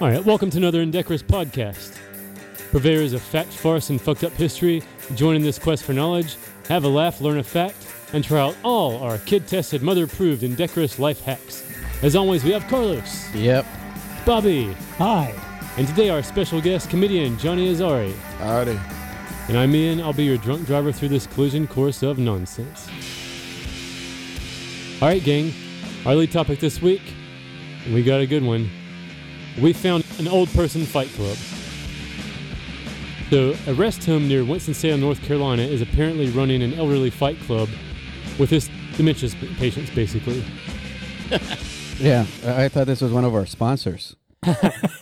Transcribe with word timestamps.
All 0.00 0.08
right, 0.08 0.24
welcome 0.24 0.48
to 0.50 0.58
another 0.58 0.80
Indecorous 0.80 1.22
podcast. 1.22 1.98
Purveyors 2.70 3.12
of 3.14 3.22
fact, 3.22 3.48
farce, 3.52 3.90
and 3.90 4.00
fucked 4.00 4.22
up 4.24 4.32
history, 4.32 4.82
join 5.14 5.34
in 5.36 5.42
this 5.42 5.58
quest 5.58 5.82
for 5.84 5.92
knowledge, 5.92 6.36
have 6.68 6.84
a 6.84 6.88
laugh, 6.88 7.20
learn 7.20 7.38
a 7.38 7.42
fact, 7.42 7.76
and 8.12 8.22
try 8.22 8.40
out 8.40 8.56
all 8.62 9.02
our 9.02 9.18
kid 9.18 9.48
tested, 9.48 9.82
mother 9.82 10.04
approved 10.04 10.42
Indecorous 10.42 10.98
life 10.98 11.20
hacks. 11.22 11.64
As 12.02 12.14
always, 12.14 12.44
we 12.44 12.52
have 12.52 12.66
Carlos, 12.68 13.34
Yep. 13.34 13.66
Bobby, 14.24 14.72
Hi. 14.98 15.34
and 15.76 15.88
today 15.88 16.10
our 16.10 16.22
special 16.22 16.60
guest 16.60 16.90
comedian 16.90 17.36
Johnny 17.38 17.72
Azari. 17.74 18.14
Howdy. 18.38 18.78
And 19.48 19.56
I'm 19.56 19.74
Ian, 19.74 20.00
I'll 20.00 20.12
be 20.12 20.24
your 20.24 20.36
drunk 20.36 20.66
driver 20.66 20.92
through 20.92 21.08
this 21.08 21.26
collision 21.26 21.66
course 21.66 22.02
of 22.02 22.18
nonsense. 22.18 22.86
All 25.00 25.08
right, 25.08 25.22
gang, 25.24 25.52
our 26.06 26.14
lead 26.14 26.30
topic 26.30 26.60
this 26.60 26.80
week, 26.82 27.02
and 27.84 27.94
we 27.94 28.02
got 28.04 28.20
a 28.20 28.26
good 28.26 28.42
one. 28.44 28.70
We 29.60 29.72
found 29.72 30.04
an 30.18 30.28
old 30.28 30.48
person 30.50 30.84
fight 30.84 31.08
club. 31.08 31.36
So, 33.30 33.54
a 33.66 33.74
rest 33.74 34.04
home 34.04 34.26
near 34.26 34.44
Winston-Salem, 34.44 35.00
North 35.00 35.22
Carolina 35.22 35.62
is 35.62 35.82
apparently 35.82 36.30
running 36.30 36.62
an 36.62 36.74
elderly 36.74 37.10
fight 37.10 37.38
club 37.40 37.68
with 38.38 38.48
his 38.48 38.70
dementia 38.96 39.30
patients, 39.58 39.90
basically. 39.90 40.44
Yeah, 42.00 42.26
I 42.44 42.68
thought 42.68 42.86
this 42.86 43.00
was 43.00 43.10
one 43.10 43.24
of 43.24 43.34
our 43.34 43.44
sponsors. 43.44 44.14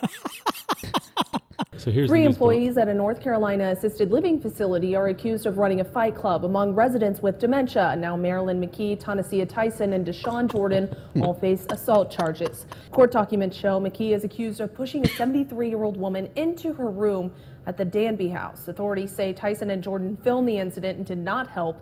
So 1.86 1.92
here's 1.92 2.10
Three 2.10 2.22
the 2.22 2.30
news 2.30 2.38
bullet. 2.38 2.54
employees 2.54 2.78
at 2.78 2.88
a 2.88 2.94
North 2.94 3.20
Carolina 3.20 3.70
assisted 3.70 4.10
living 4.10 4.40
facility 4.40 4.96
are 4.96 5.06
accused 5.06 5.46
of 5.46 5.56
running 5.56 5.82
a 5.82 5.84
fight 5.84 6.16
club 6.16 6.44
among 6.44 6.74
residents 6.74 7.22
with 7.22 7.38
dementia. 7.38 7.94
Now 7.96 8.16
Marilyn 8.16 8.60
McKee, 8.60 9.00
Tonasia 9.00 9.48
Tyson, 9.48 9.92
and 9.92 10.04
Deshaun 10.04 10.50
Jordan 10.50 10.86
hmm. 10.86 11.22
all 11.22 11.34
face 11.34 11.64
assault 11.70 12.10
charges. 12.10 12.66
Court 12.90 13.12
documents 13.12 13.56
show 13.56 13.78
McKee 13.78 14.16
is 14.16 14.24
accused 14.24 14.60
of 14.60 14.74
pushing 14.74 15.04
a 15.04 15.08
73-year-old 15.10 15.96
woman 15.96 16.28
into 16.34 16.72
her 16.72 16.90
room 16.90 17.32
at 17.68 17.76
the 17.76 17.84
Danby 17.84 18.30
House. 18.30 18.66
Authorities 18.66 19.14
say 19.14 19.32
Tyson 19.32 19.70
and 19.70 19.80
Jordan 19.80 20.18
filmed 20.24 20.48
the 20.48 20.58
incident 20.58 20.98
and 20.98 21.06
did 21.06 21.18
not 21.18 21.48
help. 21.48 21.80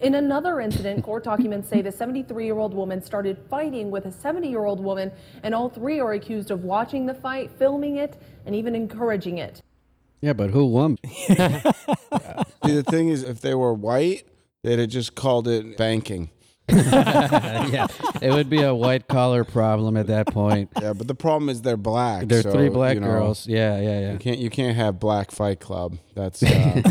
In 0.00 0.14
another 0.14 0.60
incident, 0.60 1.02
court 1.02 1.24
documents 1.24 1.68
say 1.68 1.80
the 1.80 1.90
73 1.90 2.44
year 2.44 2.58
old 2.58 2.74
woman 2.74 3.02
started 3.02 3.38
fighting 3.48 3.90
with 3.90 4.04
a 4.04 4.12
70 4.12 4.48
year 4.48 4.64
old 4.64 4.80
woman, 4.80 5.10
and 5.42 5.54
all 5.54 5.68
three 5.68 6.00
are 6.00 6.12
accused 6.12 6.50
of 6.50 6.64
watching 6.64 7.06
the 7.06 7.14
fight, 7.14 7.50
filming 7.58 7.96
it, 7.96 8.20
and 8.44 8.54
even 8.54 8.74
encouraging 8.74 9.38
it. 9.38 9.62
Yeah, 10.20 10.34
but 10.34 10.50
who 10.50 10.66
won? 10.66 10.98
See, 11.04 11.34
the 11.34 12.84
thing 12.86 13.08
is, 13.08 13.22
if 13.22 13.40
they 13.40 13.54
were 13.54 13.72
white, 13.72 14.24
they'd 14.62 14.78
have 14.78 14.88
just 14.88 15.14
called 15.14 15.48
it 15.48 15.76
banking. 15.76 16.30
yeah, 16.68 17.86
it 18.20 18.32
would 18.32 18.50
be 18.50 18.60
a 18.60 18.74
white 18.74 19.06
collar 19.06 19.44
problem 19.44 19.96
at 19.96 20.08
that 20.08 20.26
point. 20.26 20.68
Yeah, 20.82 20.94
but 20.94 21.06
the 21.06 21.14
problem 21.14 21.48
is 21.48 21.62
they're 21.62 21.76
black. 21.76 22.26
There 22.26 22.40
are 22.40 22.42
so, 22.42 22.50
three 22.50 22.70
black 22.70 22.94
you 22.94 23.00
know, 23.00 23.06
girls. 23.06 23.46
Yeah, 23.46 23.78
yeah, 23.78 24.00
yeah. 24.00 24.12
You 24.12 24.18
can't 24.18 24.38
you 24.38 24.50
can't 24.50 24.76
have 24.76 24.98
black 24.98 25.30
fight 25.30 25.60
club. 25.60 25.96
That's 26.16 26.42
uh, 26.42 26.82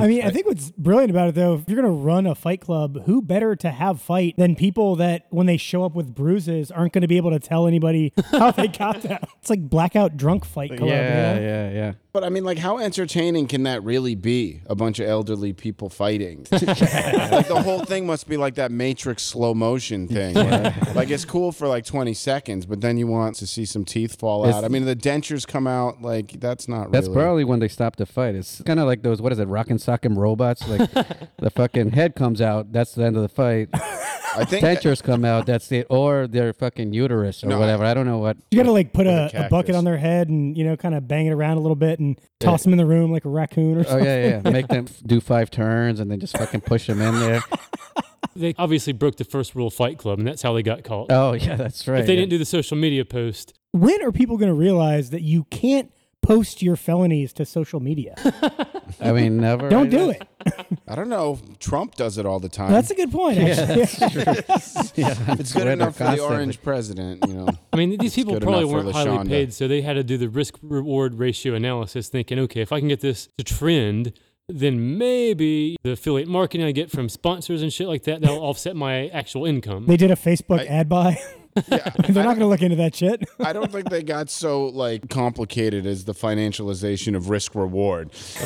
I 0.00 0.06
mean, 0.06 0.22
I 0.22 0.30
think 0.30 0.46
what's 0.46 0.70
brilliant 0.72 1.10
about 1.10 1.28
it, 1.28 1.34
though, 1.34 1.54
if 1.54 1.68
you're 1.68 1.80
going 1.80 1.92
to 1.92 2.00
run 2.02 2.26
a 2.26 2.34
fight 2.34 2.60
club, 2.60 3.04
who 3.06 3.22
better 3.22 3.54
to 3.56 3.70
have 3.70 4.00
fight 4.00 4.34
than 4.36 4.56
people 4.56 4.96
that, 4.96 5.26
when 5.30 5.46
they 5.46 5.56
show 5.56 5.84
up 5.84 5.94
with 5.94 6.14
bruises, 6.14 6.70
aren't 6.70 6.92
going 6.92 7.02
to 7.02 7.08
be 7.08 7.16
able 7.16 7.30
to 7.30 7.38
tell 7.38 7.66
anybody 7.66 8.12
how 8.30 8.50
they 8.50 8.68
got 8.68 9.02
that? 9.02 9.28
It's 9.40 9.50
like 9.50 9.68
blackout 9.68 10.16
drunk 10.16 10.44
fight 10.44 10.70
club. 10.70 10.80
you 10.82 10.86
Yeah, 10.88 11.34
know? 11.34 11.40
yeah, 11.40 11.70
yeah. 11.70 11.92
But 12.12 12.24
I 12.24 12.28
mean, 12.28 12.42
like, 12.42 12.58
how 12.58 12.78
entertaining 12.78 13.46
can 13.46 13.62
that 13.64 13.84
really 13.84 14.16
be? 14.16 14.62
A 14.66 14.74
bunch 14.74 14.98
of 14.98 15.08
elderly 15.08 15.52
people 15.52 15.88
fighting. 15.88 16.44
like 16.50 16.60
the 17.46 17.62
whole 17.64 17.84
thing 17.84 18.04
must 18.04 18.28
be 18.28 18.36
like 18.36 18.56
that 18.56 18.72
Matrix 18.72 19.22
slow 19.22 19.54
motion 19.54 20.08
thing. 20.08 20.34
where, 20.34 20.74
like 20.94 21.08
it's 21.10 21.24
cool 21.24 21.52
for 21.52 21.68
like 21.68 21.84
20 21.84 22.12
seconds, 22.14 22.66
but 22.66 22.80
then 22.80 22.96
you 22.98 23.06
want 23.06 23.36
to 23.36 23.46
see 23.46 23.64
some 23.64 23.84
teeth 23.84 24.18
fall 24.18 24.42
It's- 24.44 24.56
out. 24.56 24.64
I 24.64 24.68
mean, 24.68 24.86
the 24.86 24.96
dentures 24.96 25.46
come 25.46 25.68
out. 25.68 26.02
Like 26.02 26.40
that's 26.40 26.66
not 26.66 26.90
That's 26.90 27.06
really. 27.06 27.20
probably 27.22 27.44
when 27.44 27.60
they 27.60 27.68
stop 27.68 27.94
the 27.94 28.06
fight. 28.06 28.34
It's 28.34 28.60
kind 28.62 28.80
of 28.80 28.86
like 28.86 29.02
those, 29.02 29.22
what 29.22 29.30
is 29.32 29.38
it, 29.38 29.46
rock 29.46 29.70
and 29.70 29.80
sock'em 29.90 30.16
robots? 30.16 30.66
Like 30.68 30.90
the 31.38 31.50
fucking 31.50 31.90
head 31.92 32.14
comes 32.14 32.40
out, 32.40 32.72
that's 32.72 32.94
the 32.94 33.04
end 33.04 33.16
of 33.16 33.22
the 33.22 33.28
fight. 33.28 33.68
I 34.32 34.44
think 34.44 34.64
Dentures 34.64 35.02
come 35.02 35.24
out, 35.24 35.46
that's 35.46 35.72
it. 35.72 35.88
Or 35.90 36.28
their 36.28 36.52
fucking 36.52 36.92
uterus 36.92 37.42
or 37.42 37.48
No, 37.48 37.56
I- 37.56 37.60
whatever. 37.60 37.84
I 37.84 37.94
don't 37.94 38.06
know 38.06 38.18
what. 38.18 38.36
You 38.52 38.58
got 38.58 38.66
to 38.66 38.72
like 38.72 38.92
put 38.92 39.08
a, 39.08 39.24
a 39.34 39.46
a 39.46 39.48
bucket 39.48 39.50
cactus. 39.50 39.76
on 39.76 39.84
their 39.84 39.96
head 39.96 40.28
and, 40.28 40.56
you 40.56 40.62
know, 40.64 40.76
kind 40.76 40.94
of 40.94 41.08
bang 41.08 41.26
it 41.26 41.32
around 41.32 41.56
a 41.56 41.60
little 41.60 41.74
bit 41.74 41.98
and 41.98 42.16
toss 42.38 42.62
them 42.62 42.72
in 42.72 42.78
the 42.78 42.86
room 42.86 43.10
like 43.10 43.24
a 43.24 43.28
raccoon 43.28 43.78
or 43.78 43.82
something. 43.84 44.06
Oh, 44.06 44.10
something. 44.10 44.30
yeah, 44.30 44.40
yeah. 44.44 44.50
Make 44.50 44.68
them 44.68 44.86
do 45.04 45.20
five 45.20 45.50
turns 45.50 45.98
and 45.98 46.08
then 46.10 46.20
just 46.20 46.36
fucking 46.38 46.60
push 46.60 46.86
them 46.86 47.00
in 47.00 47.18
there. 47.18 47.42
They 48.36 48.54
obviously 48.58 48.92
broke 48.92 49.16
the 49.16 49.24
first 49.24 49.56
rule 49.56 49.66
of 49.66 49.74
Fight 49.74 49.98
Club, 49.98 50.18
and 50.20 50.28
that's 50.28 50.40
how 50.40 50.52
they 50.52 50.62
got 50.62 50.84
caught. 50.84 51.10
Oh, 51.10 51.32
yeah, 51.32 51.56
that's 51.56 51.88
right. 51.88 52.00
if 52.00 52.06
they 52.06 52.14
yeah. 52.14 52.20
didn't 52.20 52.30
do 52.30 52.38
the 52.38 52.44
social 52.44 52.76
media 52.76 53.04
post, 53.04 53.54
When 53.72 54.00
are 54.02 54.12
people 54.12 54.36
going 54.36 54.50
to 54.50 54.54
realize 54.54 55.10
that 55.10 55.22
you 55.22 55.44
can't 55.50 55.92
post 56.22 56.62
your 56.62 56.76
felonies 56.76 57.32
to 57.34 57.44
social 57.44 57.80
media? 57.80 58.14
I 59.00 59.12
mean, 59.12 59.38
never. 59.38 59.68
Don't 59.68 59.90
do 59.90 60.10
it. 60.10 60.22
I 60.88 60.94
don't 60.94 61.08
know. 61.08 61.38
Trump 61.58 61.94
does 61.94 62.18
it 62.18 62.26
all 62.26 62.40
the 62.40 62.48
time. 62.48 62.72
That's 62.72 62.90
a 62.90 62.94
good 62.94 63.12
point, 63.12 63.38
actually. 63.38 63.86
Yeah, 64.96 65.14
it's 65.38 65.52
good 65.52 65.66
enough 65.66 65.96
for 65.96 66.04
the 66.04 66.20
orange 66.20 66.62
president, 66.62 67.26
you 67.26 67.34
know. 67.34 67.48
I 67.72 67.76
mean, 67.76 67.96
these 67.98 68.14
people 68.14 68.34
good 68.34 68.42
probably 68.42 68.60
enough 68.62 68.70
for 68.70 68.84
weren't 68.84 68.94
highly 68.94 69.10
LaShonda. 69.10 69.28
paid, 69.28 69.54
so 69.54 69.68
they 69.68 69.82
had 69.82 69.94
to 69.94 70.02
do 70.02 70.18
the 70.18 70.28
risk 70.28 70.56
reward 70.62 71.14
ratio 71.14 71.54
analysis, 71.54 72.08
thinking, 72.08 72.38
okay, 72.40 72.60
if 72.60 72.72
I 72.72 72.80
can 72.80 72.88
get 72.88 73.00
this 73.00 73.28
to 73.38 73.44
trend, 73.44 74.12
then 74.48 74.98
maybe 74.98 75.76
the 75.82 75.92
affiliate 75.92 76.28
marketing 76.28 76.66
I 76.66 76.72
get 76.72 76.90
from 76.90 77.08
sponsors 77.08 77.62
and 77.62 77.72
shit 77.72 77.88
like 77.88 78.02
that, 78.04 78.20
that'll 78.20 78.42
offset 78.42 78.76
my 78.76 79.08
actual 79.08 79.46
income. 79.46 79.86
They 79.86 79.96
did 79.96 80.10
a 80.10 80.16
Facebook 80.16 80.66
ad 80.66 80.88
buy. 80.88 81.18
Yeah, 81.68 81.90
They're 82.08 82.24
not 82.24 82.36
going 82.36 82.40
to 82.40 82.46
look 82.46 82.62
into 82.62 82.76
that 82.76 82.94
shit. 82.94 83.28
I 83.40 83.52
don't 83.52 83.70
think 83.70 83.90
they 83.90 84.02
got 84.02 84.30
so 84.30 84.66
like 84.66 85.08
complicated 85.08 85.86
as 85.86 86.04
the 86.04 86.12
financialization 86.14 87.16
of 87.16 87.28
risk 87.30 87.54
reward. 87.54 88.10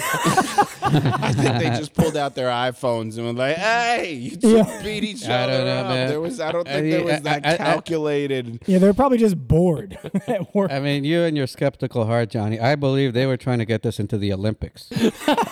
I 0.82 1.32
think 1.32 1.58
they 1.58 1.70
just 1.70 1.94
pulled 1.94 2.16
out 2.16 2.34
their 2.34 2.48
iPhones 2.48 3.16
and 3.16 3.26
were 3.26 3.32
like, 3.32 3.56
"Hey, 3.56 4.12
you 4.14 4.36
two 4.36 4.56
Yeah. 4.56 4.82
beat 4.82 5.04
each 5.04 5.26
I 5.28 5.42
other 5.44 5.52
don't 5.58 5.66
know, 5.66 5.76
up." 5.80 5.86
man. 5.88 6.08
There 6.08 6.20
was, 6.20 6.41
I 6.41 6.52
don't 6.52 6.69
I 6.69 6.72
think 6.75 6.91
there 6.91 6.98
mean, 7.00 7.06
was 7.06 7.14
I- 7.14 7.20
that 7.41 7.47
I- 7.47 7.54
I- 7.54 7.56
calculated. 7.56 8.62
Yeah, 8.66 8.78
they're 8.78 8.94
probably 8.94 9.19
just 9.19 9.36
bored 9.48 9.98
at 10.26 10.54
work. 10.54 10.70
I 10.70 10.81
mean, 10.81 11.04
you 11.04 11.22
and 11.22 11.36
your 11.36 11.46
skeptical 11.46 12.06
heart, 12.06 12.31
Johnny. 12.31 12.60
I 12.60 12.75
believe 12.76 13.12
they 13.14 13.26
were 13.26 13.36
trying 13.36 13.58
to 13.58 13.64
get 13.64 13.82
this 13.82 13.98
into 13.98 14.19
the 14.19 14.32
Olympics. 14.32 14.88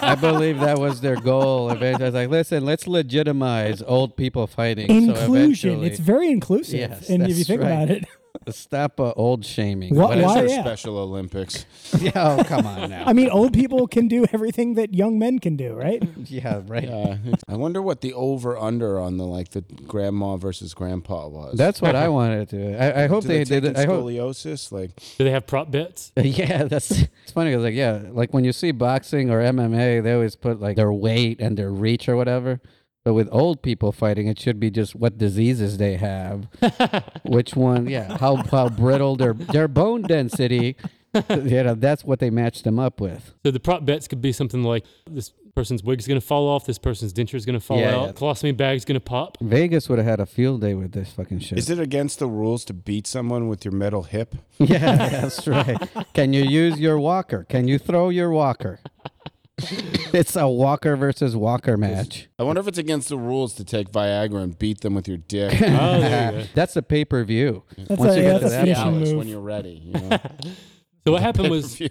I 0.02 0.14
believe 0.14 0.60
that 0.60 0.78
was 0.78 1.00
their 1.00 1.16
goal. 1.16 1.70
Eventually, 1.70 2.04
I 2.04 2.08
was 2.08 2.14
like, 2.14 2.28
listen, 2.30 2.64
let's 2.64 2.86
legitimize 2.86 3.82
old 3.82 4.16
people 4.16 4.46
fighting. 4.46 4.88
So 4.88 4.94
Inclusion. 4.94 5.70
eventually- 5.70 5.86
it's 5.86 5.98
very 6.00 6.30
inclusive. 6.30 6.78
Yes, 6.80 7.08
and 7.08 7.22
if 7.22 7.30
you 7.30 7.34
that's 7.36 7.48
think 7.52 7.62
right. 7.62 7.70
about 7.84 7.90
it, 7.90 8.04
stop 8.54 8.98
uh, 9.00 9.12
old 9.16 9.44
shaming. 9.44 9.94
Wha- 9.94 10.06
What 10.08 10.18
is 10.18 10.24
why- 10.24 10.34
their 10.42 10.48
yeah. 10.48 10.60
Special 10.62 10.98
Olympics? 10.98 11.64
Yeah, 12.00 12.36
oh, 12.38 12.42
come 12.44 12.66
on 12.66 12.88
now. 12.90 13.04
I 13.06 13.12
mean, 13.12 13.28
old 13.28 13.52
people 13.52 13.86
can 13.86 14.08
do 14.08 14.24
everything 14.32 14.74
that 14.74 14.94
young 14.94 15.18
men 15.18 15.38
can 15.38 15.56
do, 15.56 15.74
right? 15.74 16.02
yeah, 16.26 16.62
right. 16.66 16.88
Uh, 16.88 17.16
I 17.46 17.54
wonder 17.56 17.80
what 17.82 18.00
the 18.00 18.14
over 18.14 18.56
under 18.58 18.98
on 18.98 19.18
the 19.18 19.24
like 19.26 19.50
the 19.50 19.60
grandma 19.60 20.36
versus 20.36 20.72
grandpa 20.74 21.28
was. 21.28 21.56
That's 21.58 21.80
what 21.82 21.94
I 21.94 22.08
wanted 22.08 22.48
to. 22.50 22.76
I, 22.82 23.04
I 23.04 23.06
hope 23.06 23.22
Do 23.22 23.28
they, 23.28 23.44
they, 23.44 23.60
did. 23.60 23.76
I 23.76 23.84
hope. 23.86 24.04
scoliosis. 24.06 24.72
Like 24.72 24.96
Do 25.18 25.24
they 25.24 25.30
have 25.30 25.46
prop 25.46 25.70
bets? 25.70 26.10
Yeah, 26.16 26.64
that's 26.64 26.90
it's 26.90 27.32
funny 27.32 27.50
because 27.50 27.64
like 27.64 27.74
yeah, 27.74 28.02
like 28.10 28.32
when 28.32 28.44
you 28.44 28.52
see 28.52 28.72
boxing 28.72 29.30
or 29.30 29.40
MMA, 29.40 30.02
they 30.02 30.12
always 30.14 30.34
put 30.34 30.60
like 30.60 30.76
their 30.76 30.92
weight 30.92 31.40
and 31.40 31.56
their 31.58 31.70
reach 31.70 32.08
or 32.08 32.16
whatever. 32.16 32.60
But 33.04 33.14
with 33.14 33.28
old 33.32 33.62
people 33.62 33.90
fighting, 33.90 34.28
it 34.28 34.38
should 34.38 34.60
be 34.60 34.70
just 34.70 34.94
what 34.94 35.18
diseases 35.18 35.78
they 35.78 35.96
have, 35.96 36.46
which 37.24 37.54
one, 37.56 37.88
yeah, 37.88 38.16
how 38.18 38.36
how 38.36 38.68
brittle 38.68 39.16
their 39.16 39.32
their 39.34 39.68
bone 39.68 40.02
density. 40.02 40.76
you 41.30 41.62
know, 41.62 41.74
that's 41.74 42.04
what 42.04 42.20
they 42.20 42.30
matched 42.30 42.64
them 42.64 42.78
up 42.78 42.98
with. 43.00 43.34
So 43.44 43.50
the 43.50 43.60
prop 43.60 43.84
bets 43.84 44.08
could 44.08 44.22
be 44.22 44.32
something 44.32 44.62
like 44.62 44.84
this 45.10 45.30
person's 45.54 45.82
wig's 45.84 46.06
going 46.06 46.18
to 46.18 46.26
fall 46.26 46.48
off, 46.48 46.64
this 46.64 46.78
person's 46.78 47.12
denture 47.12 47.34
is 47.34 47.44
going 47.44 47.52
to 47.58 47.60
fall 47.60 47.78
Yeah, 47.78 47.94
out, 47.96 48.06
yeah. 48.06 48.12
colostomy 48.12 48.56
bag's 48.56 48.86
going 48.86 48.94
to 48.94 49.00
pop. 49.04 49.36
Vegas 49.42 49.90
would 49.90 49.98
have 49.98 50.06
had 50.06 50.20
a 50.20 50.24
field 50.24 50.62
day 50.62 50.72
with 50.72 50.92
this 50.92 51.12
fucking 51.12 51.40
shit. 51.40 51.58
is 51.58 51.68
it 51.68 51.78
against 51.78 52.18
the 52.20 52.26
rules 52.26 52.64
to 52.64 52.72
beat 52.72 53.06
someone 53.06 53.48
with 53.48 53.62
your 53.62 53.72
metal 53.72 54.04
hip? 54.04 54.34
yeah, 54.58 54.78
that's 55.08 55.46
right. 55.46 55.76
Can 56.14 56.32
you 56.32 56.44
use 56.44 56.80
your 56.80 56.98
walker? 56.98 57.44
Can 57.46 57.68
you 57.68 57.78
throw 57.78 58.08
your 58.08 58.30
walker? 58.30 58.80
it's 60.12 60.34
a 60.34 60.48
walker 60.48 60.96
versus 60.96 61.36
walker 61.36 61.76
match. 61.76 62.28
I 62.38 62.42
wonder 62.42 62.60
if 62.60 62.68
it's 62.68 62.78
against 62.78 63.08
the 63.10 63.18
rules 63.18 63.54
to 63.54 63.64
take 63.64 63.90
Viagra 63.92 64.42
and 64.42 64.58
beat 64.58 64.80
them 64.80 64.94
with 64.94 65.06
your 65.06 65.18
dick. 65.18 65.52
Oh, 65.62 66.00
there 66.00 66.32
you 66.32 66.38
go. 66.42 66.46
That's 66.54 66.74
a 66.76 66.82
pay 66.82 67.04
per 67.04 67.22
view. 67.24 67.62
That's 67.76 68.00
Once 68.00 68.14
a, 68.14 68.16
you 68.18 68.22
yeah, 68.24 68.32
get 68.32 68.38
to 68.38 68.44
that's 68.48 68.52
a 68.52 68.56
that 68.56 68.64
finishing 68.64 68.84
point. 68.84 68.94
Dallas 68.94 69.08
move. 69.10 69.18
when 69.18 69.28
you're 69.28 69.40
ready. 69.40 69.82
You 69.84 69.92
know? 69.92 70.18
So 71.04 71.10
what 71.10 71.20
happened 71.22 71.50
was 71.50 71.76
So 71.76 71.88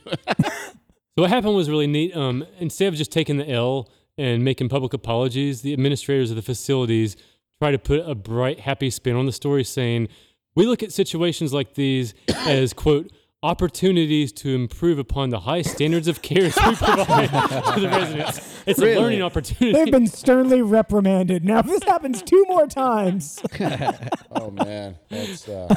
what 1.15 1.29
happened 1.29 1.55
was 1.55 1.69
really 1.69 1.87
neat. 1.87 2.15
Um, 2.15 2.45
instead 2.59 2.87
of 2.87 2.95
just 2.95 3.11
taking 3.11 3.35
the 3.35 3.49
L 3.49 3.89
and 4.17 4.41
making 4.43 4.69
public 4.69 4.93
apologies, 4.93 5.61
the 5.63 5.73
administrators 5.73 6.29
of 6.29 6.37
the 6.37 6.41
facilities 6.41 7.17
try 7.61 7.71
to 7.71 7.77
put 7.77 7.99
a 8.09 8.15
bright, 8.15 8.61
happy 8.61 8.89
spin 8.89 9.17
on 9.17 9.25
the 9.25 9.33
story, 9.33 9.65
saying, 9.65 10.07
"We 10.55 10.65
look 10.65 10.81
at 10.81 10.93
situations 10.93 11.51
like 11.53 11.73
these 11.73 12.13
as 12.47 12.71
quote 12.71 13.11
opportunities 13.43 14.31
to 14.31 14.53
improve 14.53 14.99
upon 14.99 15.31
the 15.31 15.39
high 15.41 15.63
standards 15.63 16.07
of 16.07 16.21
care 16.21 16.43
we 16.43 16.51
provide 16.51 17.29
to 17.73 17.79
the 17.79 17.89
residents. 17.89 18.63
It's 18.67 18.79
a 18.79 18.99
learning 18.99 19.23
opportunity. 19.23 19.71
They've 19.73 19.91
been 19.91 20.05
sternly 20.05 20.61
reprimanded. 20.61 21.43
Now, 21.43 21.59
if 21.59 21.65
this 21.65 21.83
happens 21.83 22.21
two 22.21 22.45
more 22.47 22.67
times, 22.67 23.41
Oh 24.31 24.51
man, 24.51 24.97
that's 25.09 25.49
uh, 25.49 25.67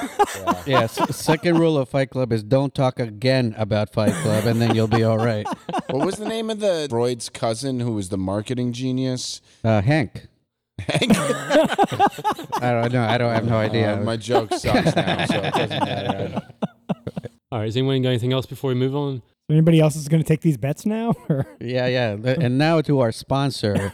yeah. 0.67 0.81
Yes. 0.81 1.17
second 1.17 1.59
rule 1.59 1.79
of 1.79 1.89
Fight 1.89 2.11
Club 2.11 2.33
is 2.33 2.43
don't 2.43 2.75
talk 2.75 3.01
again 3.01 3.55
about 3.57 3.93
Fight 3.93 4.13
Club, 4.23 4.45
and 4.45 4.61
then 4.61 4.75
you'll 4.75 4.87
be 4.87 5.03
all 5.03 5.19
right. 5.19 5.47
What 5.89 6.05
was 6.05 6.17
the 6.17 6.29
name 6.29 6.51
of 6.51 6.61
the 6.61 6.87
Freud's 6.91 7.29
cousin 7.31 7.81
who 7.81 7.93
was 7.93 8.11
the 8.11 8.19
marketing 8.19 8.73
genius? 8.73 9.41
Uh, 9.65 9.81
Hank. 9.81 10.27
Hank. 10.79 11.13
I 11.17 12.73
don't 12.73 12.93
know. 12.93 13.05
I 13.05 13.17
don't 13.17 13.31
I 13.31 13.35
have 13.35 13.47
no 13.47 13.57
idea. 13.57 13.95
Uh, 13.95 14.03
my 14.03 14.17
joke 14.17 14.53
sucks 14.53 14.95
now, 14.95 15.25
so 15.27 15.35
it 15.41 15.55
doesn't 15.55 15.85
matter. 15.85 16.43
All 17.55 17.61
right, 17.61 17.67
has 17.67 17.77
anyone 17.77 18.03
got 18.03 18.09
anything 18.09 18.33
else 18.33 18.47
before 18.47 18.67
we 18.67 18.75
move 18.75 18.97
on? 18.97 19.23
anybody 19.49 19.79
else 19.79 19.95
is 19.95 20.09
going 20.09 20.21
to 20.21 20.27
take 20.27 20.41
these 20.41 20.57
bets 20.57 20.85
now? 20.85 21.15
Or 21.29 21.47
yeah, 21.61 21.87
yeah. 21.87 22.17
And 22.25 22.59
now 22.59 22.81
to 22.81 22.99
our 22.99 23.13
sponsor, 23.13 23.75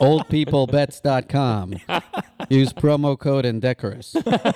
oldpeoplebets.com. 0.00 1.74
Use 2.48 2.72
promo 2.72 3.16
code 3.16 3.46
Indecorous. 3.46 4.16
I 4.16 4.54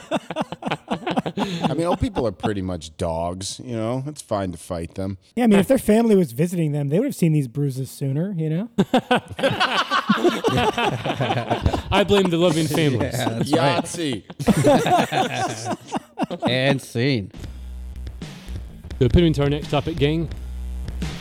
mean, 1.74 1.86
old 1.86 2.00
people 2.00 2.26
are 2.26 2.32
pretty 2.32 2.62
much 2.62 2.96
dogs. 2.96 3.60
You 3.62 3.76
know, 3.76 4.02
it's 4.08 4.22
fine 4.22 4.50
to 4.50 4.58
fight 4.58 4.96
them. 4.96 5.18
yeah, 5.36 5.44
I 5.44 5.46
mean, 5.46 5.60
if 5.60 5.68
their 5.68 5.78
family 5.78 6.16
was 6.16 6.32
visiting 6.32 6.72
them, 6.72 6.88
they 6.88 6.98
would 6.98 7.06
have 7.06 7.14
seen 7.14 7.32
these 7.32 7.46
bruises 7.46 7.92
sooner. 7.92 8.34
You 8.36 8.50
know, 8.50 8.68
I 11.92 12.04
blame 12.04 12.30
the 12.30 12.38
loving 12.38 12.66
families. 12.66 13.14
Yeah, 13.14 13.28
that's 13.28 13.52
right. 13.52 13.84
Yahtzee. 13.84 14.24
And 16.50 16.82
scene. 16.82 17.30
So, 18.98 19.08
pivoting 19.10 19.34
to 19.34 19.42
our 19.42 19.50
next 19.50 19.68
topic, 19.68 19.98
gang 19.98 20.30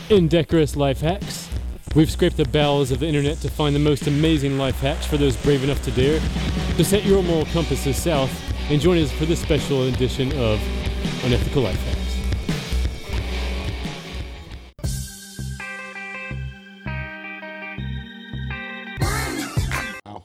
indecorous 0.09 0.77
life 0.77 1.01
hacks. 1.01 1.49
We've 1.93 2.09
scraped 2.09 2.37
the 2.37 2.45
bowels 2.45 2.89
of 2.91 2.99
the 2.99 3.07
internet 3.07 3.37
to 3.39 3.49
find 3.49 3.75
the 3.75 3.79
most 3.79 4.07
amazing 4.07 4.57
life 4.57 4.79
hacks 4.79 5.05
for 5.05 5.17
those 5.17 5.35
brave 5.35 5.61
enough 5.61 5.83
to 5.83 5.91
dare. 5.91 6.21
So, 6.77 6.83
set 6.83 7.03
your 7.03 7.21
moral 7.21 7.45
compasses 7.47 8.01
south 8.01 8.31
and 8.71 8.79
join 8.79 8.97
us 8.97 9.11
for 9.11 9.25
this 9.25 9.41
special 9.41 9.83
edition 9.83 10.31
of 10.37 10.61
Unethical 11.25 11.63
Life 11.63 11.81
Hacks. 11.83 12.05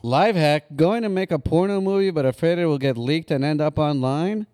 Live 0.03 0.35
hack 0.35 0.63
going 0.77 1.03
to 1.03 1.09
make 1.09 1.31
a 1.31 1.39
porno 1.39 1.81
movie 1.81 2.11
but 2.11 2.25
afraid 2.25 2.59
it 2.59 2.65
will 2.65 2.77
get 2.77 2.97
leaked 2.97 3.29
and 3.29 3.43
end 3.43 3.59
up 3.59 3.77
online? 3.77 4.47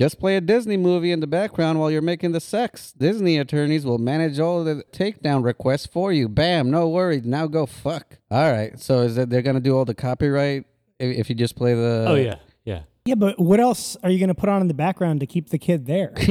Just 0.00 0.18
play 0.18 0.36
a 0.36 0.40
Disney 0.40 0.76
movie 0.76 1.12
in 1.12 1.20
the 1.20 1.26
background 1.28 1.78
while 1.78 1.88
you're 1.90 2.02
making 2.02 2.32
the 2.32 2.40
sex. 2.40 2.92
Disney 2.92 3.38
attorneys 3.38 3.84
will 3.86 3.98
manage 3.98 4.40
all 4.40 4.64
the 4.64 4.82
takedown 4.92 5.44
requests 5.44 5.86
for 5.86 6.12
you. 6.12 6.28
Bam, 6.28 6.70
no 6.70 6.88
worries. 6.88 7.24
Now 7.24 7.46
go 7.46 7.64
fuck. 7.64 8.18
All 8.30 8.50
right. 8.50 8.78
So 8.80 9.00
is 9.02 9.14
that 9.14 9.30
they're 9.30 9.42
going 9.42 9.54
to 9.54 9.60
do 9.60 9.76
all 9.76 9.84
the 9.84 9.94
copyright 9.94 10.64
if, 10.98 11.18
if 11.18 11.28
you 11.28 11.36
just 11.36 11.54
play 11.54 11.74
the 11.74 12.06
Oh, 12.08 12.14
yeah, 12.16 12.36
yeah. 12.64 12.80
yeah, 13.04 13.14
but 13.14 13.38
what 13.38 13.60
else 13.60 13.96
are 14.02 14.10
you 14.10 14.18
going 14.18 14.28
to 14.28 14.34
put 14.34 14.48
on 14.48 14.60
in 14.62 14.66
the 14.68 14.74
background 14.74 15.20
to 15.20 15.26
keep 15.26 15.50
the 15.50 15.58
kid 15.58 15.86
there? 15.86 16.12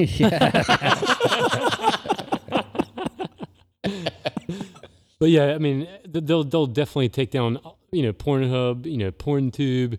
But 5.20 5.30
yeah, 5.30 5.54
I 5.56 5.58
mean, 5.58 5.88
they'll 6.06 6.44
they'll 6.44 6.66
definitely 6.66 7.08
take 7.08 7.32
down 7.32 7.58
you 7.94 8.04
know 8.04 8.12
Pornhub, 8.12 8.86
you 8.86 8.98
know 8.98 9.10
PornTube, 9.10 9.98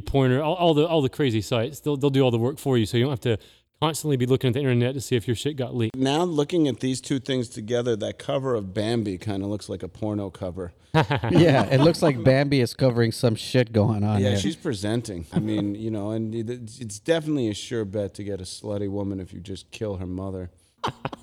ePorner, 0.00 0.42
all, 0.44 0.54
all 0.54 0.74
the 0.74 0.86
all 0.86 1.02
the 1.02 1.08
crazy 1.08 1.40
sites. 1.40 1.80
They'll 1.80 1.96
they'll 1.96 2.10
do 2.10 2.22
all 2.22 2.30
the 2.30 2.38
work 2.38 2.58
for 2.58 2.76
you, 2.78 2.86
so 2.86 2.96
you 2.96 3.04
don't 3.04 3.10
have 3.12 3.20
to 3.20 3.38
constantly 3.80 4.16
be 4.16 4.26
looking 4.26 4.46
at 4.48 4.54
the 4.54 4.60
internet 4.60 4.94
to 4.94 5.00
see 5.00 5.16
if 5.16 5.26
your 5.26 5.34
shit 5.34 5.56
got 5.56 5.74
leaked. 5.74 5.96
Now 5.96 6.22
looking 6.22 6.68
at 6.68 6.78
these 6.80 7.00
two 7.00 7.18
things 7.18 7.48
together, 7.48 7.96
that 7.96 8.16
cover 8.18 8.54
of 8.54 8.72
Bambi 8.72 9.18
kind 9.18 9.42
of 9.42 9.48
looks 9.48 9.68
like 9.68 9.82
a 9.82 9.88
porno 9.88 10.30
cover. 10.30 10.72
yeah, 10.94 11.64
it 11.64 11.80
looks 11.80 12.00
like 12.02 12.22
Bambi 12.22 12.60
is 12.60 12.74
covering 12.74 13.10
some 13.12 13.34
shit 13.34 13.72
going 13.72 14.04
on 14.04 14.20
Yeah, 14.20 14.28
here. 14.30 14.38
she's 14.38 14.56
presenting. 14.56 15.26
I 15.32 15.38
mean, 15.40 15.74
you 15.74 15.90
know, 15.90 16.10
and 16.12 16.32
it's 16.34 16.78
it's 16.80 16.98
definitely 17.00 17.48
a 17.48 17.54
sure 17.54 17.84
bet 17.84 18.14
to 18.14 18.22
get 18.24 18.40
a 18.40 18.44
slutty 18.44 18.88
woman 18.90 19.18
if 19.20 19.32
you 19.32 19.40
just 19.40 19.70
kill 19.72 19.96
her 19.96 20.06
mother. 20.06 20.50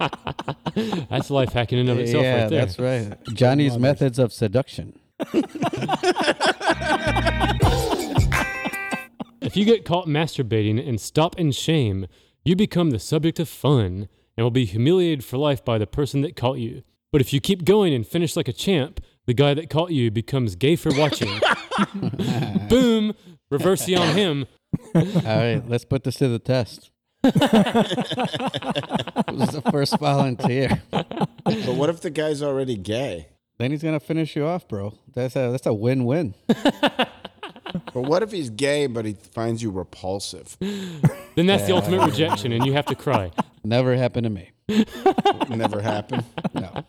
That's 1.09 1.29
life 1.29 1.51
hacking 1.53 1.79
in 1.79 1.87
of 1.89 1.99
itself, 1.99 2.23
yeah, 2.23 2.41
right 2.43 2.49
there. 2.49 2.65
that's 2.65 2.79
right. 2.79 3.17
Johnny's 3.33 3.77
methods 3.77 4.17
of 4.17 4.31
seduction. 4.31 4.97
If 9.49 9.57
you 9.57 9.65
get 9.65 9.83
caught 9.83 10.05
masturbating 10.05 10.87
and 10.87 11.01
stop 11.01 11.39
in 11.39 11.51
shame, 11.51 12.05
you 12.45 12.55
become 12.55 12.91
the 12.91 12.99
subject 12.99 13.39
of 13.39 13.49
fun 13.49 14.07
and 14.37 14.43
will 14.43 14.51
be 14.51 14.65
humiliated 14.65 15.25
for 15.25 15.39
life 15.39 15.65
by 15.65 15.79
the 15.79 15.87
person 15.87 16.21
that 16.21 16.35
caught 16.35 16.59
you. 16.59 16.83
But 17.11 17.19
if 17.21 17.33
you 17.33 17.41
keep 17.41 17.65
going 17.65 17.91
and 17.91 18.05
finish 18.05 18.35
like 18.35 18.47
a 18.47 18.53
champ, 18.53 19.03
the 19.25 19.33
guy 19.33 19.55
that 19.55 19.71
caught 19.71 19.89
you 19.89 20.11
becomes 20.11 20.55
gay 20.55 20.75
for 20.75 20.91
watching. 20.93 21.41
Boom! 22.69 23.15
Reverse 23.49 23.91
on 23.91 24.15
him. 24.15 24.45
All 24.93 25.01
right, 25.25 25.63
let's 25.67 25.83
put 25.83 26.03
this 26.03 26.17
to 26.17 26.27
the 26.27 26.37
test. 26.37 26.91
Who's 27.23 27.33
the 29.49 29.63
first 29.71 29.97
volunteer? 29.97 30.83
But 30.91 31.73
what 31.73 31.89
if 31.89 32.01
the 32.01 32.11
guy's 32.11 32.43
already 32.43 32.75
gay? 32.75 33.29
Then 33.57 33.71
he's 33.71 33.81
gonna 33.81 33.99
finish 33.99 34.35
you 34.35 34.45
off, 34.45 34.67
bro. 34.67 34.93
That's 35.11 35.35
a 35.35 35.49
that's 35.49 35.65
a 35.65 35.73
win-win. 35.73 36.35
But 37.93 38.01
what 38.01 38.23
if 38.23 38.31
he's 38.31 38.49
gay 38.49 38.87
but 38.87 39.05
he 39.05 39.13
finds 39.13 39.61
you 39.63 39.71
repulsive? 39.71 40.57
Then 41.35 41.45
that's 41.45 41.65
the 41.67 41.73
ultimate 41.73 42.05
rejection, 42.05 42.51
and 42.51 42.65
you 42.65 42.73
have 42.73 42.85
to 42.87 42.95
cry. 42.95 43.31
Never 43.63 43.95
happened 43.95 44.25
to 44.25 44.29
me. 44.29 44.51
Never 45.49 45.81
happened. 45.81 46.25
No, 46.53 46.83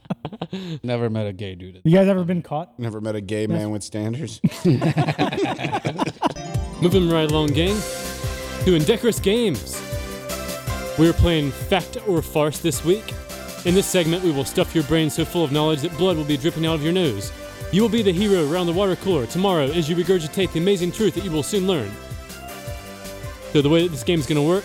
never 0.82 1.08
met 1.08 1.26
a 1.28 1.32
gay 1.32 1.54
dude. 1.54 1.80
You 1.84 1.92
guys 1.92 2.08
ever 2.08 2.24
been 2.24 2.42
caught? 2.42 2.76
Never 2.76 3.00
met 3.00 3.14
a 3.14 3.20
gay 3.20 3.46
man 3.46 3.70
with 3.70 3.84
standards. 3.84 4.40
Moving 6.82 7.08
right 7.08 7.30
along, 7.30 7.48
gang, 7.48 7.80
to 8.64 8.74
Indecorous 8.74 9.20
Games. 9.20 9.80
We're 10.98 11.12
playing 11.12 11.52
Fact 11.52 11.96
or 12.08 12.20
Farce 12.20 12.58
this 12.58 12.84
week. 12.84 13.14
In 13.64 13.74
this 13.74 13.86
segment, 13.86 14.24
we 14.24 14.32
will 14.32 14.44
stuff 14.44 14.74
your 14.74 14.84
brain 14.84 15.10
so 15.10 15.24
full 15.24 15.44
of 15.44 15.52
knowledge 15.52 15.82
that 15.82 15.96
blood 15.96 16.16
will 16.16 16.24
be 16.24 16.36
dripping 16.36 16.66
out 16.66 16.74
of 16.74 16.82
your 16.82 16.92
nose. 16.92 17.30
You 17.72 17.82
will 17.82 17.88
be 17.88 18.02
the 18.02 18.12
hero 18.12 18.50
around 18.50 18.66
the 18.66 18.72
water 18.72 18.96
cooler 18.96 19.26
tomorrow 19.26 19.66
as 19.66 19.88
you 19.88 19.94
regurgitate 19.94 20.52
the 20.52 20.58
amazing 20.58 20.90
truth 20.90 21.14
that 21.14 21.22
you 21.24 21.30
will 21.30 21.44
soon 21.44 21.68
learn. 21.68 21.90
So, 23.52 23.62
the 23.62 23.68
way 23.68 23.84
that 23.84 23.90
this 23.90 24.02
game 24.02 24.18
is 24.18 24.26
going 24.26 24.42
to 24.42 24.48
work, 24.48 24.64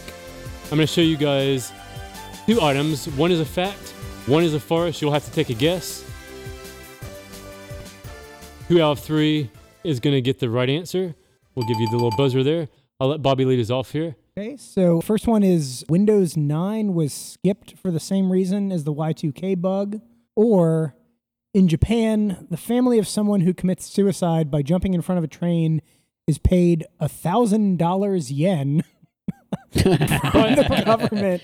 I'm 0.65 0.77
going 0.77 0.81
to 0.81 0.87
show 0.87 1.01
you 1.01 1.15
guys 1.15 1.71
two 2.47 2.61
items. 2.61 3.07
One 3.09 3.31
is 3.31 3.39
a 3.39 3.45
fact, 3.45 3.91
one 4.25 4.43
is 4.43 4.55
a 4.55 4.59
forest. 4.59 5.01
You'll 5.01 5.13
have 5.13 5.23
to 5.25 5.31
take 5.31 5.49
a 5.49 5.53
guess. 5.53 6.03
Two 8.67 8.81
out 8.81 8.93
of 8.93 8.99
three 8.99 9.51
is 9.83 10.00
going 10.00 10.15
to 10.15 10.21
get 10.21 10.39
the 10.39 10.50
right 10.50 10.69
answer. 10.69 11.13
We'll 11.53 11.67
give 11.67 11.79
you 11.79 11.88
the 11.89 11.95
little 11.95 12.17
buzzer 12.17 12.43
there. 12.43 12.67
I'll 13.00 13.09
let 13.09 13.21
Bobby 13.21 13.45
lead 13.45 13.59
us 13.59 13.69
off 13.69 13.91
here. 13.91 14.15
Okay, 14.35 14.57
so 14.57 15.00
first 15.00 15.27
one 15.27 15.43
is 15.43 15.85
Windows 15.88 16.35
9 16.35 16.93
was 16.93 17.13
skipped 17.13 17.77
for 17.77 17.91
the 17.91 18.00
same 18.00 18.31
reason 18.31 18.71
as 18.71 18.83
the 18.83 18.93
Y2K 18.93 19.62
bug, 19.62 20.01
or 20.35 20.95
in 21.55 21.69
Japan, 21.69 22.47
the 22.50 22.57
family 22.57 23.00
of 23.00 23.07
someone 23.07 23.39
who 23.39 23.53
commits 23.53 23.85
suicide 23.85 24.51
by 24.51 24.62
jumping 24.62 24.93
in 24.93 25.01
front 25.01 25.17
of 25.17 25.24
a 25.24 25.27
train 25.27 25.81
is 26.27 26.38
paid 26.38 26.85
a 27.00 27.07
thousand 27.07 27.79
dollars 27.79 28.29
yen 28.29 28.83
by 29.74 30.53
the 30.53 30.83
government 30.85 31.41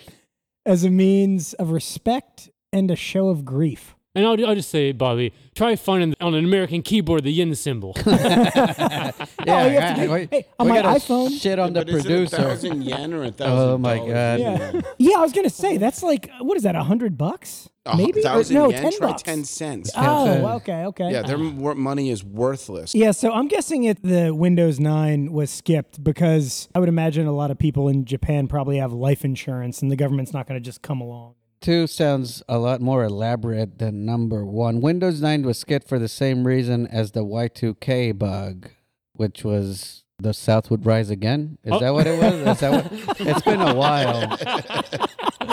as 0.65 0.83
a 0.83 0.89
means 0.89 1.53
of 1.53 1.71
respect 1.71 2.49
and 2.73 2.91
a 2.91 2.95
show 2.97 3.29
of 3.29 3.45
grief. 3.45 3.95
And 4.13 4.25
I'll, 4.25 4.45
I'll 4.45 4.55
just 4.55 4.69
say, 4.69 4.91
Bobby, 4.91 5.31
try 5.55 5.75
finding 5.77 6.13
on 6.19 6.33
an 6.35 6.43
American 6.43 6.81
keyboard 6.81 7.23
the 7.23 7.31
yen 7.31 7.55
symbol. 7.55 7.95
Yeah, 8.05 9.63
Oh, 9.63 9.67
you 9.67 9.79
have 9.79 9.95
to 9.95 10.03
do- 10.03 10.11
wait, 10.11 10.29
hey, 10.29 10.45
on 10.59 10.67
we 10.67 10.73
my 10.73 10.81
gotta 10.81 10.99
iPhone- 10.99 11.41
Shit 11.41 11.57
on 11.59 11.73
the 11.73 11.79
But 11.81 11.89
is 11.89 11.95
it 11.95 11.99
a 11.99 12.03
producer. 12.09 12.37
thousand 12.37 12.83
yen 12.83 13.13
or 13.13 13.23
a 13.23 13.31
thousand? 13.31 13.57
Oh 13.57 13.77
my? 13.77 13.97
God. 13.97 14.07
Yeah, 14.07 14.81
yeah. 14.99 15.17
I 15.17 15.21
was 15.21 15.31
gonna 15.33 15.49
say 15.49 15.77
that's 15.77 16.03
like 16.03 16.29
what 16.39 16.57
is 16.57 16.63
that? 16.63 16.75
A 16.75 16.83
hundred 16.83 17.17
bucks? 17.17 17.69
A 17.85 17.97
Maybe 17.97 18.19
Or- 18.25 18.43
no, 18.51 18.69
yen. 18.69 18.81
ten 18.83 18.91
Try 18.91 19.07
bucks. 19.07 19.23
ten 19.23 19.43
cents. 19.45 19.91
Oh, 19.95 20.29
Okay. 20.31 20.45
okay, 20.45 20.85
okay. 20.85 21.11
Yeah, 21.11 21.23
their 21.23 21.39
wor- 21.39 21.73
money 21.75 22.09
is 22.11 22.23
worthless. 22.23 22.93
Yeah, 22.93 23.11
so 23.11 23.31
I'm 23.31 23.47
guessing 23.47 23.85
it 23.85 24.03
the 24.03 24.31
Windows 24.35 24.79
9 24.79 25.31
was 25.31 25.49
skipped 25.49 26.03
because 26.03 26.69
I 26.75 26.79
would 26.79 26.89
imagine 26.89 27.25
a 27.25 27.31
lot 27.33 27.49
of 27.49 27.57
people 27.57 27.87
in 27.87 28.05
Japan 28.05 28.47
probably 28.47 28.77
have 28.77 28.93
life 28.93 29.25
insurance 29.25 29.81
and 29.81 29.89
the 29.89 29.95
government's 29.95 30.31
not 30.33 30.47
going 30.47 30.61
to 30.61 30.63
just 30.63 30.83
come 30.83 31.01
along. 31.01 31.33
Two 31.61 31.85
sounds 31.85 32.41
a 32.49 32.57
lot 32.57 32.81
more 32.81 33.03
elaborate 33.03 33.77
than 33.77 34.03
number 34.03 34.43
one. 34.43 34.81
Windows 34.81 35.21
9 35.21 35.43
was 35.43 35.59
skipped 35.59 35.87
for 35.87 35.99
the 35.99 36.07
same 36.07 36.45
reason 36.47 36.87
as 36.87 37.11
the 37.11 37.23
Y2K 37.23 38.17
bug, 38.17 38.69
which 39.13 39.43
was 39.43 40.03
the 40.17 40.33
South 40.33 40.71
would 40.71 40.87
rise 40.87 41.11
again. 41.11 41.59
Is 41.63 41.73
Oh. 41.73 41.79
that 41.79 41.93
what 41.93 42.07
it 42.07 42.19
was? 42.19 42.33
Is 42.33 42.59
that 42.61 42.71
what? 42.71 43.19
It's 43.27 43.41
been 43.43 43.61
a 43.61 43.75
while. 43.75 44.33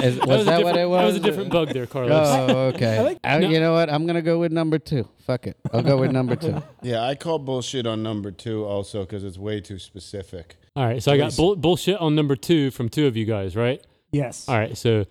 Is, 0.02 0.18
was, 0.20 0.42
a 0.42 0.44
that 0.44 0.62
what 0.64 0.76
it 0.78 0.88
was? 0.88 0.98
That 1.00 1.04
was 1.06 1.16
a 1.16 1.20
different 1.20 1.50
bug 1.50 1.68
there, 1.70 1.86
Carlos. 1.86 2.12
Oh, 2.50 2.58
okay. 2.68 3.02
like- 3.04 3.18
I- 3.24 3.38
No. 3.40 3.48
You 3.50 3.60
know 3.60 3.72
what? 3.74 3.90
I'm 3.90 4.06
gonna 4.06 4.22
go 4.22 4.38
with 4.38 4.50
number 4.52 4.78
two. 4.78 5.06
Fuck 5.26 5.46
it. 5.46 5.58
I'll 5.74 5.82
go 5.82 5.98
with 5.98 6.10
number 6.12 6.36
two. 6.36 6.62
Yeah, 6.82 7.02
I 7.04 7.16
call 7.16 7.38
bullshit 7.38 7.86
on 7.86 8.02
number 8.02 8.30
two 8.30 8.64
also 8.64 9.00
because 9.04 9.24
it's 9.24 9.36
way 9.36 9.60
too 9.60 9.78
specific. 9.78 10.56
All 10.74 10.86
right, 10.86 11.02
so 11.02 11.12
I 11.12 11.18
got 11.18 11.30
Please. 11.32 11.36
bull- 11.36 11.56
bullshit 11.56 11.98
on 11.98 12.14
number 12.14 12.34
two 12.36 12.70
from 12.70 12.88
two 12.88 13.06
of 13.06 13.14
you 13.16 13.26
guys, 13.26 13.54
right? 13.56 13.84
Yes. 14.12 14.48
All 14.48 14.56
right, 14.58 14.74
so 14.76 15.04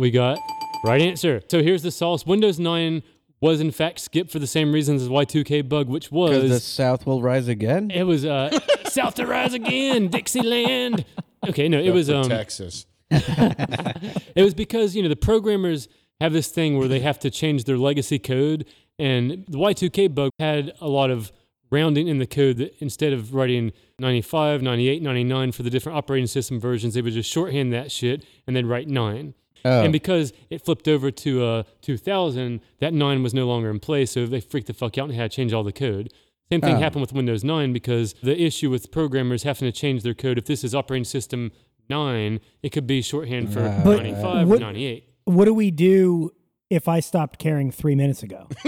We 0.00 0.10
got 0.10 0.38
right 0.82 1.02
answer. 1.02 1.42
So 1.50 1.62
here's 1.62 1.82
the 1.82 1.90
sauce. 1.90 2.24
Windows 2.24 2.58
9 2.58 3.02
was 3.42 3.60
in 3.60 3.70
fact 3.70 3.98
skipped 3.98 4.30
for 4.30 4.38
the 4.38 4.46
same 4.46 4.72
reasons 4.72 5.02
as 5.02 5.08
Y2K 5.10 5.68
bug, 5.68 5.90
which 5.90 6.08
Because 6.10 6.42
the 6.42 6.48
was 6.48 6.64
South 6.64 7.04
will 7.04 7.20
rise 7.20 7.48
again. 7.48 7.90
it 7.90 8.04
was 8.04 8.24
uh 8.24 8.48
South 8.88 9.14
to 9.16 9.26
rise 9.26 9.52
again, 9.52 10.08
Dixieland. 10.08 11.04
Okay, 11.46 11.68
no, 11.68 11.78
it 11.78 11.90
was 11.90 12.08
um 12.08 12.30
Texas. 12.30 12.86
it 13.10 14.42
was 14.42 14.54
because 14.54 14.96
you 14.96 15.02
know 15.02 15.10
the 15.10 15.16
programmers 15.16 15.86
have 16.18 16.32
this 16.32 16.48
thing 16.48 16.78
where 16.78 16.88
they 16.88 17.00
have 17.00 17.18
to 17.18 17.30
change 17.30 17.64
their 17.64 17.76
legacy 17.76 18.18
code, 18.18 18.64
and 18.98 19.44
the 19.48 19.58
Y2K 19.58 20.14
bug 20.14 20.30
had 20.38 20.72
a 20.80 20.88
lot 20.88 21.10
of 21.10 21.30
rounding 21.70 22.08
in 22.08 22.16
the 22.18 22.26
code 22.26 22.56
that 22.56 22.74
instead 22.78 23.12
of 23.12 23.34
writing 23.34 23.70
95, 23.98 24.62
98, 24.62 25.02
99 25.02 25.52
for 25.52 25.62
the 25.62 25.68
different 25.70 25.98
operating 25.98 26.26
system 26.26 26.58
versions, 26.58 26.94
they 26.94 27.02
would 27.02 27.12
just 27.12 27.30
shorthand 27.30 27.70
that 27.74 27.92
shit 27.92 28.24
and 28.46 28.56
then 28.56 28.66
write 28.66 28.88
9. 28.88 29.34
Oh. 29.64 29.82
And 29.82 29.92
because 29.92 30.32
it 30.50 30.64
flipped 30.64 30.88
over 30.88 31.10
to 31.10 31.44
uh, 31.44 31.62
2000, 31.82 32.60
that 32.80 32.94
9 32.94 33.22
was 33.22 33.34
no 33.34 33.46
longer 33.46 33.70
in 33.70 33.80
place, 33.80 34.12
so 34.12 34.26
they 34.26 34.40
freaked 34.40 34.66
the 34.66 34.74
fuck 34.74 34.96
out 34.98 35.08
and 35.08 35.14
had 35.14 35.30
to 35.30 35.36
change 35.36 35.52
all 35.52 35.62
the 35.64 35.72
code. 35.72 36.12
Same 36.50 36.60
thing 36.60 36.76
Oh. 36.76 36.80
happened 36.80 37.00
with 37.02 37.12
Windows 37.12 37.44
9 37.44 37.72
because 37.72 38.14
the 38.22 38.40
issue 38.40 38.70
with 38.70 38.90
programmers 38.90 39.42
having 39.44 39.70
to 39.70 39.72
change 39.72 40.02
their 40.02 40.14
code, 40.14 40.38
if 40.38 40.46
this 40.46 40.64
is 40.64 40.74
operating 40.74 41.04
system 41.04 41.52
9, 41.88 42.40
it 42.62 42.70
could 42.70 42.86
be 42.86 43.02
shorthand 43.02 43.52
for 43.52 43.60
Right. 43.62 43.84
But 43.84 43.96
95 44.02 44.48
what- 44.48 44.56
or 44.58 44.60
98. 44.60 45.04
What 45.24 45.44
do 45.44 45.54
we 45.54 45.70
do 45.70 46.32
if 46.70 46.88
I 46.88 47.00
stopped 47.00 47.38
caring 47.38 47.70
three 47.70 47.94
minutes 47.94 48.22
ago? 48.22 48.46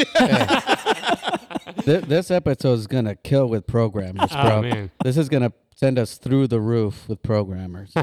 Th- 1.85 2.03
this 2.05 2.31
episode 2.31 2.75
is 2.75 2.87
gonna 2.87 3.17
kill 3.17 3.47
with 3.49 3.67
programmers, 3.67 4.31
Oh, 4.33 4.43
bro. 4.43 4.63
man. 4.63 4.91
This 5.03 5.17
is 5.17 5.29
gonna 5.29 5.53
send 5.75 5.99
us 5.99 6.19
through 6.19 6.49
the 6.49 6.61
roof 6.61 7.09
with 7.09 7.23
programmers. 7.23 7.93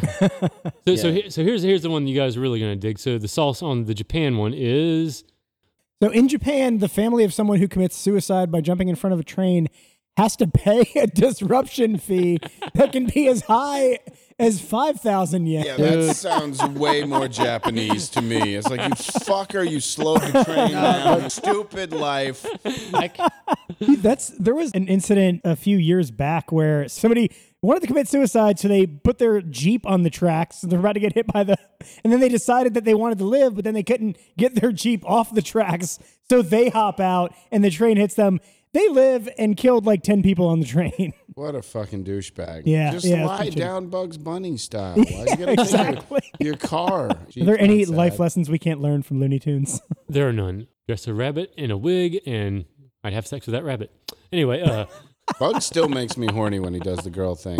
So, 0.85 0.95
so, 0.95 1.11
here, 1.11 1.29
so 1.29 1.43
here's 1.43 1.61
here's 1.61 1.83
the 1.83 1.89
one 1.91 2.07
you 2.07 2.15
guys 2.15 2.35
are 2.35 2.39
really 2.39 2.59
gonna 2.59 2.75
dig. 2.75 2.97
So 2.97 3.17
the 3.19 3.27
sauce 3.27 3.61
on 3.61 3.85
the 3.85 3.93
Japan 3.93 4.37
one 4.37 4.53
is 4.55 5.23
So 6.01 6.09
in 6.09 6.27
Japan, 6.27 6.79
the 6.79 6.87
family 6.89 7.23
of 7.23 7.33
someone 7.33 7.59
who 7.59 7.67
commits 7.67 7.95
suicide 7.95 8.51
by 8.51 8.61
jumping 8.61 8.87
in 8.89 8.95
front 8.95 9.13
of 9.13 9.19
a 9.19 9.23
train 9.23 9.67
has 10.17 10.35
to 10.37 10.47
pay 10.47 10.81
a 10.95 11.05
disruption 11.07 11.97
fee 11.97 12.39
that 12.73 12.91
can 12.91 13.05
be 13.05 13.27
as 13.27 13.41
high 13.41 13.99
as 14.39 14.61
5,000 14.61 15.47
yen. 15.47 15.65
Yeah, 15.65 15.75
that 15.77 16.15
sounds 16.15 16.63
way 16.63 17.03
more 17.03 17.27
Japanese 17.27 18.09
to 18.09 18.21
me. 18.21 18.55
It's 18.55 18.69
like 18.69 18.81
you 18.81 18.95
fucker, 18.95 19.69
you 19.69 19.79
slowed 19.79 20.21
the 20.21 20.43
train 20.45 20.71
down. 20.71 21.29
Stupid 21.29 21.91
life. 21.91 22.45
Like, 22.91 23.17
That's 23.79 24.29
there 24.29 24.55
was 24.55 24.71
an 24.73 24.87
incident 24.87 25.41
a 25.43 25.55
few 25.55 25.77
years 25.77 26.09
back 26.11 26.51
where 26.51 26.87
somebody 26.87 27.31
wanted 27.61 27.81
to 27.81 27.87
commit 27.87 28.07
suicide, 28.07 28.57
so 28.57 28.67
they 28.67 28.87
put 28.87 29.17
their 29.17 29.41
jeep 29.41 29.85
on 29.85 30.03
the 30.03 30.09
tracks. 30.09 30.63
And 30.63 30.71
they're 30.71 30.79
about 30.79 30.93
to 30.93 30.99
get 30.99 31.13
hit 31.13 31.27
by 31.27 31.43
the, 31.43 31.57
and 32.03 32.11
then 32.13 32.19
they 32.19 32.29
decided 32.29 32.73
that 32.75 32.85
they 32.85 32.93
wanted 32.93 33.17
to 33.19 33.25
live, 33.25 33.55
but 33.55 33.63
then 33.65 33.73
they 33.73 33.83
couldn't 33.83 34.17
get 34.37 34.55
their 34.55 34.71
jeep 34.71 35.03
off 35.05 35.33
the 35.33 35.41
tracks, 35.41 35.99
so 36.29 36.41
they 36.41 36.69
hop 36.69 36.99
out, 36.99 37.33
and 37.51 37.63
the 37.63 37.69
train 37.69 37.97
hits 37.97 38.15
them. 38.15 38.39
They 38.71 38.87
live 38.87 39.27
and 39.37 39.57
killed 39.57 39.85
like 39.85 40.03
ten 40.03 40.21
people 40.23 40.47
on 40.47 40.59
the 40.59 40.65
train. 40.65 41.13
What 41.39 41.55
a 41.55 41.61
fucking 41.61 42.03
douchebag. 42.03 42.63
Yeah, 42.65 42.91
Just 42.91 43.05
yeah, 43.05 43.25
lie 43.25 43.35
it's 43.35 43.43
pretty 43.43 43.61
down 43.61 43.87
Bugs 43.87 44.17
Bunny 44.17 44.57
style. 44.57 44.95
Why 44.97 45.03
you 45.03 45.37
gotta 45.37 45.53
exactly. 45.53 46.19
your, 46.37 46.47
your 46.47 46.57
car? 46.57 47.11
Are 47.11 47.45
there 47.45 47.57
any 47.57 47.85
life 47.85 48.19
lessons 48.19 48.49
we 48.49 48.59
can't 48.59 48.81
learn 48.81 49.03
from 49.03 49.21
Looney 49.21 49.39
Tunes? 49.39 49.79
there 50.09 50.27
are 50.27 50.33
none. 50.33 50.67
Dress 50.85 51.07
a 51.07 51.13
rabbit 51.13 51.53
in 51.55 51.71
a 51.71 51.77
wig, 51.77 52.19
and 52.25 52.65
I'd 53.05 53.13
have 53.13 53.25
sex 53.25 53.47
with 53.47 53.53
that 53.53 53.63
rabbit. 53.63 53.89
Anyway, 54.33 54.59
uh, 54.59 54.87
Bugs 55.39 55.65
still 55.65 55.87
makes 55.87 56.17
me 56.17 56.27
horny 56.27 56.59
when 56.59 56.73
he 56.73 56.81
does 56.81 56.99
the 56.99 57.09
girl 57.09 57.35
thing. 57.35 57.59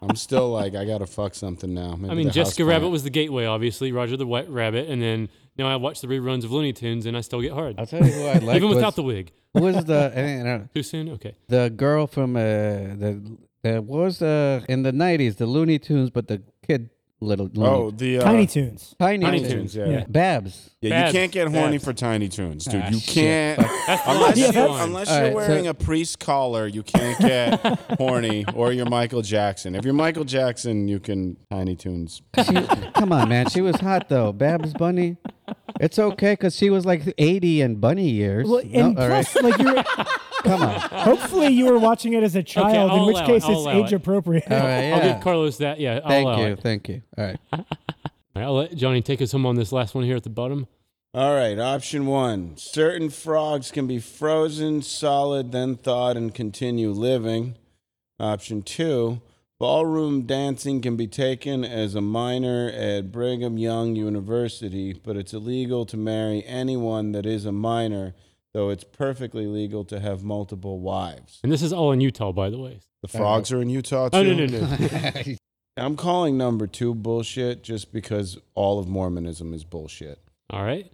I'm 0.00 0.14
still 0.14 0.50
like, 0.50 0.76
I 0.76 0.84
gotta 0.84 1.06
fuck 1.06 1.34
something 1.34 1.74
now. 1.74 1.96
Maybe 1.96 2.12
I 2.12 2.14
mean 2.14 2.30
Jessica. 2.30 2.64
Rabbit 2.64 2.90
was 2.90 3.02
the 3.02 3.10
gateway, 3.10 3.44
obviously. 3.44 3.90
Roger 3.90 4.16
the 4.16 4.24
White 4.24 4.48
Rabbit, 4.48 4.88
and 4.88 5.02
then 5.02 5.30
now 5.56 5.66
I 5.68 5.76
watch 5.76 6.00
the 6.00 6.06
reruns 6.08 6.44
of 6.44 6.52
Looney 6.52 6.72
Tunes, 6.72 7.06
and 7.06 7.16
I 7.16 7.20
still 7.20 7.40
get 7.40 7.52
hard, 7.52 7.76
I'll 7.78 7.86
tell 7.86 8.04
you 8.04 8.12
who 8.12 8.26
I 8.26 8.34
like. 8.38 8.56
even 8.56 8.68
without 8.68 8.86
was, 8.86 8.94
the 8.96 9.02
wig. 9.02 9.32
who 9.54 9.62
was 9.62 9.84
the 9.84 10.12
I 10.14 10.20
don't 10.20 10.44
know, 10.44 10.68
Too 10.74 10.82
soon? 10.82 11.08
Okay. 11.10 11.34
the 11.48 11.70
girl 11.70 12.06
from 12.06 12.36
uh, 12.36 12.40
the 12.40 13.36
the 13.62 13.82
what 13.82 14.00
was 14.00 14.20
uh, 14.22 14.62
in 14.68 14.82
the 14.82 14.92
nineties 14.92 15.36
the 15.36 15.46
Looney 15.46 15.78
Tunes, 15.78 16.10
but 16.10 16.28
the 16.28 16.42
kid 16.66 16.90
little 17.20 17.48
Looney, 17.54 17.68
Oh, 17.70 17.90
the 17.90 18.18
uh, 18.18 18.22
Tiny 18.24 18.46
Toons. 18.46 18.94
Tiny, 18.98 19.24
Tiny 19.24 19.38
Toons. 19.40 19.50
Tunes. 19.52 19.76
Yeah. 19.76 19.84
Yeah. 19.86 19.90
yeah. 20.00 20.04
Babs. 20.08 20.70
you 20.82 20.90
Babs. 20.90 21.12
can't 21.12 21.32
get 21.32 21.48
horny 21.48 21.78
Babs. 21.78 21.84
for 21.84 21.92
Tiny 21.94 22.28
Toons, 22.28 22.66
dude. 22.66 22.82
Ah, 22.84 22.88
you 22.90 23.00
can't. 23.00 23.58
Unless, 24.06 24.36
Yeah, 24.36 24.50
you, 24.66 24.72
unless 24.74 25.08
you're 25.08 25.20
right, 25.22 25.30
so- 25.30 25.34
wearing 25.36 25.66
a 25.68 25.72
priest 25.72 26.18
collar, 26.18 26.66
you 26.66 26.82
can't 26.82 27.18
get 27.18 27.60
horny, 27.98 28.44
or 28.54 28.72
you're 28.72 28.84
Michael 28.90 29.22
Jackson. 29.22 29.74
If 29.74 29.86
you're 29.86 29.94
Michael 29.94 30.24
Jackson, 30.24 30.86
you 30.86 31.00
can 31.00 31.38
Tiny 31.50 31.76
Toons. 31.76 32.20
She, 32.44 32.52
come 32.94 33.12
on, 33.12 33.30
man. 33.30 33.48
She 33.48 33.62
was 33.62 33.76
hot 33.76 34.10
though. 34.10 34.32
Babs 34.32 34.74
Bunny. 34.74 35.16
It's 35.80 35.98
okay 35.98 36.32
because 36.32 36.54
she 36.56 36.70
was 36.70 36.86
like 36.86 37.12
eighty 37.18 37.60
in 37.60 37.76
bunny 37.76 38.08
years. 38.10 38.48
Well, 38.48 38.62
No? 38.64 38.80
and 38.88 38.98
All 38.98 39.08
right. 39.08 39.26
plus, 39.26 39.42
like 39.42 39.58
you're, 39.58 39.82
Come 40.44 40.62
on. 40.62 40.78
hopefully 40.80 41.48
you 41.48 41.66
were 41.66 41.78
watching 41.78 42.12
it 42.12 42.22
as 42.22 42.36
a 42.36 42.42
child, 42.42 42.90
I'll 42.90 43.00
in 43.00 43.06
which 43.06 43.16
allow 43.16 43.24
it, 43.24 43.26
case 43.26 43.44
I'll 43.44 43.50
it's 43.52 43.60
allow 43.60 43.72
age 43.84 43.92
it. 43.92 43.96
appropriate. 43.96 44.44
All 44.50 44.58
right. 44.58 44.66
I'll 44.92 44.98
Yeah. 44.98 45.12
give 45.14 45.22
Carlos 45.22 45.56
that. 45.58 45.80
Yeah, 45.80 46.00
I'll 46.04 46.08
Thank 46.10 46.26
allow 46.26 46.38
you. 46.40 46.52
it. 46.52 46.60
Thank 46.60 46.88
you. 46.88 47.02
All 47.18 47.24
right. 47.24 47.38
All 47.52 47.64
right, 48.36 48.44
I'll 48.44 48.54
let 48.56 48.74
Johnny 48.76 49.00
take 49.00 49.22
us 49.22 49.32
home 49.32 49.46
on 49.46 49.54
this 49.56 49.72
last 49.72 49.94
one 49.94 50.04
here 50.04 50.16
at 50.16 50.22
the 50.24 50.30
bottom. 50.30 50.66
All 51.14 51.34
right, 51.34 51.56
option 51.58 52.06
one. 52.06 52.56
Certain 52.56 53.08
frogs 53.10 53.70
can 53.70 53.86
be 53.86 54.00
frozen, 54.00 54.82
solid, 54.82 55.52
then 55.52 55.76
thawed, 55.76 56.16
and 56.16 56.34
continue 56.34 56.90
living. 56.90 57.54
Option 58.18 58.62
two. 58.62 59.20
Ballroom 59.60 60.22
dancing 60.22 60.80
can 60.80 60.96
be 60.96 61.06
taken 61.06 61.64
as 61.64 61.94
a 61.94 62.00
minor 62.00 62.68
at 62.74 63.12
Brigham 63.12 63.56
Young 63.56 63.94
University, 63.94 64.92
but 64.92 65.16
it's 65.16 65.32
illegal 65.32 65.86
to 65.86 65.96
marry 65.96 66.44
anyone 66.44 67.12
that 67.12 67.24
is 67.24 67.46
a 67.46 67.52
minor, 67.52 68.14
though 68.52 68.70
it's 68.70 68.82
perfectly 68.82 69.46
legal 69.46 69.84
to 69.84 70.00
have 70.00 70.24
multiple 70.24 70.80
wives. 70.80 71.38
And 71.44 71.52
this 71.52 71.62
is 71.62 71.72
all 71.72 71.92
in 71.92 72.00
Utah, 72.00 72.32
by 72.32 72.50
the 72.50 72.58
way. 72.58 72.80
The 73.02 73.08
frogs 73.08 73.52
are 73.52 73.62
in 73.62 73.68
Utah 73.68 74.08
too. 74.08 74.16
Oh 74.18 74.22
no, 74.22 74.34
no, 74.34 74.46
no. 74.46 75.34
I'm 75.76 75.96
calling 75.96 76.36
number 76.36 76.66
two 76.66 76.94
bullshit 76.94 77.62
just 77.62 77.92
because 77.92 78.38
all 78.54 78.78
of 78.80 78.88
Mormonism 78.88 79.54
is 79.54 79.64
bullshit. 79.64 80.18
all 80.50 80.64
right. 80.64 80.90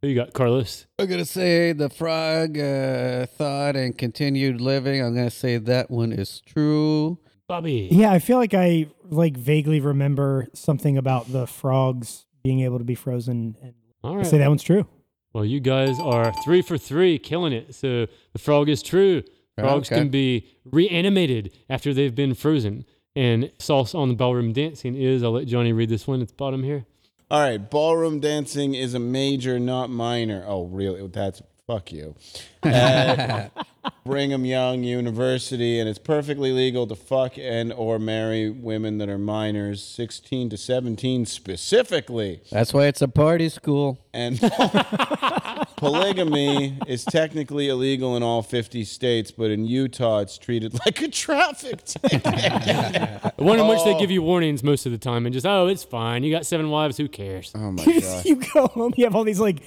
Who 0.00 0.08
you 0.08 0.14
got, 0.16 0.32
Carlos? 0.32 0.86
I'm 0.98 1.08
gonna 1.08 1.24
say 1.24 1.72
the 1.72 1.88
frog 1.88 2.58
uh, 2.58 3.26
thought 3.26 3.76
and 3.76 3.96
continued 3.96 4.60
living. 4.60 5.00
I'm 5.00 5.14
gonna 5.14 5.30
say 5.30 5.58
that 5.58 5.90
one 5.90 6.10
is 6.10 6.40
true. 6.40 7.18
Bobby. 7.48 7.88
Yeah, 7.90 8.12
I 8.12 8.18
feel 8.18 8.38
like 8.38 8.54
I 8.54 8.86
like 9.10 9.36
vaguely 9.36 9.80
remember 9.80 10.48
something 10.54 10.96
about 10.96 11.30
the 11.32 11.46
frogs 11.46 12.24
being 12.42 12.60
able 12.60 12.78
to 12.78 12.84
be 12.84 12.94
frozen, 12.94 13.56
and 13.62 13.74
All 14.02 14.14
I 14.14 14.16
right. 14.18 14.26
say 14.26 14.38
that 14.38 14.48
one's 14.48 14.62
true. 14.62 14.86
Well, 15.32 15.44
you 15.44 15.60
guys 15.60 15.98
are 16.00 16.32
three 16.44 16.62
for 16.62 16.76
three, 16.78 17.18
killing 17.18 17.52
it. 17.52 17.74
So 17.74 18.06
the 18.32 18.38
frog 18.38 18.68
is 18.68 18.82
true. 18.82 19.22
Frogs 19.58 19.88
Okay. 19.90 20.00
can 20.00 20.08
be 20.10 20.46
reanimated 20.64 21.52
after 21.70 21.92
they've 21.94 22.14
been 22.14 22.34
frozen. 22.34 22.84
And 23.14 23.50
sauce 23.58 23.94
on 23.94 24.08
the 24.08 24.14
ballroom 24.14 24.52
dancing 24.52 24.94
is, 24.94 25.22
I'll 25.22 25.32
let 25.32 25.46
Johnny 25.46 25.72
read 25.72 25.88
this 25.90 26.06
one 26.06 26.22
at 26.22 26.28
the 26.28 26.34
bottom 26.34 26.62
here. 26.62 26.86
All 27.30 27.40
right, 27.40 27.58
ballroom 27.70 28.20
dancing 28.20 28.74
is 28.74 28.92
a 28.94 28.98
major, 28.98 29.58
not 29.58 29.88
minor. 29.90 30.44
Oh, 30.46 30.64
really? 30.64 31.06
That's 31.08 31.42
fuck 31.66 31.92
you. 31.92 32.14
At 32.64 33.50
Brigham 34.04 34.44
Young 34.44 34.84
University, 34.84 35.78
and 35.78 35.88
it's 35.88 35.98
perfectly 35.98 36.52
legal 36.52 36.86
to 36.86 36.94
fuck 36.94 37.38
and 37.38 37.72
or 37.72 37.98
marry 37.98 38.50
women 38.50 38.98
that 38.98 39.08
are 39.08 39.18
minors, 39.18 39.82
16 39.82 40.50
to 40.50 40.56
17 40.56 41.26
specifically. 41.26 42.40
That's 42.50 42.72
why 42.72 42.86
it's 42.86 43.02
a 43.02 43.08
party 43.08 43.48
school. 43.48 43.98
And 44.14 44.38
polygamy 45.76 46.78
is 46.86 47.04
technically 47.04 47.68
illegal 47.68 48.16
in 48.16 48.22
all 48.22 48.42
50 48.42 48.84
states, 48.84 49.30
but 49.30 49.50
in 49.50 49.64
Utah, 49.64 50.18
it's 50.20 50.38
treated 50.38 50.74
like 50.86 51.00
a 51.00 51.08
traffic 51.08 51.84
ticket. 51.84 52.22
The 52.22 53.32
one 53.38 53.58
in 53.58 53.66
which 53.66 53.82
they 53.84 53.94
oh. 53.94 53.98
give 53.98 54.10
you 54.10 54.22
warnings 54.22 54.62
most 54.62 54.84
of 54.86 54.92
the 54.92 54.98
time 54.98 55.26
and 55.26 55.32
just, 55.32 55.46
oh, 55.46 55.66
it's 55.66 55.82
fine. 55.84 56.22
You 56.22 56.30
got 56.30 56.46
seven 56.46 56.70
wives. 56.70 56.96
Who 56.98 57.08
cares? 57.08 57.52
Oh 57.54 57.72
my 57.72 57.82
You, 57.84 58.00
god. 58.00 58.24
you 58.24 58.36
go 58.52 58.66
home, 58.68 58.94
you 58.96 59.04
have 59.04 59.14
all 59.16 59.24
these 59.24 59.40
like 59.40 59.62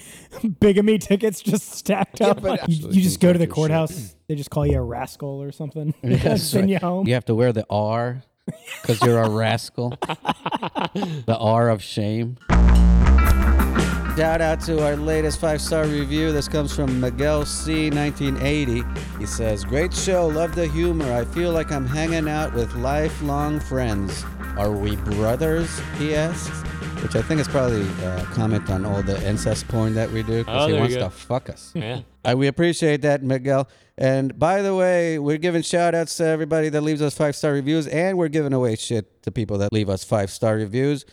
bigamy 0.60 1.00
tickets 1.00 1.42
just 1.42 1.72
stacked 1.72 2.22
up. 2.22 2.42
but 2.42 2.68
you, 2.70 2.76
actually 2.76 2.85
you 2.92 3.02
just 3.02 3.20
go 3.20 3.32
to 3.34 3.40
the 3.40 3.46
think 3.46 3.50
that's 3.50 3.56
courthouse. 3.56 3.98
Hmm. 4.12 4.18
They 4.28 4.36
just 4.36 4.50
call 4.50 4.66
you 4.66 4.78
a 4.78 4.82
rascal 4.82 5.42
or 5.42 5.52
something. 5.52 5.94
That's 6.02 6.44
Send 6.44 6.64
right. 6.64 6.70
you 6.70 6.78
home. 6.80 7.08
You 7.08 7.14
have 7.14 7.26
to 7.26 7.36
wear 7.36 7.54
the 7.54 7.66
R 7.70 8.24
because 8.82 9.02
you're 9.04 9.22
a 9.22 9.30
rascal. 9.44 9.90
the 10.00 11.38
R 11.40 11.70
of 11.70 11.84
shame. 11.84 12.38
Shout 14.18 14.40
out 14.40 14.62
to 14.62 14.82
our 14.86 14.96
latest 14.96 15.42
five 15.42 15.60
star 15.60 15.86
review. 15.86 16.32
This 16.32 16.48
comes 16.48 16.74
from 16.74 17.02
Miguel 17.02 17.46
C. 17.46 17.90
1980. 17.90 18.84
He 19.20 19.26
says, 19.26 19.66
Great 19.66 19.94
show, 19.94 20.28
love 20.28 20.56
the 20.56 20.68
humor. 20.68 21.12
I 21.12 21.26
feel 21.26 21.52
like 21.52 21.70
I'm 21.72 21.86
hanging 21.86 22.30
out 22.30 22.54
with 22.54 22.74
lifelong 22.76 23.60
friends. 23.60 24.24
Are 24.58 24.72
we 24.72 24.96
brothers? 24.96 25.70
He 25.98 26.16
asks. 26.16 26.64
Which 27.06 27.16
I 27.16 27.22
think 27.22 27.40
is 27.40 27.48
probably 27.48 27.88
a 28.04 28.26
comment 28.34 28.68
on 28.72 28.84
all 28.84 29.04
the 29.04 29.24
incest 29.30 29.68
porn 29.68 29.94
that 29.94 30.10
we 30.10 30.24
do 30.24 30.40
because 30.40 30.64
Oh, 30.64 30.66
he 30.66 30.72
there 30.72 30.74
you 30.74 30.80
wants 30.80 30.96
go. 30.96 31.04
to 31.04 31.10
fuck 31.12 31.50
us. 31.52 31.72
Yeah. 31.76 32.02
Uh, 32.28 32.34
we 32.36 32.48
appreciate 32.48 33.04
that, 33.04 33.22
Miguel. 33.22 33.70
And 33.96 34.40
by 34.40 34.64
the 34.64 34.74
way, 34.74 35.20
we're 35.20 35.38
giving 35.38 35.62
shout 35.62 35.94
outs 35.94 36.18
to 36.18 36.26
everybody 36.26 36.70
that 36.70 36.82
leaves 36.82 37.04
us 37.04 37.14
five 37.16 37.36
star 37.36 37.52
reviews, 37.54 37.86
and 37.86 38.18
we're 38.18 38.28
giving 38.30 38.54
away 38.54 38.76
shit 38.76 39.22
to 39.22 39.32
people 39.32 39.60
that 39.60 39.72
leave 39.72 39.88
us 39.88 40.04
five 40.04 40.32
star 40.32 40.56
reviews. 40.56 41.06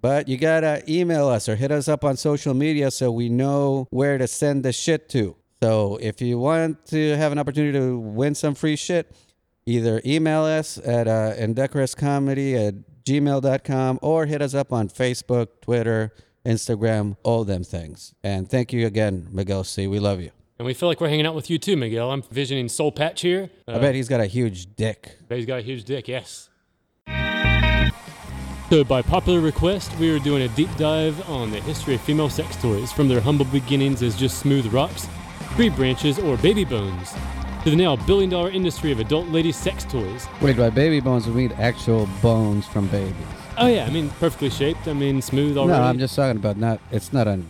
But 0.00 0.28
you 0.28 0.36
gotta 0.38 0.84
email 0.88 1.26
us 1.26 1.48
or 1.48 1.56
hit 1.56 1.72
us 1.72 1.88
up 1.88 2.04
on 2.04 2.16
social 2.16 2.54
media 2.54 2.92
so 2.92 3.10
we 3.10 3.28
know 3.28 3.88
where 3.90 4.18
to 4.18 4.28
send 4.28 4.64
the 4.64 4.72
shit 4.72 5.08
to. 5.08 5.34
So 5.60 5.98
if 6.00 6.22
you 6.22 6.38
want 6.38 6.86
to 6.86 7.16
have 7.16 7.32
an 7.32 7.40
opportunity 7.40 7.76
to 7.76 7.98
win 7.98 8.36
some 8.36 8.54
free 8.54 8.76
shit, 8.76 9.10
either 9.66 10.00
email 10.06 10.42
us 10.44 10.78
at 10.78 11.08
uh, 11.08 11.32
indecorouscomedy 11.36 12.54
at 12.68 12.74
gmail.com 13.04 13.98
or 14.02 14.26
hit 14.26 14.42
us 14.42 14.54
up 14.54 14.72
on 14.72 14.88
Facebook, 14.88 15.48
Twitter, 15.60 16.12
Instagram, 16.44 17.16
all 17.22 17.44
them 17.44 17.64
things. 17.64 18.14
And 18.22 18.48
thank 18.48 18.72
you 18.72 18.86
again, 18.86 19.28
Miguel 19.30 19.64
C. 19.64 19.86
We 19.86 19.98
love 19.98 20.20
you. 20.20 20.30
And 20.58 20.66
we 20.66 20.74
feel 20.74 20.88
like 20.88 21.00
we're 21.00 21.08
hanging 21.08 21.26
out 21.26 21.34
with 21.34 21.48
you 21.48 21.58
too, 21.58 21.76
Miguel. 21.76 22.10
I'm 22.10 22.22
visioning 22.22 22.68
Soul 22.68 22.92
Patch 22.92 23.22
here. 23.22 23.50
Uh, 23.66 23.76
I 23.76 23.78
bet 23.78 23.94
he's 23.94 24.08
got 24.08 24.20
a 24.20 24.26
huge 24.26 24.76
dick. 24.76 25.16
bet 25.28 25.38
he's 25.38 25.46
got 25.46 25.58
a 25.58 25.62
huge 25.62 25.84
dick, 25.84 26.06
yes. 26.06 26.50
So, 28.68 28.84
by 28.84 29.02
popular 29.02 29.40
request, 29.40 29.90
we 29.98 30.14
are 30.14 30.20
doing 30.20 30.42
a 30.42 30.48
deep 30.48 30.68
dive 30.76 31.28
on 31.28 31.50
the 31.50 31.60
history 31.60 31.96
of 31.96 32.00
female 32.02 32.28
sex 32.28 32.54
toys, 32.62 32.92
from 32.92 33.08
their 33.08 33.20
humble 33.20 33.46
beginnings 33.46 34.00
as 34.00 34.14
just 34.16 34.38
smooth 34.38 34.66
rocks, 34.66 35.08
tree 35.56 35.70
branches, 35.70 36.20
or 36.20 36.36
baby 36.36 36.64
bones, 36.64 37.12
to 37.64 37.70
the 37.70 37.76
now 37.76 37.96
billion 37.96 38.30
dollar 38.30 38.50
industry 38.50 38.90
of 38.92 39.00
adult 39.00 39.28
lady 39.28 39.52
sex 39.52 39.84
toys. 39.84 40.26
Wait, 40.40 40.56
by 40.56 40.70
baby 40.70 41.00
bones, 41.00 41.26
we 41.26 41.34
mean 41.34 41.52
actual 41.52 42.08
bones 42.22 42.66
from 42.66 42.86
babies. 42.88 43.14
Oh, 43.58 43.66
yeah, 43.66 43.84
I 43.84 43.90
mean, 43.90 44.08
perfectly 44.20 44.48
shaped. 44.48 44.88
I 44.88 44.94
mean, 44.94 45.20
smooth 45.20 45.58
already. 45.58 45.78
No, 45.78 45.84
I'm 45.84 45.98
just 45.98 46.16
talking 46.16 46.38
about 46.38 46.56
not, 46.56 46.80
it's 46.90 47.12
not 47.12 47.28
a 47.28 47.40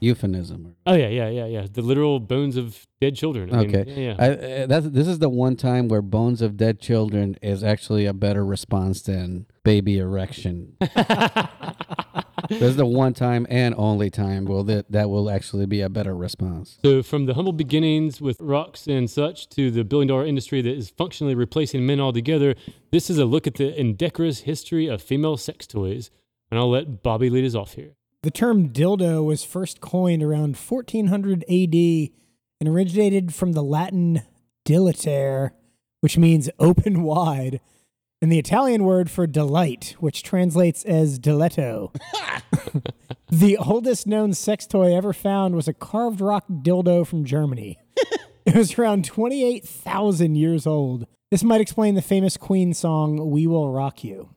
euphemism. 0.00 0.76
Oh, 0.84 0.94
yeah, 0.94 1.08
yeah, 1.08 1.28
yeah, 1.30 1.46
yeah. 1.46 1.66
The 1.72 1.80
literal 1.80 2.20
bones 2.20 2.56
of 2.58 2.86
dead 3.00 3.14
children. 3.14 3.54
I 3.54 3.58
mean, 3.58 3.74
Okay. 3.76 3.90
yeah, 3.90 4.00
yeah. 4.08 4.16
I, 4.18 4.62
uh, 4.62 4.66
that's, 4.66 4.88
this 4.88 5.08
is 5.08 5.20
the 5.20 5.30
one 5.30 5.56
time 5.56 5.88
where 5.88 6.02
bones 6.02 6.42
of 6.42 6.58
dead 6.58 6.80
children 6.80 7.36
is 7.40 7.64
actually 7.64 8.04
a 8.04 8.12
better 8.12 8.44
response 8.44 9.00
than 9.00 9.46
baby 9.64 9.98
erection. 9.98 10.76
this 10.80 12.62
is 12.62 12.76
the 12.76 12.86
one 12.86 13.14
time 13.14 13.46
and 13.48 13.74
only 13.76 14.10
time 14.10 14.44
will 14.44 14.64
that 14.64 14.90
that 14.90 15.08
will 15.08 15.30
actually 15.30 15.66
be 15.66 15.80
a 15.80 15.88
better 15.88 16.14
response. 16.14 16.78
So, 16.84 17.02
from 17.02 17.26
the 17.26 17.34
humble 17.34 17.52
beginnings 17.52 18.20
with 18.20 18.40
rocks 18.40 18.86
and 18.86 19.10
such 19.10 19.48
to 19.50 19.70
the 19.70 19.84
billion 19.84 20.08
dollar 20.08 20.26
industry 20.26 20.62
that 20.62 20.74
is 20.74 20.90
functionally 20.90 21.34
replacing 21.34 21.86
men 21.86 22.00
altogether, 22.00 22.54
this 22.90 23.08
is 23.10 23.18
a 23.18 23.24
look 23.24 23.46
at 23.46 23.54
the 23.54 23.78
indecorous 23.78 24.40
history 24.40 24.86
of 24.86 25.02
female 25.02 25.36
sex 25.36 25.66
toys. 25.66 26.10
And 26.50 26.58
I'll 26.58 26.70
let 26.70 27.02
Bobby 27.02 27.30
lead 27.30 27.46
us 27.46 27.54
off 27.54 27.74
here. 27.74 27.94
The 28.22 28.30
term 28.30 28.68
dildo 28.68 29.24
was 29.24 29.42
first 29.42 29.80
coined 29.80 30.22
around 30.22 30.56
1400 30.56 31.44
AD 31.44 31.74
and 32.60 32.68
originated 32.68 33.34
from 33.34 33.52
the 33.52 33.62
Latin 33.62 34.22
dilatere, 34.64 35.50
which 36.00 36.16
means 36.16 36.48
open 36.60 37.02
wide, 37.02 37.60
and 38.22 38.30
the 38.30 38.38
Italian 38.38 38.84
word 38.84 39.10
for 39.10 39.26
delight, 39.26 39.96
which 39.98 40.22
translates 40.22 40.84
as 40.84 41.18
diletto. 41.18 41.92
the 43.28 43.56
oldest 43.56 44.06
known 44.06 44.32
sex 44.32 44.64
toy 44.64 44.96
ever 44.96 45.12
found 45.12 45.56
was 45.56 45.66
a 45.66 45.74
carved 45.74 46.20
rock 46.20 46.44
dildo 46.48 47.04
from 47.04 47.24
Germany. 47.24 47.80
it 48.46 48.54
was 48.54 48.78
around 48.78 49.04
28,000 49.04 50.36
years 50.36 50.68
old. 50.68 51.06
This 51.32 51.42
might 51.42 51.60
explain 51.60 51.96
the 51.96 52.02
famous 52.02 52.36
Queen 52.36 52.72
song, 52.74 53.30
We 53.30 53.48
Will 53.48 53.70
Rock 53.70 54.04
You. 54.04 54.28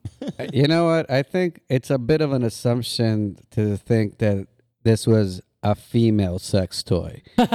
You 0.52 0.66
know 0.66 0.86
what? 0.86 1.08
I 1.08 1.22
think 1.22 1.60
it's 1.68 1.90
a 1.90 1.98
bit 1.98 2.20
of 2.20 2.32
an 2.32 2.42
assumption 2.42 3.38
to 3.52 3.76
think 3.76 4.18
that 4.18 4.48
this 4.82 5.06
was 5.06 5.40
a 5.70 5.74
female 5.74 6.38
sex 6.38 6.82
toy. 6.82 7.22
you 7.38 7.44
know 7.44 7.52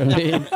I 0.00 0.04
mean? 0.04 0.46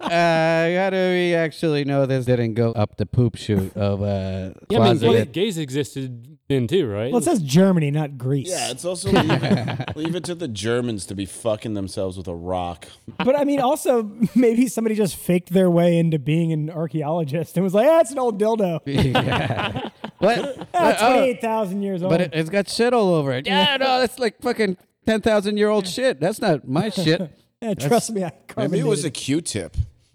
Uh, 0.00 0.82
how 0.82 0.90
do 0.90 0.96
we 0.96 1.34
actually 1.34 1.84
know 1.84 2.04
this 2.06 2.26
didn't 2.26 2.54
go 2.54 2.72
up 2.72 2.96
the 2.96 3.06
poop 3.06 3.36
chute 3.36 3.74
of 3.76 4.02
a 4.02 4.54
Yeah, 4.68 4.80
I 4.80 4.82
mean, 4.92 4.98
closeted? 4.98 5.32
gay- 5.32 5.44
gays 5.44 5.58
existed 5.58 6.38
then 6.48 6.66
too, 6.66 6.86
right? 6.86 7.10
Well, 7.10 7.22
it 7.22 7.24
says 7.24 7.40
Germany, 7.40 7.90
not 7.90 8.18
Greece. 8.18 8.50
Yeah, 8.50 8.70
it's 8.70 8.84
also 8.84 9.10
leave 9.10 9.30
it, 9.42 9.96
leave 9.96 10.14
it 10.14 10.24
to 10.24 10.34
the 10.34 10.48
Germans 10.48 11.06
to 11.06 11.14
be 11.14 11.24
fucking 11.24 11.72
themselves 11.72 12.18
with 12.18 12.28
a 12.28 12.34
rock. 12.34 12.88
But 13.16 13.38
I 13.38 13.44
mean, 13.44 13.60
also 13.60 14.10
maybe 14.34 14.66
somebody 14.68 14.94
just 14.94 15.16
faked 15.16 15.50
their 15.50 15.70
way 15.70 15.96
into 15.98 16.18
being 16.18 16.52
an 16.52 16.68
archaeologist 16.68 17.56
and 17.56 17.64
was 17.64 17.72
like, 17.72 17.86
"That's 17.86 18.10
an 18.10 18.18
old 18.18 18.38
dildo. 18.38 18.80
yeah. 18.86 19.88
What? 20.18 20.70
That's 20.72 21.02
Uh, 21.02 21.06
oh, 21.06 21.12
twenty-eight 21.14 21.40
thousand 21.40 21.80
years 21.82 22.02
old." 22.02 22.10
but 22.10 22.20
it, 22.20 22.30
it's 22.34 22.50
got 22.50 22.68
shit 22.68 22.92
all 22.92 23.14
over 23.14 23.32
it. 23.32 23.46
Yeah, 23.46 23.78
no, 23.78 24.00
that's 24.00 24.18
like 24.18 24.42
fucking 24.42 24.76
ten 25.06 25.20
thousand 25.20 25.56
year 25.56 25.68
old 25.68 25.86
shit. 25.86 26.20
That's 26.20 26.40
not 26.40 26.66
my 26.66 26.88
shit. 26.90 27.20
Yeah, 27.60 27.74
trust 27.74 28.10
me, 28.12 28.24
I 28.24 28.32
Maybe 28.56 28.80
it 28.80 28.86
was 28.86 29.04
a 29.04 29.10
carbonated. 29.10 29.14
Q-tip. 29.14 29.76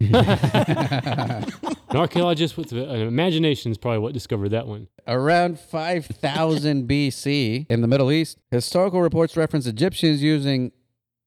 An 1.90 1.96
archaeologist 1.96 2.56
with 2.58 2.72
an 2.72 3.00
imagination 3.00 3.72
is 3.72 3.78
probably 3.78 3.98
what 4.00 4.12
discovered 4.12 4.50
that 4.50 4.66
one. 4.66 4.88
Around 5.06 5.58
5000 5.58 6.86
BC 6.88 7.66
in 7.70 7.80
the 7.80 7.88
Middle 7.88 8.12
East, 8.12 8.38
historical 8.50 9.00
reports 9.00 9.36
reference 9.36 9.66
Egyptians 9.66 10.22
using 10.22 10.72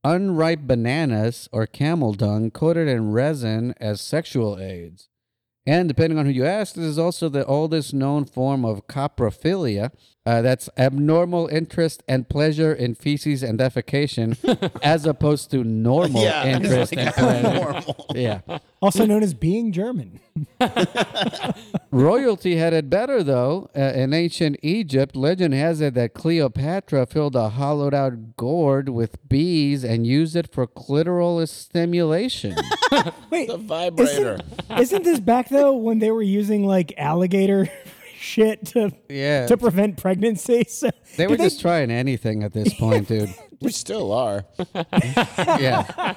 unripe 0.04 0.62
bananas 0.62 1.50
or 1.52 1.66
camel 1.66 2.14
dung 2.14 2.52
coated 2.52 2.88
in 2.88 3.12
resin 3.12 3.74
as 3.82 4.00
sexual 4.02 4.60
aids. 4.60 5.10
And 5.66 5.88
depending 5.88 6.18
on 6.18 6.26
who 6.26 6.32
you 6.32 6.46
ask, 6.46 6.76
this 6.76 6.86
is 6.86 7.00
also 7.00 7.30
the 7.30 7.46
oldest 7.46 7.94
known 7.94 8.26
form 8.26 8.64
of 8.64 8.88
coprophilia. 8.88 9.92
Uh, 10.24 10.40
that's 10.44 10.70
abnormal 10.78 11.48
interest 11.48 12.04
and 12.08 12.30
pleasure 12.30 12.72
in 12.72 12.94
feces 12.94 13.42
and 13.42 13.58
defecation, 13.60 14.38
as 14.84 15.06
opposed 15.08 15.50
to 15.50 15.64
normal 15.64 16.22
Yeah, 16.22 16.44
it's 16.44 16.64
interest 16.66 16.96
like 16.96 17.06
and 17.08 17.16
pleasure. 17.16 17.48
abnormal. 17.48 18.06
Yeah. 18.14 18.42
also 18.84 19.06
known 19.08 19.24
as 19.24 19.34
being 19.34 19.72
German. 19.72 20.20
Royalty 21.92 22.56
had 22.56 22.74
it 22.74 22.90
better, 22.90 23.24
though. 23.24 23.70
Uh, 23.76 23.82
in 23.96 24.14
ancient 24.14 24.58
Egypt, 24.62 25.16
legend 25.16 25.54
has 25.54 25.82
it 25.82 25.94
that 25.96 26.14
Cleopatra 26.14 27.06
filled 27.08 27.36
a 27.36 27.50
hollowed 27.50 27.94
out 27.94 28.36
gourd 28.38 28.90
with 28.90 29.28
bees 29.28 29.84
and 29.84 30.06
used 30.06 30.36
it 30.36 30.54
for 30.54 30.68
clitoral 30.68 31.46
stimulation. 31.48 32.56
Wait, 33.30 33.48
The 33.50 33.58
vibrator. 33.58 34.38
isn't, 34.70 34.80
isn't 34.80 35.04
this 35.04 35.20
back 35.20 35.50
though 35.50 35.76
when 35.76 36.00
they 36.00 36.12
were 36.12 36.22
using 36.22 36.66
like 36.66 36.94
alligator 36.98 37.70
shit 38.22 38.66
to 38.68 38.92
yeah. 39.10 39.48
to 39.48 39.58
prevent 39.58 39.98
pregnancy? 39.98 40.66
So 40.72 40.90
they 41.18 41.28
were 41.28 41.38
did 41.38 41.44
just 41.44 41.62
trying 41.62 41.92
anything 41.92 42.44
at 42.44 42.54
this 42.54 42.74
point, 42.80 43.08
dude. 43.08 43.34
We 43.62 43.72
still 43.72 44.12
are. 44.14 44.46
Yeah. 45.60 46.16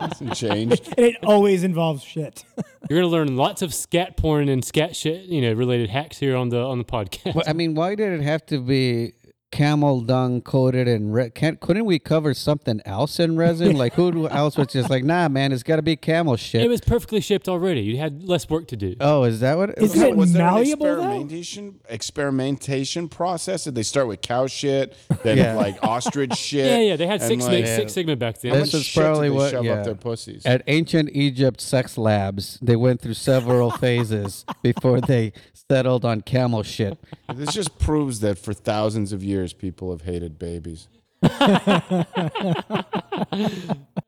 Hasn't 0.00 0.34
changed. 0.34 0.86
and 0.96 1.06
it 1.06 1.16
always 1.24 1.64
involves 1.64 2.02
shit. 2.02 2.44
You're 2.88 3.00
gonna 3.00 3.10
learn 3.10 3.36
lots 3.36 3.62
of 3.62 3.74
scat 3.74 4.16
porn 4.16 4.48
and 4.48 4.64
scat 4.64 4.94
shit, 4.96 5.24
you 5.24 5.40
know, 5.40 5.52
related 5.52 5.90
hacks 5.90 6.18
here 6.18 6.36
on 6.36 6.48
the 6.50 6.60
on 6.60 6.78
the 6.78 6.84
podcast. 6.84 7.34
Well, 7.34 7.44
I 7.46 7.52
mean, 7.52 7.74
why 7.74 7.94
did 7.94 8.12
it 8.20 8.22
have 8.22 8.46
to 8.46 8.60
be 8.60 9.12
camel 9.50 10.00
dung 10.00 10.40
coated 10.40 10.86
in 10.86 11.10
re- 11.10 11.28
can't 11.30 11.58
couldn't 11.58 11.84
we 11.84 11.98
cover 11.98 12.32
something 12.34 12.80
else 12.84 13.18
in 13.18 13.36
resin? 13.36 13.76
Like 13.76 13.94
who 13.94 14.28
else 14.40 14.56
was 14.56 14.68
just 14.68 14.88
like, 14.90 15.02
nah, 15.04 15.28
man, 15.28 15.52
it's 15.52 15.62
got 15.62 15.76
to 15.76 15.82
be 15.82 15.96
camel 15.96 16.36
shit. 16.36 16.62
It 16.62 16.68
was 16.68 16.80
perfectly 16.80 17.20
shaped 17.20 17.48
already. 17.48 17.80
You 17.80 17.96
had 17.98 18.22
less 18.28 18.48
work 18.48 18.68
to 18.68 18.76
do. 18.76 18.94
oh, 19.00 19.24
is 19.24 19.40
that 19.40 19.56
what? 19.58 19.76
Isn't 19.78 20.02
it 20.02 20.16
was 20.16 20.32
there 20.32 20.46
an 20.46 20.54
malleable, 20.54 20.86
though? 20.86 20.92
experimentation 21.00 21.80
experimentation 21.88 23.08
process? 23.08 23.64
Did 23.64 23.74
they 23.74 23.82
start 23.82 24.06
with 24.06 24.20
cow 24.20 24.46
shit, 24.46 24.96
then 25.22 25.38
Yeah. 25.38 25.54
like 25.54 25.82
ostrich 25.82 26.34
shit? 26.36 26.66
Yeah, 26.66 26.78
yeah, 26.90 26.96
they 26.96 27.06
had 27.06 27.22
six 27.22 27.44
like, 27.44 27.66
Sig- 27.66 27.76
Six 27.80 27.92
Sigma 27.92 28.16
back 28.16 28.40
then. 28.40 28.52
This 28.52 28.74
is 28.74 28.88
probably 28.92 29.28
they 29.30 29.34
what- 29.34 29.50
shove 29.50 29.64
yeah. 29.64 29.72
up 29.74 29.84
their 29.84 29.94
pussies? 29.94 30.44
At 30.46 30.62
ancient 30.66 31.10
Egypt 31.12 31.60
sex 31.60 31.98
labs, 31.98 32.58
they 32.62 32.76
went 32.76 33.00
through 33.00 33.14
several 33.14 33.70
phases 33.84 34.44
before 34.62 35.00
they 35.00 35.32
settled 35.68 36.04
on 36.04 36.20
camel 36.20 36.62
shit. 36.64 36.98
This 37.32 37.52
just 37.54 37.78
proves 37.78 38.20
that 38.20 38.38
for 38.38 38.52
thousands 38.52 39.12
of 39.12 39.22
years, 39.22 39.39
people 39.52 39.90
have 39.90 40.02
hated 40.02 40.38
babies. 40.38 40.88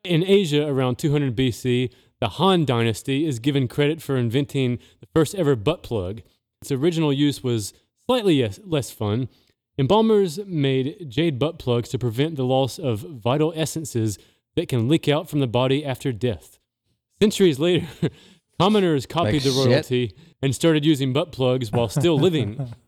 In 0.03 0.23
Asia, 0.23 0.67
around 0.67 0.97
200 0.97 1.35
BC, 1.35 1.91
the 2.19 2.27
Han 2.29 2.65
Dynasty 2.65 3.25
is 3.25 3.39
given 3.39 3.67
credit 3.67 4.01
for 4.01 4.15
inventing 4.17 4.79
the 4.99 5.07
first 5.13 5.35
ever 5.35 5.55
butt 5.55 5.83
plug. 5.83 6.21
Its 6.61 6.71
original 6.71 7.13
use 7.13 7.43
was 7.43 7.73
slightly 8.07 8.47
less 8.65 8.91
fun. 8.91 9.29
Embalmers 9.77 10.39
made 10.45 11.07
jade 11.09 11.39
butt 11.39 11.57
plugs 11.59 11.89
to 11.89 11.97
prevent 11.99 12.35
the 12.35 12.45
loss 12.45 12.77
of 12.77 12.99
vital 12.99 13.53
essences 13.55 14.17
that 14.55 14.67
can 14.67 14.87
leak 14.87 15.07
out 15.07 15.29
from 15.29 15.39
the 15.39 15.47
body 15.47 15.83
after 15.85 16.11
death. 16.11 16.59
Centuries 17.21 17.59
later, 17.59 17.87
commoners 18.59 19.05
copied 19.05 19.33
Like 19.33 19.43
the 19.43 19.51
shit? 19.51 19.67
royalty 19.67 20.15
and 20.41 20.53
started 20.53 20.85
using 20.85 21.13
butt 21.13 21.31
plugs 21.31 21.71
while 21.71 21.89
still 21.89 22.17
living. 22.17 22.73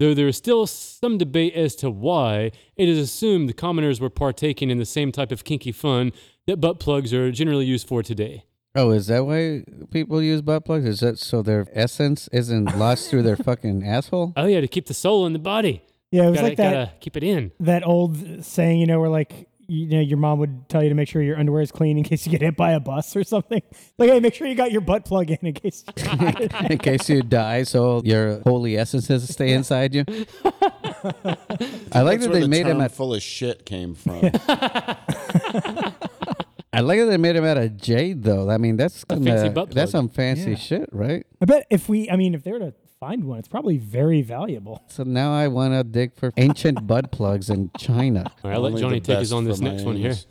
Though 0.00 0.14
there 0.14 0.28
is 0.28 0.38
still 0.38 0.66
some 0.66 1.18
debate 1.18 1.52
as 1.52 1.76
to 1.76 1.90
why, 1.90 2.52
it 2.74 2.88
is 2.88 2.98
assumed 2.98 3.50
the 3.50 3.52
commoners 3.52 4.00
were 4.00 4.08
partaking 4.08 4.70
in 4.70 4.78
the 4.78 4.86
same 4.86 5.12
type 5.12 5.30
of 5.30 5.44
kinky 5.44 5.72
fun 5.72 6.12
that 6.46 6.56
butt 6.56 6.80
plugs 6.80 7.12
are 7.12 7.30
generally 7.30 7.66
used 7.66 7.86
for 7.86 8.02
today. 8.02 8.46
Oh, 8.74 8.92
is 8.92 9.08
that 9.08 9.26
why 9.26 9.62
people 9.90 10.22
use 10.22 10.40
butt 10.40 10.64
plugs? 10.64 10.86
Is 10.86 11.00
that 11.00 11.18
so 11.18 11.42
their 11.42 11.66
essence 11.74 12.30
isn't 12.32 12.76
lost 12.78 13.10
through 13.10 13.24
their 13.24 13.36
fucking 13.36 13.86
asshole? 13.86 14.32
Oh 14.38 14.46
yeah, 14.46 14.62
to 14.62 14.68
keep 14.68 14.86
the 14.86 14.94
soul 14.94 15.26
in 15.26 15.34
the 15.34 15.38
body. 15.38 15.82
Yeah, 16.10 16.28
it 16.28 16.30
was 16.30 16.36
gotta, 16.36 16.48
like 16.48 16.56
that 16.56 16.72
gotta 16.72 16.92
keep 17.00 17.18
it 17.18 17.22
in. 17.22 17.52
that 17.60 17.86
old 17.86 18.42
saying, 18.42 18.80
you 18.80 18.86
know, 18.86 19.00
where 19.00 19.10
like 19.10 19.49
you 19.70 19.86
know 19.86 20.00
your 20.00 20.18
mom 20.18 20.38
would 20.40 20.68
tell 20.68 20.82
you 20.82 20.88
to 20.88 20.94
make 20.94 21.08
sure 21.08 21.22
your 21.22 21.38
underwear 21.38 21.62
is 21.62 21.70
clean 21.72 21.96
in 21.96 22.04
case 22.04 22.26
you 22.26 22.30
get 22.32 22.42
hit 22.42 22.56
by 22.56 22.72
a 22.72 22.80
bus 22.80 23.14
or 23.14 23.22
something. 23.24 23.62
Like, 23.98 24.10
hey, 24.10 24.20
make 24.20 24.34
sure 24.34 24.46
you 24.46 24.54
got 24.54 24.72
your 24.72 24.80
butt 24.80 25.04
plug 25.04 25.30
in 25.30 25.38
in 25.42 25.54
case. 25.54 25.84
In 26.70 26.78
case 26.78 27.08
you 27.08 27.22
die, 27.22 27.62
so 27.62 28.02
your 28.04 28.40
holy 28.42 28.76
essences 28.76 29.28
stay 29.32 29.52
inside 29.52 29.94
you. 29.94 30.04
I 31.92 32.02
like 32.02 32.20
That's 32.20 32.26
that 32.26 32.32
they 32.32 32.40
the 32.40 32.48
made 32.48 32.66
him 32.66 32.74
term 32.78 32.80
at. 32.82 32.92
full 32.92 33.14
of 33.14 33.22
shit 33.22 33.64
came 33.64 33.94
from. 33.94 34.20
I 36.72 36.80
like 36.82 37.00
that 37.00 37.06
they 37.06 37.16
made 37.16 37.34
him 37.36 37.44
out 37.44 37.56
of 37.58 37.76
jade, 37.76 38.22
though. 38.22 38.48
I 38.48 38.56
mean, 38.58 38.76
that's 38.76 39.02
A 39.08 39.16
fancy 39.16 39.24
kinda- 39.30 39.50
butt 39.50 39.70
that's 39.72 39.90
some 39.92 40.08
fancy 40.08 40.50
Yeah. 40.52 40.56
shit, 40.56 40.88
right? 40.92 41.26
I 41.40 41.44
bet 41.44 41.66
if 41.70 41.88
we, 41.88 42.08
I 42.08 42.16
mean, 42.16 42.34
if 42.34 42.44
they 42.44 42.52
were 42.52 42.60
to 42.60 42.74
find 43.00 43.24
one, 43.24 43.38
it's 43.38 43.48
probably 43.48 43.78
very 43.78 44.22
valuable. 44.22 44.82
So 44.90 45.04
now 45.04 45.32
I 45.32 45.48
want 45.48 45.72
to 45.72 45.82
dig 45.84 46.14
for 46.16 46.32
ancient 46.36 46.86
butt 46.86 47.10
plugs 47.10 47.48
in 47.48 47.70
China. 47.78 48.30
All 48.44 48.50
right, 48.50 48.56
I'll 48.56 48.60
let 48.62 48.70
Only 48.70 48.80
Johnny 48.82 49.00
the 49.00 49.06
take 49.06 49.16
us 49.16 49.22
best 49.22 49.32
on 49.32 49.44
this 49.44 49.58
for 49.58 49.64
my 49.64 49.70
next 49.70 49.82
one 49.84 49.96
here. 49.96 50.06
anus. 50.08 50.26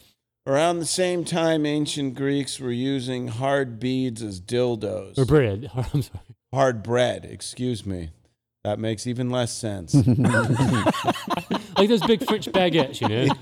Around 0.45 0.79
the 0.79 0.86
same 0.86 1.25
time, 1.25 1.65
ancient 1.65 2.15
Greeks 2.15 2.60
were 2.60 2.71
using 2.71 3.27
hard 3.29 3.79
beads 3.79 4.21
as 4.21 4.39
dildos. 4.41 5.17
Or 5.17 5.25
bread. 5.25 5.69
I'm 5.75 6.01
sorry. 6.01 6.19
hard 6.53 6.84
bread, 6.84 7.25
excuse 7.25 7.86
me. 7.86 8.10
That 8.63 8.77
makes 8.79 9.08
even 9.08 9.29
less 9.29 9.51
sense. 9.53 9.93
Like 9.95 11.88
those 11.88 12.05
big 12.05 12.25
French 12.25 12.47
baguettes, 12.47 12.99
you 13.01 13.08
know? 13.08 13.34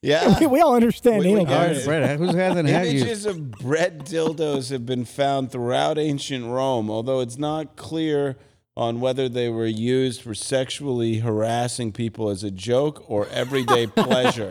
yeah. 0.00 0.46
we 0.46 0.60
all 0.60 0.74
understand 0.74 1.18
We- 1.18 1.26
we 1.26 1.32
anal 1.32 1.44
get 1.44 1.74
Hard 1.74 1.84
bread. 1.84 2.18
Who 2.18 2.26
hasn't 2.36 2.68
had 2.68 2.86
you? 2.86 3.00
Images 3.00 3.26
of 3.26 3.50
bread 3.52 4.06
dildos 4.06 4.70
have 4.70 4.86
been 4.86 5.04
found 5.04 5.52
throughout 5.52 5.98
ancient 5.98 6.46
Rome, 6.46 6.90
although 6.90 7.20
it's 7.20 7.36
not 7.38 7.76
clear 7.76 8.36
on 8.76 9.00
whether 9.00 9.28
they 9.28 9.48
were 9.48 9.66
used 9.66 10.22
for 10.22 10.34
sexually 10.34 11.18
harassing 11.18 11.92
people 11.92 12.28
as 12.28 12.42
a 12.42 12.50
joke 12.50 13.04
or 13.08 13.28
everyday 13.28 13.86
pleasure. 13.86 14.50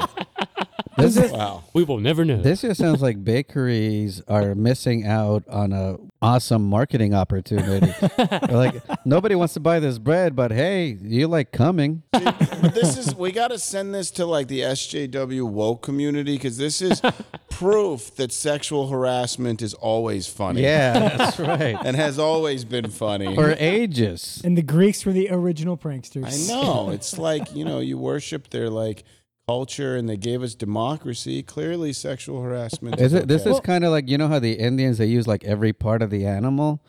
This 0.98 1.18
is 1.18 1.32
Wow. 1.32 1.64
We 1.74 1.84
will 1.84 2.00
never 2.00 2.24
know. 2.24 2.42
This 2.42 2.62
just 2.62 2.80
sounds 2.80 3.02
like 3.02 3.24
bakeries 3.24 4.22
are 4.28 4.56
missing 4.56 5.06
out 5.06 5.44
on 5.50 5.74
a 5.74 5.98
awesome 6.24 6.64
marketing 6.64 7.14
opportunity. 7.14 7.94
like 8.50 8.82
nobody 9.06 9.36
wants 9.36 9.54
to 9.56 9.60
buy 9.60 9.80
this 9.80 10.00
bread, 10.00 10.36
but 10.36 10.52
hey, 10.52 10.98
you 11.02 11.28
like 11.28 11.52
coming? 11.52 12.04
But 12.12 12.74
this 12.74 12.98
is 12.98 13.14
we 13.16 13.32
got 13.32 13.50
to 13.50 13.60
send 13.60 13.94
this 13.94 14.10
to 14.12 14.26
like 14.26 14.48
the 14.48 14.62
SJW 14.62 15.50
woke 15.50 15.82
community 15.84 16.36
because 16.36 16.58
this 16.58 16.82
is 16.82 17.02
proof 17.50 18.16
that 18.16 18.32
sexual 18.32 18.88
harassment 18.88 19.62
is 19.62 19.74
always 19.74 20.28
funny. 20.28 20.62
Yeah, 20.62 20.94
that's 21.18 21.40
right. 21.40 21.78
and 21.84 21.96
has 21.96 22.18
always 22.18 22.64
been 22.66 22.90
funny. 22.90 23.36
For 23.36 23.56
ages. 23.60 24.42
And 24.44 24.58
the 24.58 24.62
Greeks 24.62 25.06
were 25.06 25.12
the 25.12 25.30
original 25.30 25.78
pranksters. 25.78 26.26
I 26.26 26.54
know. 26.54 26.90
It's 26.90 27.18
like, 27.18 27.54
you 27.54 27.66
know, 27.66 27.80
you 27.80 27.98
worship 27.98 28.50
their 28.50 28.70
like 28.70 29.04
culture 29.48 29.98
and 29.98 30.08
they 30.08 30.18
gave 30.18 30.42
us 30.42 30.56
democracy. 30.56 31.44
Clearly 31.44 31.94
sexual 31.94 32.42
harassment. 32.42 33.00
Is 33.00 33.14
it? 33.14 33.28
This 33.28 33.46
is 33.46 33.60
kind 33.60 33.84
of 33.84 33.92
like 33.92 34.10
you 34.10 34.18
know 34.18 34.28
how 34.28 34.40
the 34.40 34.54
Indians 34.54 34.98
they 34.98 35.06
use 35.06 35.28
like 35.28 35.44
every 35.44 35.74
part 35.74 36.02
of 36.02 36.10
the 36.10 36.26
animal. 36.26 36.82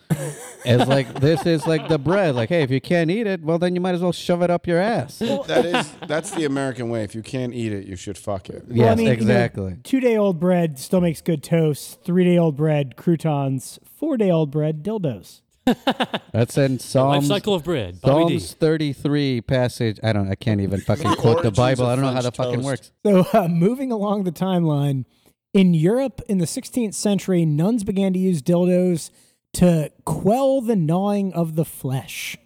It's 0.64 0.88
like 0.88 1.20
this 1.20 1.44
is 1.46 1.66
like 1.66 1.88
the 1.88 1.98
bread. 1.98 2.34
Like, 2.34 2.48
hey, 2.48 2.62
if 2.62 2.70
you 2.70 2.80
can't 2.80 3.10
eat 3.10 3.26
it, 3.26 3.42
well 3.42 3.58
then 3.58 3.74
you 3.74 3.80
might 3.80 3.94
as 3.94 4.00
well 4.00 4.12
shove 4.12 4.42
it 4.42 4.50
up 4.50 4.66
your 4.66 4.78
ass. 4.78 5.18
that 5.18 5.66
is 5.66 5.92
that's 6.06 6.30
the 6.30 6.44
American 6.44 6.88
way. 6.88 7.02
If 7.02 7.14
you 7.14 7.22
can't 7.22 7.52
eat 7.52 7.72
it, 7.72 7.86
you 7.86 7.96
should 7.96 8.16
fuck 8.16 8.48
it. 8.48 8.64
Well, 8.68 8.82
I 8.82 8.90
yes, 8.90 8.96
mean, 8.96 9.06
you 9.06 9.12
know, 9.12 9.14
exactly. 9.14 9.76
Two 9.82 10.00
day 10.00 10.16
old 10.16 10.40
bread 10.40 10.78
still 10.78 11.00
makes 11.00 11.20
good 11.20 11.42
toast. 11.42 12.02
Three 12.02 12.24
day 12.24 12.38
old 12.38 12.56
bread, 12.56 12.96
croutons. 12.96 13.78
Four 13.84 14.16
day 14.16 14.30
old 14.30 14.50
bread, 14.50 14.82
dildos. 14.82 15.40
That's 15.66 16.58
in 16.58 16.72
Life 16.72 16.80
Psalms. 16.82 17.28
cycle 17.28 17.54
of 17.54 17.64
bread. 17.64 18.00
Bobby 18.00 18.34
D. 18.34 18.38
Psalms 18.38 18.54
33 18.54 19.40
passage. 19.42 19.98
I 20.02 20.12
don't. 20.12 20.30
I 20.30 20.34
can't 20.34 20.60
even 20.60 20.80
fucking 20.80 21.14
quote 21.16 21.38
the 21.42 21.48
Origins 21.48 21.56
Bible. 21.56 21.84
of 21.84 21.90
I 21.90 21.96
don't 21.96 22.04
know 22.04 22.12
how 22.12 22.22
the 22.22 22.32
French 22.32 22.36
fucking 22.36 22.62
toast. 22.62 22.92
works. 23.04 23.28
So, 23.32 23.38
uh, 23.38 23.48
moving 23.48 23.90
along 23.90 24.24
the 24.24 24.32
timeline, 24.32 25.04
in 25.52 25.72
Europe 25.72 26.20
in 26.28 26.38
the 26.38 26.46
16th 26.46 26.94
century, 26.94 27.44
nuns 27.46 27.84
began 27.84 28.12
to 28.12 28.18
use 28.18 28.42
dildos 28.42 29.10
to 29.54 29.90
quell 30.04 30.60
the 30.60 30.76
gnawing 30.76 31.32
of 31.32 31.54
the 31.54 31.64
flesh. 31.64 32.36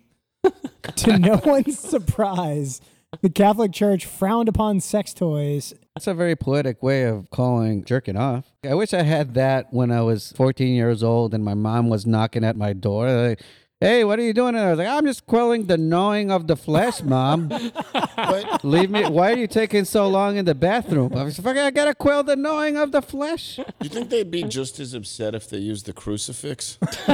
to 0.96 1.18
no 1.18 1.40
one's 1.44 1.78
surprise, 1.78 2.80
the 3.22 3.30
Catholic 3.30 3.72
Church 3.72 4.04
frowned 4.06 4.48
upon 4.48 4.80
sex 4.80 5.14
toys. 5.14 5.74
That's 5.94 6.06
a 6.06 6.14
very 6.14 6.36
poetic 6.36 6.82
way 6.82 7.04
of 7.04 7.30
calling 7.30 7.84
jerking 7.84 8.16
off. 8.16 8.52
I 8.64 8.74
wish 8.74 8.92
I 8.92 9.02
had 9.02 9.34
that 9.34 9.72
when 9.72 9.90
I 9.90 10.02
was 10.02 10.32
14 10.36 10.74
years 10.74 11.02
old 11.02 11.34
and 11.34 11.44
my 11.44 11.54
mom 11.54 11.88
was 11.88 12.06
knocking 12.06 12.44
at 12.44 12.56
my 12.56 12.72
door. 12.72 13.10
Like, 13.10 13.40
hey, 13.80 14.04
what 14.04 14.18
are 14.18 14.22
you 14.22 14.34
doing? 14.34 14.54
And 14.54 14.58
I 14.64 14.70
was 14.70 14.78
like, 14.78 14.88
I'm 14.88 15.06
just 15.06 15.26
quelling 15.26 15.66
the 15.66 15.78
gnawing 15.78 16.30
of 16.30 16.46
the 16.46 16.56
flesh, 16.56 17.02
mom. 17.02 17.50
But 18.16 18.64
Leave 18.64 18.90
me. 18.90 19.04
Why 19.04 19.32
are 19.32 19.36
you 19.36 19.46
taking 19.46 19.84
so 19.84 20.08
long 20.08 20.36
in 20.36 20.44
the 20.44 20.54
bathroom? 20.54 21.16
I 21.16 21.22
was 21.22 21.38
like, 21.42 21.56
I 21.56 21.70
gotta 21.70 21.94
quell 21.94 22.24
the 22.24 22.34
gnawing 22.34 22.76
of 22.76 22.90
the 22.90 23.00
flesh. 23.00 23.56
do 23.56 23.64
you 23.80 23.88
think 23.88 24.10
they'd 24.10 24.30
be 24.30 24.42
just 24.42 24.80
as 24.80 24.92
upset 24.92 25.36
if 25.36 25.48
they 25.48 25.58
used 25.58 25.86
the 25.86 25.92
crucifix? 25.92 26.78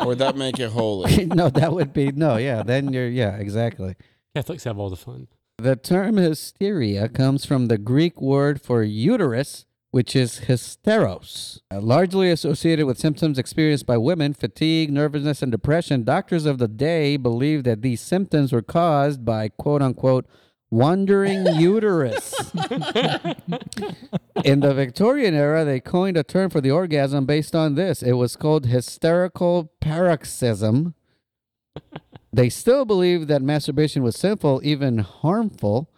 or 0.00 0.06
would 0.06 0.18
that 0.18 0.34
make 0.36 0.58
it 0.58 0.70
holy? 0.70 1.26
no, 1.34 1.48
that 1.50 1.72
would 1.72 1.92
be 1.92 2.10
no. 2.10 2.36
Yeah, 2.36 2.64
then 2.64 2.92
you're 2.92 3.08
yeah, 3.08 3.36
exactly. 3.36 3.94
Catholics 4.34 4.64
have 4.64 4.78
all 4.78 4.90
the 4.90 4.96
fun. 4.96 5.28
The 5.58 5.76
term 5.76 6.16
hysteria 6.16 7.08
comes 7.08 7.44
from 7.44 7.66
the 7.66 7.78
Greek 7.78 8.20
word 8.20 8.60
for 8.62 8.82
uterus, 8.84 9.66
which 9.90 10.14
is 10.14 10.42
hysteros. 10.46 11.60
Uh, 11.72 11.80
largely 11.80 12.30
associated 12.30 12.86
with 12.86 12.98
symptoms 12.98 13.38
experienced 13.38 13.86
by 13.86 13.96
women, 13.96 14.34
fatigue, 14.34 14.92
nervousness, 14.92 15.42
and 15.42 15.50
depression, 15.50 16.04
doctors 16.04 16.46
of 16.46 16.58
the 16.58 16.68
day 16.68 17.16
believed 17.16 17.64
that 17.64 17.82
these 17.82 18.00
symptoms 18.00 18.52
were 18.52 18.62
caused 18.62 19.24
by 19.24 19.48
quote 19.48 19.82
unquote 19.82 20.26
wandering 20.70 21.46
uterus. 21.56 22.34
In 24.44 24.60
the 24.60 24.74
Victorian 24.74 25.34
era, 25.34 25.64
they 25.64 25.80
coined 25.80 26.16
a 26.16 26.22
term 26.22 26.50
for 26.50 26.60
the 26.60 26.70
orgasm 26.70 27.26
based 27.26 27.54
on 27.56 27.74
this. 27.74 28.02
It 28.02 28.12
was 28.12 28.36
called 28.36 28.66
hysterical 28.66 29.72
paroxysm. 29.80 30.94
They 32.32 32.48
still 32.48 32.84
believed 32.84 33.28
that 33.28 33.42
masturbation 33.42 34.02
was 34.02 34.16
sinful, 34.16 34.60
even 34.62 34.98
harmful, 34.98 35.90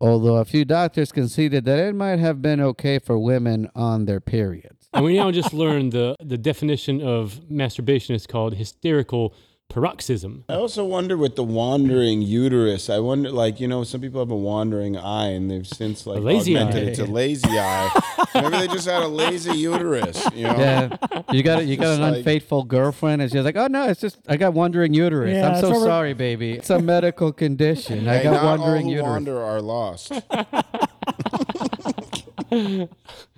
although 0.00 0.36
a 0.36 0.44
few 0.44 0.64
doctors 0.64 1.12
conceded 1.12 1.64
that 1.64 1.78
it 1.78 1.94
might 1.94 2.18
have 2.18 2.42
been 2.42 2.60
okay 2.60 2.98
for 2.98 3.18
women 3.18 3.70
on 3.74 4.04
their 4.04 4.20
periods. 4.20 4.88
And 4.92 5.04
we 5.04 5.16
now 5.16 5.30
just 5.30 5.52
learned 5.52 5.92
the, 5.92 6.16
the 6.20 6.38
definition 6.38 7.02
of 7.02 7.50
masturbation 7.50 8.14
is 8.14 8.26
called 8.26 8.54
hysterical 8.54 9.34
paroxysm. 9.68 10.44
I 10.48 10.54
also 10.54 10.84
wonder 10.84 11.16
with 11.16 11.36
the 11.36 11.44
wandering 11.44 12.22
uterus. 12.22 12.88
I 12.88 12.98
wonder, 12.98 13.30
like 13.30 13.60
you 13.60 13.68
know, 13.68 13.84
some 13.84 14.00
people 14.00 14.20
have 14.20 14.30
a 14.30 14.36
wandering 14.36 14.96
eye, 14.96 15.28
and 15.28 15.50
they've 15.50 15.66
since 15.66 16.06
like 16.06 16.18
A 16.18 16.20
lazy 16.20 16.56
augmented 16.56 16.88
eye. 16.88 16.90
it 16.92 16.94
to 16.96 17.04
lazy 17.04 17.48
eye. 17.50 17.90
Maybe 18.34 18.48
they 18.50 18.66
just 18.68 18.88
had 18.88 19.02
a 19.02 19.08
lazy 19.08 19.56
uterus. 19.56 20.24
You 20.34 20.44
know, 20.44 20.56
Yeah, 20.58 20.96
you 21.32 21.42
got 21.42 21.66
you 21.66 21.76
got 21.76 21.82
Just 21.84 21.96
an 22.00 22.02
like- 22.02 22.16
unfaithful 22.18 22.64
girlfriend, 22.64 23.22
and 23.22 23.30
she's 23.30 23.44
like, 23.44 23.56
"Oh 23.56 23.66
no, 23.66 23.88
it's 23.88 24.00
just 24.00 24.18
I 24.28 24.36
got 24.36 24.54
wandering 24.54 24.94
uterus. 24.94 25.32
Yeah, 25.34 25.50
I'm 25.52 25.60
so 25.60 25.68
over- 25.74 25.84
sorry, 25.86 26.14
baby. 26.14 26.52
It's 26.52 26.70
a 26.70 26.78
medical 26.78 27.32
condition. 27.32 28.08
I 28.08 28.18
Hey, 28.18 28.22
got 28.24 28.32
not 28.32 28.42
all 28.44 28.58
wandering 28.58 28.86
who 28.86 28.92
uterus." 28.92 29.06
wander 29.08 29.42
are 29.42 29.60
lost. 29.60 30.12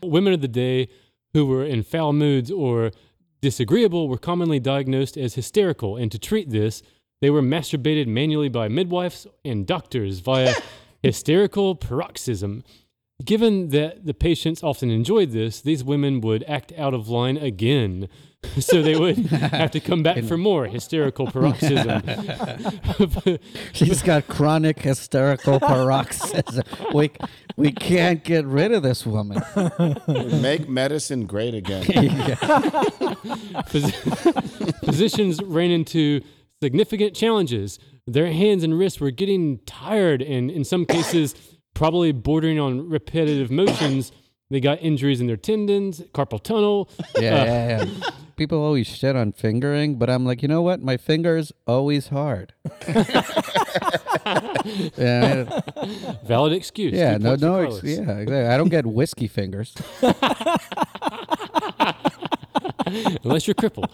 Women 0.02 0.32
of 0.32 0.40
the 0.40 0.48
day 0.48 0.88
who 1.32 1.46
were 1.46 1.64
in 1.64 1.82
foul 1.82 2.12
moods 2.12 2.50
or 2.50 2.90
disagreeable 3.40 4.08
were 4.08 4.18
commonly 4.18 4.60
diagnosed 4.60 5.16
as 5.16 5.34
hysterical, 5.34 5.96
and 5.96 6.10
to 6.12 6.18
treat 6.18 6.50
this, 6.50 6.82
they 7.20 7.30
were 7.30 7.42
masturbated 7.42 8.06
manually 8.06 8.48
by 8.48 8.68
midwives 8.68 9.26
and 9.44 9.66
doctors 9.66 10.20
via 10.20 10.54
hysterical 11.02 11.74
paroxysm. 11.74 12.64
Given 13.24 13.70
that 13.70 14.06
the 14.06 14.14
patients 14.14 14.62
often 14.62 14.90
enjoyed 14.90 15.32
this, 15.32 15.60
these 15.60 15.82
women 15.82 16.20
would 16.20 16.44
act 16.44 16.72
out 16.78 16.94
of 16.94 17.08
line 17.08 17.36
again. 17.36 18.08
so 18.60 18.82
they 18.82 18.96
would 18.96 19.16
have 19.26 19.70
to 19.72 19.80
come 19.80 20.02
back 20.02 20.22
for 20.24 20.36
more 20.36 20.66
hysterical 20.66 21.26
paroxysm. 21.30 22.02
She's 23.72 24.02
got 24.02 24.28
chronic 24.28 24.78
hysterical 24.80 25.58
paroxysm. 25.58 26.62
We 26.94 27.10
we 27.56 27.72
can't 27.72 28.22
get 28.22 28.44
rid 28.46 28.70
of 28.72 28.82
this 28.84 29.04
woman. 29.04 29.42
Make 30.06 30.68
medicine 30.68 31.26
great 31.26 31.54
again. 31.54 31.82
Phys- 33.66 34.84
physicians 34.84 35.42
ran 35.42 35.70
into 35.70 36.20
significant 36.62 37.14
challenges. 37.14 37.80
Their 38.06 38.32
hands 38.32 38.62
and 38.62 38.78
wrists 38.78 39.00
were 39.00 39.10
getting 39.10 39.58
tired, 39.66 40.22
and 40.22 40.50
in 40.50 40.64
some 40.64 40.86
cases, 40.86 41.34
probably 41.74 42.12
bordering 42.12 42.60
on 42.60 42.88
repetitive 42.88 43.50
motions. 43.50 44.12
They 44.50 44.60
got 44.60 44.78
injuries 44.82 45.20
in 45.20 45.26
their 45.26 45.36
tendons, 45.36 46.00
carpal 46.14 46.42
tunnel. 46.42 46.88
Yeah, 47.18 47.44
yeah, 47.44 47.78
uh, 47.82 47.86
yeah. 47.86 48.10
People 48.36 48.62
always 48.62 48.86
shit 48.86 49.14
on 49.16 49.32
fingering, 49.32 49.96
but 49.96 50.08
I'm 50.08 50.24
like, 50.24 50.40
you 50.42 50.48
know 50.48 50.62
what? 50.62 50.80
My 50.80 50.96
finger's 50.96 51.52
always 51.66 52.08
hard. 52.08 52.54
yeah, 54.96 55.60
Valid 56.24 56.52
excuse. 56.52 56.94
yeah, 56.94 57.18
Two 57.18 57.24
no, 57.24 57.30
points 57.30 57.42
for 57.42 57.46
no, 57.48 57.52
Carlos. 57.56 57.78
ex- 57.78 57.86
yeah. 57.86 58.00
Exactly. 58.00 58.36
I 58.46 58.56
don't 58.56 58.68
get 58.68 58.86
whiskey 58.86 59.26
fingers. 59.28 59.74
unless 63.24 63.46
you're 63.46 63.54
crippled. 63.54 63.90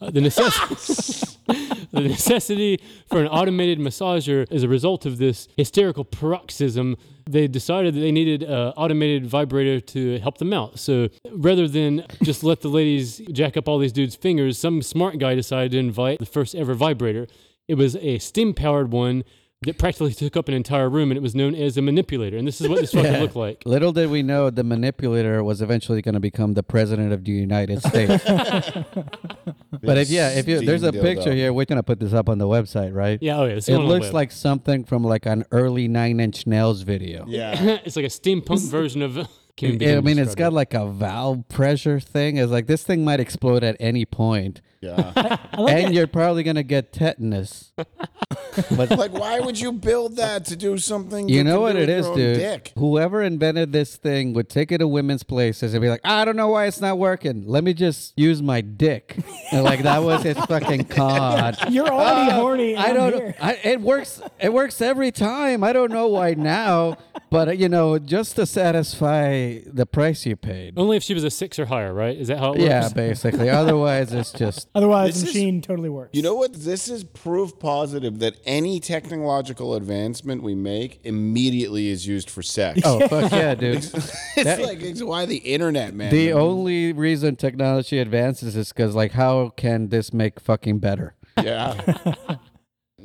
Uh, 0.00 0.10
the, 0.10 0.20
necess- 0.20 1.36
the 1.92 2.00
necessity 2.00 2.80
for 3.08 3.20
an 3.20 3.28
automated 3.28 3.78
massager 3.78 4.50
is 4.50 4.62
a 4.62 4.68
result 4.68 5.06
of 5.06 5.18
this 5.18 5.48
hysterical 5.56 6.04
paroxysm. 6.04 6.96
They 7.28 7.48
decided 7.48 7.94
that 7.94 8.00
they 8.00 8.12
needed 8.12 8.42
an 8.42 8.72
automated 8.76 9.26
vibrator 9.26 9.80
to 9.80 10.18
help 10.18 10.38
them 10.38 10.52
out. 10.52 10.78
So 10.78 11.08
rather 11.30 11.66
than 11.66 12.04
just 12.22 12.44
let 12.44 12.60
the 12.60 12.68
ladies 12.68 13.20
jack 13.32 13.56
up 13.56 13.68
all 13.68 13.78
these 13.78 13.92
dudes' 13.92 14.16
fingers, 14.16 14.58
some 14.58 14.82
smart 14.82 15.18
guy 15.18 15.34
decided 15.34 15.72
to 15.72 15.78
invite 15.78 16.18
the 16.18 16.26
first 16.26 16.54
ever 16.54 16.74
vibrator. 16.74 17.26
It 17.68 17.74
was 17.74 17.96
a 17.96 18.18
steam 18.18 18.54
powered 18.54 18.92
one 18.92 19.24
that 19.62 19.78
practically 19.78 20.12
took 20.12 20.36
up 20.36 20.48
an 20.48 20.54
entire 20.54 20.88
room, 20.88 21.10
and 21.10 21.16
it 21.16 21.22
was 21.22 21.34
known 21.34 21.54
as 21.54 21.76
a 21.76 21.82
manipulator. 21.82 22.36
And 22.36 22.46
this 22.46 22.60
is 22.60 22.68
what 22.68 22.80
this 22.80 22.92
fucker 22.94 23.20
looked 23.20 23.36
like. 23.36 23.62
Little 23.64 23.92
did 23.92 24.10
we 24.10 24.22
know 24.22 24.50
the 24.50 24.62
manipulator 24.62 25.42
was 25.42 25.62
eventually 25.62 26.02
going 26.02 26.14
to 26.14 26.20
become 26.20 26.54
the 26.54 26.62
president 26.62 27.12
of 27.12 27.24
the 27.24 27.32
United 27.32 27.82
States. 27.82 28.22
but 28.24 29.98
if 29.98 30.10
yeah, 30.10 30.30
if 30.30 30.46
you 30.46 30.60
there's 30.60 30.82
a 30.82 30.92
picture 30.92 31.30
dildo. 31.30 31.34
here, 31.34 31.52
we're 31.52 31.64
gonna 31.64 31.82
put 31.82 32.00
this 32.00 32.12
up 32.12 32.28
on 32.28 32.38
the 32.38 32.46
website, 32.46 32.94
right? 32.94 33.18
Yeah, 33.22 33.38
oh 33.38 33.44
yeah. 33.46 33.54
It 33.54 33.68
looks 33.68 34.12
like 34.12 34.30
something 34.30 34.84
from 34.84 35.02
like 35.02 35.26
an 35.26 35.44
early 35.50 35.88
Nine 35.88 36.20
Inch 36.20 36.46
Nails 36.46 36.82
video. 36.82 37.24
Yeah. 37.26 37.78
it's 37.84 37.96
like 37.96 38.04
a 38.04 38.08
steampunk 38.08 38.68
version 38.70 39.02
of. 39.02 39.26
Can't 39.56 39.80
even 39.80 39.96
I 39.96 40.00
mean, 40.02 40.18
it's 40.18 40.34
got 40.34 40.52
like 40.52 40.74
a 40.74 40.86
valve 40.86 41.48
pressure 41.48 41.98
thing. 41.98 42.36
It's 42.36 42.52
like 42.52 42.66
this 42.66 42.82
thing 42.82 43.04
might 43.04 43.20
explode 43.20 43.64
at 43.64 43.74
any 43.80 44.04
point, 44.04 44.60
Yeah. 44.86 45.36
and 45.58 45.94
you're 45.94 46.06
probably 46.06 46.42
gonna 46.42 46.62
get 46.62 46.92
tetanus. 46.92 47.72
but 47.76 48.90
like, 48.90 49.12
why 49.12 49.40
would 49.40 49.58
you 49.58 49.72
build 49.72 50.16
that 50.16 50.44
to 50.46 50.56
do 50.56 50.78
something? 50.78 51.28
you 51.28 51.36
you 51.36 51.44
know 51.44 51.60
what 51.60 51.72
do 51.72 51.78
it 51.78 51.80
with 51.82 51.90
is, 51.90 52.04
your 52.04 52.12
own 52.12 52.18
dude. 52.18 52.36
Dick? 52.38 52.72
Whoever 52.76 53.22
invented 53.22 53.72
this 53.72 53.96
thing 53.96 54.32
would 54.34 54.48
take 54.48 54.72
it 54.72 54.78
to 54.78 54.88
women's 54.88 55.22
places 55.22 55.74
and 55.74 55.82
be 55.82 55.88
like, 55.88 56.00
"I 56.04 56.24
don't 56.24 56.36
know 56.36 56.48
why 56.48 56.66
it's 56.66 56.80
not 56.80 56.98
working. 56.98 57.46
Let 57.46 57.64
me 57.64 57.74
just 57.74 58.12
use 58.16 58.42
my 58.42 58.60
dick." 58.60 59.16
And 59.52 59.64
like 59.64 59.82
that 59.82 60.02
was 60.02 60.22
his 60.22 60.36
fucking 60.38 60.84
con. 60.96 61.54
You're 61.70 61.88
already 61.88 62.30
horny. 62.30 62.76
Uh, 62.76 62.82
I 62.82 62.92
don't. 62.92 63.34
I, 63.40 63.52
it 63.62 63.80
works. 63.80 64.20
It 64.40 64.52
works 64.52 64.80
every 64.80 65.12
time. 65.12 65.62
I 65.62 65.72
don't 65.72 65.92
know 65.92 66.08
why 66.08 66.34
now, 66.34 66.96
but 67.36 67.48
uh, 67.48 67.52
you 67.52 67.68
know, 67.68 67.98
just 67.98 68.36
to 68.36 68.46
satisfy 68.46 69.58
the 69.66 69.84
price 69.84 70.24
you 70.24 70.36
paid. 70.36 70.74
Only 70.78 70.96
if 70.96 71.02
she 71.02 71.12
was 71.12 71.22
a 71.22 71.30
six 71.30 71.58
or 71.58 71.66
higher, 71.66 71.92
right? 71.92 72.16
Is 72.16 72.28
that 72.28 72.38
how 72.38 72.52
it 72.54 72.58
works? 72.60 72.62
Yeah, 72.70 72.88
basically. 72.88 73.50
Otherwise, 73.62 74.12
it's 74.14 74.32
just. 74.32 74.68
Otherwise, 74.74 75.14
This 75.14 75.22
the 75.22 75.28
is- 75.28 75.34
machine 75.34 75.60
totally 75.60 75.90
works. 75.90 76.10
You 76.14 76.22
know 76.22 76.34
what? 76.34 76.54
This 76.54 76.88
is 76.88 77.04
proof 77.04 77.58
positive 77.58 78.20
that 78.20 78.36
any 78.46 78.80
technological 78.80 79.74
advancement 79.74 80.42
we 80.42 80.54
make 80.54 81.00
immediately 81.04 81.88
is 81.88 82.06
used 82.06 82.30
for 82.30 82.42
sex. 82.42 82.80
Oh 82.84 83.06
fuck 83.08 83.30
yeah, 83.30 83.54
dude! 83.62 83.76
it's 83.84 84.34
like 84.36 84.80
it's 84.80 85.02
why 85.02 85.26
the 85.26 85.36
internet, 85.38 85.94
man. 85.94 86.10
The 86.10 86.32
only 86.32 86.92
reason 86.92 87.36
technology 87.36 87.98
advances 87.98 88.56
is 88.56 88.72
because, 88.72 88.94
like, 88.94 89.12
how 89.12 89.50
can 89.50 89.88
this 89.88 90.12
make 90.12 90.40
fucking 90.40 90.78
better? 90.78 91.14
Yeah. 91.42 91.74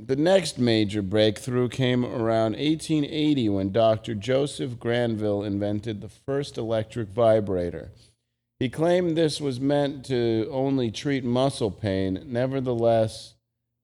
The 0.08 0.16
next 0.16 0.58
major 0.58 1.02
breakthrough 1.02 1.70
came 1.70 2.04
around 2.04 2.54
1880 2.54 3.50
when 3.50 3.72
Dr. 3.72 4.16
Joseph 4.16 4.80
Granville 4.80 5.44
invented 5.44 6.02
the 6.02 6.10
first 6.10 6.58
electric 6.58 7.10
vibrator. 7.10 7.92
He 8.60 8.70
claimed 8.70 9.16
this 9.16 9.40
was 9.40 9.60
meant 9.60 10.06
to 10.06 10.48
only 10.52 10.92
treat 10.92 11.24
muscle 11.24 11.72
pain. 11.72 12.24
Nevertheless, 12.26 13.36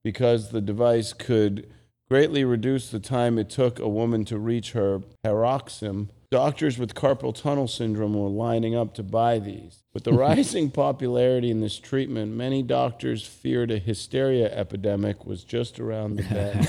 because 0.02 0.50
the 0.50 0.60
device 0.60 1.12
could 1.12 1.68
greatly 2.08 2.44
reduce 2.44 2.90
the 2.90 3.00
time 3.00 3.38
it 3.38 3.50
took 3.50 3.78
a 3.78 3.88
woman 3.88 4.24
to 4.24 4.38
reach 4.38 4.72
her 4.72 5.02
paroxysm, 5.22 6.10
doctors 6.30 6.78
with 6.78 6.94
carpal 6.94 7.34
tunnel 7.34 7.66
syndrome 7.68 8.14
were 8.14 8.28
lining 8.28 8.76
up 8.76 8.94
to 8.94 9.02
buy 9.02 9.38
these. 9.38 9.82
With 9.94 10.04
the 10.04 10.12
rising 10.14 10.70
popularity 10.70 11.50
in 11.50 11.60
this 11.60 11.78
treatment, 11.78 12.32
many 12.32 12.62
doctors 12.62 13.26
feared 13.26 13.70
a 13.70 13.78
hysteria 13.78 14.50
epidemic 14.54 15.24
was 15.24 15.44
just 15.44 15.80
around 15.80 16.16
the 16.16 16.22
bend. 16.24 16.66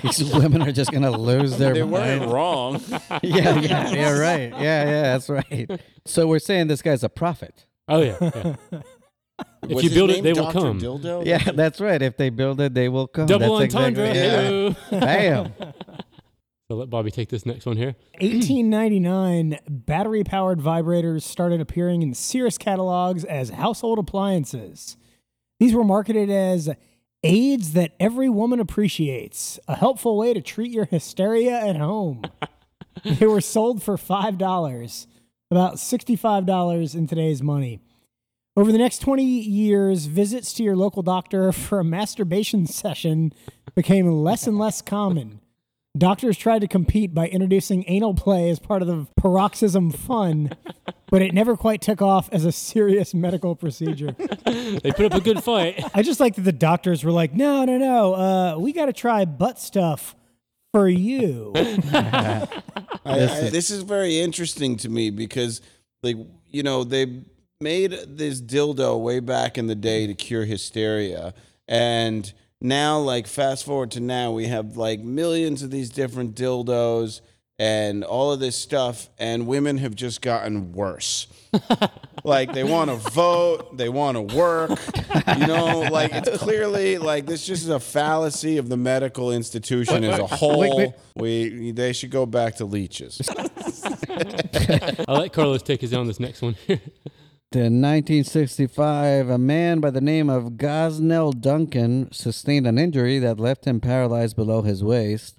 These 0.02 0.32
women 0.32 0.62
are 0.62 0.72
just 0.72 0.90
gonna 0.92 1.10
lose 1.18 1.58
their 1.58 1.74
they 1.74 1.82
weren't 1.82 2.30
wrong. 2.30 2.80
Yeah, 3.22 3.60
yeah, 3.60 3.90
yeah, 3.90 4.18
right. 4.18 4.50
Yeah, 4.50 4.84
yeah, 4.84 5.02
that's 5.02 5.28
right. 5.28 5.70
So 6.06 6.26
we're 6.26 6.38
saying 6.38 6.68
this 6.68 6.80
guy's 6.80 7.04
a 7.04 7.10
prophet. 7.10 7.66
Oh 7.86 8.00
yeah. 8.00 8.16
yeah. 8.20 8.56
If 9.62 9.74
Was 9.76 9.84
you 9.84 9.90
build 9.90 10.10
it, 10.10 10.14
name 10.14 10.24
they 10.24 10.32
will 10.32 10.44
Dr. 10.44 10.58
come. 10.58 10.80
Dildo? 10.80 11.24
Yeah, 11.26 11.38
that's 11.52 11.80
right. 11.80 12.00
If 12.00 12.16
they 12.16 12.30
build 12.30 12.60
it, 12.60 12.72
they 12.72 12.88
will 12.88 13.06
come. 13.06 13.26
Double 13.26 13.58
that's 13.58 13.74
entendre. 13.74 14.08
Exactly, 14.08 14.76
Hello. 14.90 15.00
Bam. 15.00 15.52
So 16.70 16.76
let 16.76 16.88
Bobby 16.88 17.10
take 17.10 17.30
this 17.30 17.44
next 17.44 17.66
one 17.66 17.76
here. 17.76 17.96
1899, 18.20 19.58
battery 19.68 20.22
powered 20.22 20.60
vibrators 20.60 21.22
started 21.22 21.60
appearing 21.60 22.02
in 22.02 22.14
Sears 22.14 22.58
catalogs 22.58 23.24
as 23.24 23.50
household 23.50 23.98
appliances. 23.98 24.96
These 25.58 25.74
were 25.74 25.82
marketed 25.82 26.30
as 26.30 26.70
aids 27.24 27.72
that 27.72 27.96
every 27.98 28.28
woman 28.28 28.60
appreciates, 28.60 29.58
a 29.66 29.74
helpful 29.74 30.16
way 30.16 30.32
to 30.32 30.40
treat 30.40 30.70
your 30.70 30.84
hysteria 30.84 31.58
at 31.58 31.74
home. 31.74 32.22
they 33.04 33.26
were 33.26 33.40
sold 33.40 33.82
for 33.82 33.96
$5, 33.96 35.06
about 35.50 35.74
$65 35.74 36.94
in 36.94 37.08
today's 37.08 37.42
money. 37.42 37.80
Over 38.56 38.70
the 38.70 38.78
next 38.78 39.00
20 39.00 39.24
years, 39.24 40.06
visits 40.06 40.52
to 40.52 40.62
your 40.62 40.76
local 40.76 41.02
doctor 41.02 41.50
for 41.52 41.80
a 41.80 41.84
masturbation 41.84 42.68
session 42.68 43.32
became 43.74 44.08
less 44.08 44.46
and 44.46 44.56
less 44.56 44.80
common. 44.80 45.39
Doctors 45.98 46.38
tried 46.38 46.60
to 46.60 46.68
compete 46.68 47.12
by 47.12 47.26
introducing 47.26 47.84
anal 47.88 48.14
play 48.14 48.48
as 48.48 48.60
part 48.60 48.80
of 48.80 48.86
the 48.86 49.08
paroxysm 49.16 49.90
fun, 49.90 50.56
but 51.10 51.20
it 51.20 51.34
never 51.34 51.56
quite 51.56 51.80
took 51.80 52.00
off 52.00 52.28
as 52.30 52.44
a 52.44 52.52
serious 52.52 53.12
medical 53.12 53.56
procedure. 53.56 54.14
They 54.82 54.92
put 54.92 55.06
up 55.06 55.14
a 55.14 55.20
good 55.20 55.42
fight. 55.42 55.82
I 55.94 56.02
just 56.02 56.20
like 56.20 56.36
that 56.36 56.42
the 56.42 56.52
doctors 56.52 57.04
were 57.04 57.10
like, 57.10 57.34
no, 57.34 57.64
no, 57.64 57.76
no, 57.76 58.14
uh, 58.14 58.56
we 58.58 58.72
got 58.72 58.86
to 58.86 58.92
try 58.92 59.24
butt 59.24 59.58
stuff 59.58 60.14
for 60.72 60.88
you. 60.88 61.52
I, 61.54 62.48
I, 63.04 63.16
this 63.50 63.70
is 63.70 63.82
very 63.82 64.18
interesting 64.18 64.76
to 64.78 64.88
me 64.88 65.10
because, 65.10 65.60
like, 66.02 66.16
you 66.48 66.62
know, 66.62 66.84
they 66.84 67.22
made 67.60 67.92
this 68.06 68.40
dildo 68.40 69.00
way 69.00 69.20
back 69.20 69.58
in 69.58 69.66
the 69.66 69.74
day 69.74 70.06
to 70.06 70.14
cure 70.14 70.44
hysteria, 70.44 71.34
and 71.68 72.32
now, 72.60 72.98
like, 72.98 73.26
fast 73.26 73.64
forward 73.64 73.92
to 73.92 74.00
now, 74.00 74.32
we 74.32 74.46
have 74.46 74.76
like 74.76 75.00
millions 75.00 75.62
of 75.62 75.70
these 75.70 75.90
different 75.90 76.34
dildos 76.34 77.20
and 77.60 78.04
all 78.04 78.32
of 78.32 78.40
this 78.40 78.56
stuff, 78.56 79.10
and 79.18 79.46
women 79.46 79.76
have 79.76 79.94
just 79.94 80.22
gotten 80.22 80.72
worse. 80.72 81.26
like 82.24 82.54
they 82.54 82.64
want 82.64 82.88
to 82.88 82.96
vote, 82.96 83.76
they 83.76 83.90
want 83.90 84.16
to 84.16 84.34
work, 84.34 84.70
you 85.36 85.46
know. 85.46 85.80
Like 85.90 86.12
it's 86.14 86.38
clearly 86.38 86.96
like 86.96 87.26
this 87.26 87.44
just 87.44 87.64
is 87.64 87.68
a 87.68 87.78
fallacy 87.78 88.56
of 88.56 88.70
the 88.70 88.78
medical 88.78 89.30
institution 89.30 90.04
as 90.04 90.18
a 90.18 90.26
whole. 90.26 90.78
wait. 90.78 90.94
We 91.16 91.72
they 91.72 91.92
should 91.92 92.10
go 92.10 92.24
back 92.24 92.56
to 92.56 92.64
leeches. 92.64 93.20
I'll 95.06 95.18
let 95.18 95.32
Carlos 95.34 95.62
take 95.62 95.84
us 95.84 95.90
down 95.90 96.06
this 96.06 96.20
next 96.20 96.40
one. 96.40 96.56
In 97.52 97.82
1965, 97.82 99.28
a 99.28 99.36
man 99.36 99.80
by 99.80 99.90
the 99.90 100.00
name 100.00 100.30
of 100.30 100.52
Gosnell 100.52 101.32
Duncan 101.32 102.08
sustained 102.12 102.64
an 102.64 102.78
injury 102.78 103.18
that 103.18 103.40
left 103.40 103.64
him 103.64 103.80
paralyzed 103.80 104.36
below 104.36 104.62
his 104.62 104.84
waist. 104.84 105.36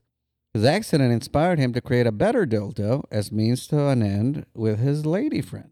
His 0.53 0.65
accident 0.65 1.13
inspired 1.13 1.57
him 1.57 1.71
to 1.71 1.79
create 1.79 2.05
a 2.05 2.11
better 2.11 2.45
dildo 2.45 3.05
as 3.09 3.31
means 3.31 3.65
to 3.67 3.87
an 3.87 4.03
end 4.03 4.45
with 4.53 4.79
his 4.79 5.05
lady 5.05 5.39
friend. 5.39 5.71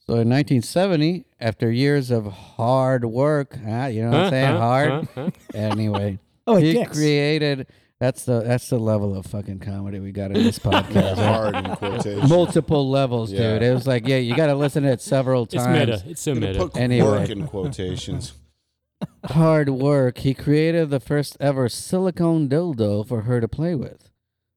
So 0.00 0.12
in 0.12 0.28
1970, 0.28 1.24
after 1.40 1.70
years 1.70 2.10
of 2.10 2.26
hard 2.26 3.06
work, 3.06 3.56
ah, 3.66 3.86
you 3.86 4.02
know 4.02 4.10
what 4.10 4.20
I'm 4.24 4.30
saying? 4.30 4.52
Huh? 4.52 4.58
hard. 4.58 4.90
Huh? 4.90 5.06
Huh? 5.14 5.30
Anyway, 5.54 6.18
Oh, 6.46 6.56
he 6.56 6.74
dicks. 6.74 6.92
created. 6.92 7.66
That's 8.02 8.24
the 8.24 8.40
that's 8.40 8.68
the 8.68 8.78
level 8.80 9.16
of 9.16 9.26
fucking 9.26 9.60
comedy 9.60 10.00
we 10.00 10.10
got 10.10 10.32
in 10.32 10.42
this 10.42 10.58
podcast. 10.70 11.18
right? 11.18 11.18
Hard 11.18 11.54
in 11.54 11.76
quotation. 11.76 12.28
Multiple 12.28 12.90
levels, 12.90 13.30
Yeah. 13.30 13.52
dude. 13.54 13.62
It 13.62 13.72
was 13.72 13.86
like, 13.86 14.08
yeah, 14.08 14.16
you 14.16 14.34
got 14.34 14.46
to 14.48 14.56
listen 14.56 14.82
to 14.82 14.88
it 14.90 15.00
several 15.00 15.44
It's 15.44 15.54
times. 15.54 15.78
meta. 15.78 16.02
It's 16.08 16.20
so 16.20 16.32
I'm 16.32 16.40
meta. 16.40 16.58
put 16.58 16.76
Anyway. 16.76 17.06
work 17.06 17.30
in 17.30 17.46
quotations. 17.46 18.32
hard 19.26 19.68
work, 19.68 20.18
he 20.18 20.34
created 20.34 20.90
the 20.90 20.98
first 20.98 21.36
ever 21.38 21.68
silicone 21.68 22.48
dildo 22.48 23.06
for 23.06 23.20
her 23.22 23.40
to 23.40 23.46
play 23.46 23.76
with. 23.76 24.10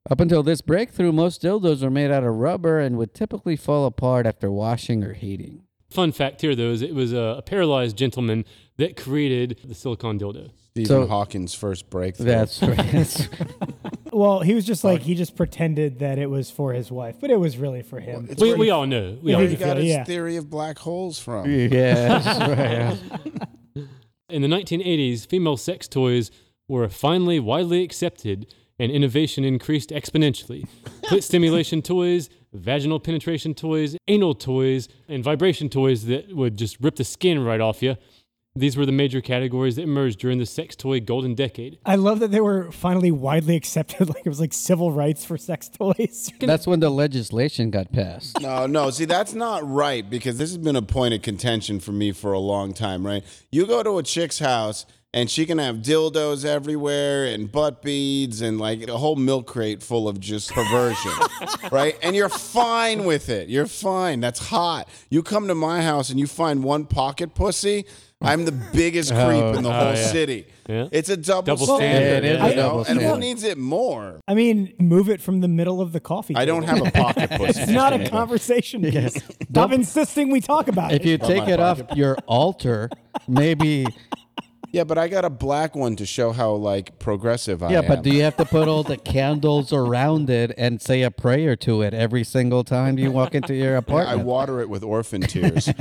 Up 0.10 0.20
until 0.20 0.42
this 0.42 0.62
breakthrough, 0.62 1.12
most 1.12 1.44
dildos 1.44 1.84
were 1.84 1.92
made 1.92 2.10
out 2.10 2.24
of 2.24 2.34
rubber 2.34 2.80
and 2.80 2.98
would 2.98 3.14
typically 3.14 3.56
fall 3.56 3.86
apart 3.86 4.26
after 4.26 4.50
washing 4.52 5.04
or 5.04 5.14
heating. 5.14 5.62
Fun 5.92 6.12
fact 6.12 6.42
here, 6.42 6.56
though, 6.56 6.72
is 6.72 6.82
it 6.82 6.96
was 6.96 7.14
a, 7.14 7.36
a 7.38 7.42
paralyzed 7.44 7.96
gentleman 7.96 8.44
that 8.78 8.98
created 8.98 9.60
the 9.64 9.76
silicone 9.76 10.18
dildo. 10.20 10.50
Stephen 10.76 10.88
So- 11.04 11.08
Hawking's 11.08 11.54
first 11.54 11.90
breakthrough. 11.90 12.26
That's 12.26 12.62
right. 12.62 13.30
Well, 14.12 14.40
he 14.40 14.54
was 14.54 14.66
just 14.66 14.86
like, 14.86 15.02
he 15.02 15.14
just 15.14 15.36
pretended 15.36 16.00
that 16.00 16.18
it 16.20 16.30
was 16.30 16.50
for 16.50 16.72
his 16.72 16.90
wife, 16.90 17.18
but 17.20 17.30
it 17.32 17.38
was 17.38 17.58
really 17.58 17.82
for 17.82 18.00
him. 18.00 18.28
It's 18.30 18.42
We, 18.42 18.48
where 18.50 18.58
we 18.58 18.66
he- 18.68 18.72
all 18.72 18.86
know. 18.88 19.18
We 19.22 19.32
Yeah, 19.32 19.36
all 19.38 19.42
where 19.42 19.50
he 19.50 19.56
got 19.58 19.76
his 19.76 19.88
Yeah. 19.88 20.06
theory 20.06 20.38
of 20.38 20.50
black 20.50 20.80
holes 20.80 21.20
from. 21.20 21.50
yeah, 21.52 22.98
right. 23.76 23.86
In 24.30 24.42
the 24.42 24.48
1980s, 24.48 25.28
female 25.28 25.58
sex 25.58 25.90
toys 25.90 26.32
were 26.70 26.88
finally 26.88 27.42
widely 27.42 27.84
accepted 27.84 28.48
and 28.80 28.90
innovation 28.90 29.44
increased 29.44 29.90
exponentially. 29.90 30.66
Clit 31.04 31.24
stimulation 31.32 31.82
toys, 31.82 32.30
vaginal 32.54 33.02
penetration 33.02 33.54
toys, 33.54 33.98
anal 34.08 34.34
toys, 34.34 34.88
and 35.10 35.26
vibration 35.26 35.68
toys 35.68 36.06
that 36.06 36.34
would 36.34 36.58
just 36.58 36.78
rip 36.80 36.96
the 36.96 37.04
skin 37.04 37.44
right 37.44 37.60
off 37.60 37.84
you. 37.84 37.98
These 38.58 38.78
were 38.78 38.86
the 38.86 38.94
major 38.94 39.20
categories 39.20 39.76
that 39.76 39.82
emerged 39.82 40.18
during 40.20 40.38
the 40.38 40.46
sex 40.46 40.78
toy 40.78 41.02
golden 41.02 41.36
decade. 41.36 41.78
I 41.86 41.96
love 41.96 42.22
that 42.22 42.32
they 42.32 42.40
were 42.40 42.72
finally 42.72 43.12
widely 43.12 43.56
accepted. 43.56 44.06
Like 44.16 44.26
it 44.26 44.30
was 44.30 44.40
like 44.40 44.54
civil 44.54 44.92
rights 44.92 45.26
for 45.26 45.38
sex 45.38 45.68
toys. 45.68 46.32
That's 46.40 46.66
when 46.68 46.80
the 46.80 46.90
legislation 46.90 47.70
got 47.70 47.92
passed. 47.92 48.40
No, 48.40 48.66
no. 48.66 48.92
See, 48.92 49.06
that's 49.06 49.34
not 49.34 49.68
right 49.68 50.08
because 50.08 50.38
this 50.38 50.52
has 50.52 50.58
been 50.58 50.76
a 50.76 50.82
point 50.82 51.14
of 51.14 51.22
contention 51.22 51.80
for 51.80 51.92
me 51.92 52.12
for 52.12 52.32
a 52.32 52.40
long 52.40 52.74
time, 52.74 53.06
right? 53.06 53.24
You 53.52 53.66
go 53.66 53.84
to 53.84 53.98
a 53.98 54.04
chick's 54.04 54.40
house 54.40 54.86
and 55.16 55.32
she 55.32 55.46
can 55.46 55.60
have 55.60 55.78
dildos 55.78 56.44
everywhere 56.44 57.24
and 57.24 57.50
butt 57.50 57.82
beads 57.82 58.42
and 58.42 58.60
like 58.60 58.86
a 58.90 58.98
whole 58.98 59.16
milk 59.16 59.48
crate 59.48 59.82
full 59.82 60.10
of 60.10 60.20
just 60.20 60.52
perversion, 60.52 61.14
right? 61.72 61.98
And 62.04 62.18
you're 62.18 62.28
fine 62.28 63.06
with 63.06 63.30
it. 63.30 63.48
You're 63.48 63.66
fine. 63.66 64.20
That's 64.20 64.40
hot. 64.50 64.90
You 65.10 65.24
come 65.24 65.48
to 65.48 65.56
my 65.56 65.82
house 65.82 66.10
and 66.10 66.20
you 66.20 66.28
find 66.28 66.66
one 66.66 66.86
pocket 66.86 67.34
pussy. 67.34 67.86
I'm 68.22 68.44
the 68.44 68.52
biggest 68.52 69.12
oh, 69.16 69.26
creep 69.26 69.56
in 69.56 69.64
the 69.64 69.70
oh, 69.70 69.74
whole 69.74 69.94
yeah. 69.94 70.08
city. 70.08 70.48
Yeah. 70.68 70.90
It's 70.92 71.08
a 71.10 71.16
double, 71.16 71.44
Double 71.44 71.66
standard. 71.66 72.24
standard, 72.24 72.26
It 72.26 72.36
is 72.36 72.42
you 72.42 72.46
a 72.48 72.56
know? 72.56 72.62
double 72.62 72.86
And 72.86 73.02
who 73.02 73.18
needs 73.18 73.44
it 73.44 73.58
more? 73.58 74.20
I 74.28 74.34
mean, 74.34 74.74
move 74.80 75.10
it 75.10 75.22
from 75.22 75.40
the 75.40 75.48
middle 75.48 75.80
of 75.80 75.94
the 75.94 76.02
coffee. 76.02 76.36
I 76.36 76.44
don't 76.44 76.64
have 76.64 76.86
a 76.86 76.92
pocket 76.92 77.30
pussy. 77.38 77.62
It's 77.62 77.72
not 77.72 77.94
a 77.94 78.10
conversation 78.10 78.82
piece. 78.82 79.24
Stop 79.50 79.72
insisting 79.72 80.30
we 80.30 80.42
talk 80.42 80.68
about 80.68 80.92
If 80.92 81.02
it. 81.02 81.06
If 81.06 81.08
you 81.08 81.18
take 81.20 81.44
my 81.46 81.52
it 81.54 81.60
off 81.62 81.82
your 81.96 82.18
altar, 82.28 82.90
maybe. 83.30 83.86
Yeah, 84.76 84.84
but 84.84 84.98
I 84.98 85.08
got 85.08 85.24
a 85.24 85.30
black 85.30 85.74
one 85.74 85.96
to 85.96 86.06
show 86.06 86.34
how 86.34 86.52
like 86.52 87.00
progressive 87.00 87.64
I 87.64 87.72
Yeah, 87.72 87.78
am. 87.78 87.84
Yeah, 87.84 87.90
but 87.96 88.02
do 88.04 88.10
you 88.10 88.24
have 88.24 88.36
to 88.36 88.44
put 88.44 88.68
all 88.68 88.84
the 88.84 88.98
candles 89.14 89.72
around 89.72 90.30
it 90.30 90.52
and 90.58 90.82
say 90.82 91.02
a 91.04 91.10
prayer 91.10 91.56
to 91.56 91.82
it 91.82 91.94
every 91.94 92.26
single 92.26 92.66
time 92.66 93.00
you 93.00 93.10
walk 93.10 93.34
into 93.36 93.56
your 93.56 93.78
apartment? 93.78 94.20
I 94.20 94.22
water 94.22 94.60
it 94.60 94.68
with 94.70 94.84
orphan 94.84 95.22
tears. 95.22 95.70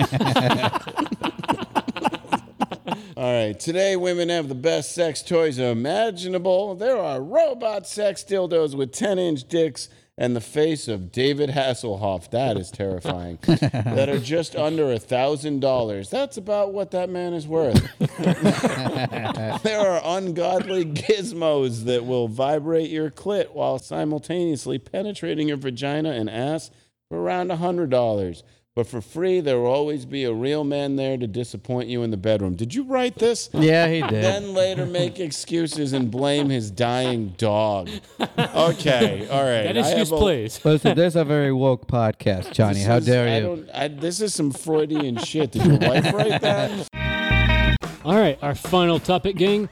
All 3.16 3.32
right, 3.32 3.58
today 3.58 3.96
women 3.96 4.28
have 4.28 4.48
the 4.48 4.54
best 4.54 4.94
sex 4.94 5.22
toys 5.22 5.58
imaginable. 5.58 6.76
There 6.76 6.96
are 6.96 7.20
robot 7.20 7.88
sex 7.88 8.22
dildos 8.22 8.76
with 8.76 8.92
10 8.92 9.18
inch 9.18 9.48
dicks 9.48 9.88
and 10.16 10.36
the 10.36 10.40
face 10.40 10.86
of 10.86 11.10
David 11.10 11.50
Hasselhoff. 11.50 12.30
That 12.30 12.56
is 12.56 12.70
terrifying. 12.70 13.38
that 13.46 14.08
are 14.08 14.18
just 14.18 14.54
under 14.54 14.92
a 14.92 14.98
thousand 14.98 15.60
dollars. 15.60 16.10
That's 16.10 16.36
about 16.36 16.72
what 16.72 16.92
that 16.92 17.10
man 17.10 17.34
is 17.34 17.46
worth. 17.46 17.82
there 19.62 19.80
are 19.80 20.00
ungodly 20.04 20.84
gizmos 20.84 21.84
that 21.84 22.04
will 22.04 22.28
vibrate 22.28 22.90
your 22.90 23.10
clit 23.10 23.50
while 23.52 23.78
simultaneously 23.78 24.78
penetrating 24.78 25.48
your 25.48 25.56
vagina 25.56 26.10
and 26.10 26.30
ass 26.30 26.70
for 27.08 27.20
around 27.20 27.50
a 27.50 27.56
hundred 27.56 27.90
dollars. 27.90 28.44
But 28.76 28.88
for 28.88 29.00
free, 29.00 29.38
there 29.40 29.60
will 29.60 29.70
always 29.70 30.04
be 30.04 30.24
a 30.24 30.32
real 30.32 30.64
man 30.64 30.96
there 30.96 31.16
to 31.16 31.28
disappoint 31.28 31.86
you 31.88 32.02
in 32.02 32.10
the 32.10 32.16
bedroom. 32.16 32.56
Did 32.56 32.74
you 32.74 32.82
write 32.82 33.14
this? 33.14 33.48
yeah, 33.52 33.86
he 33.86 34.00
did. 34.00 34.10
Then 34.24 34.52
later 34.52 34.84
make 34.84 35.20
excuses 35.20 35.92
and 35.92 36.10
blame 36.10 36.48
his 36.48 36.72
dying 36.72 37.34
dog. 37.38 37.88
Okay, 38.20 39.28
all 39.28 39.42
right. 39.44 39.62
That 39.62 39.78
I 39.78 39.82
have 39.82 39.86
excuse 39.98 40.10
a- 40.10 40.16
plays. 40.16 40.64
Listen, 40.64 40.96
there's 40.96 41.14
a 41.14 41.22
very 41.24 41.52
woke 41.52 41.86
podcast, 41.86 42.52
Johnny. 42.52 42.74
this 42.80 42.86
How 42.86 42.96
is- 42.96 43.06
dare 43.06 43.28
I 43.28 43.36
you? 43.36 43.42
don't- 43.44 43.70
I, 43.72 43.86
this 43.86 44.20
is 44.20 44.34
some 44.34 44.50
Freudian 44.50 45.18
shit. 45.18 45.52
Did 45.52 45.66
your 45.66 45.78
wife 45.78 46.12
write 46.12 46.40
that? 46.40 46.88
All 48.04 48.16
right, 48.16 48.36
our 48.42 48.56
final 48.56 48.98
topic, 48.98 49.36
gang. 49.36 49.68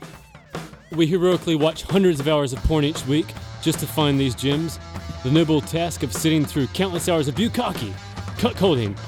We 0.92 1.08
heroically 1.08 1.56
watch 1.56 1.82
hundreds 1.82 2.20
of 2.20 2.28
hours 2.28 2.52
of 2.52 2.60
porn 2.62 2.84
each 2.84 3.04
week 3.08 3.26
just 3.62 3.80
to 3.80 3.86
find 3.86 4.20
these 4.20 4.36
gems. 4.36 4.78
The 5.24 5.30
noble 5.32 5.60
task 5.60 6.04
of 6.04 6.12
sitting 6.12 6.44
through 6.44 6.68
countless 6.68 7.08
hours 7.08 7.26
of 7.26 7.34
bukkake, 7.34 7.92
cuckolding, 8.42 8.98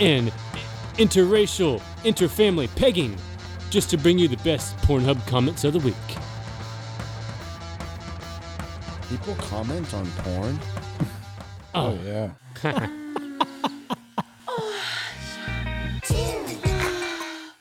and 0.00 0.28
interracial, 0.96 1.80
interfamily 2.02 2.74
pegging 2.76 3.14
just 3.68 3.90
to 3.90 3.98
bring 3.98 4.18
you 4.18 4.26
the 4.26 4.38
best 4.38 4.74
Pornhub 4.78 5.24
comments 5.26 5.64
of 5.64 5.74
the 5.74 5.78
week. 5.80 5.94
People 9.10 9.34
comment 9.34 9.92
on 9.94 10.06
porn. 10.22 10.58
Oh. 11.72 11.96
oh, 11.96 11.98
yeah. 12.04 12.30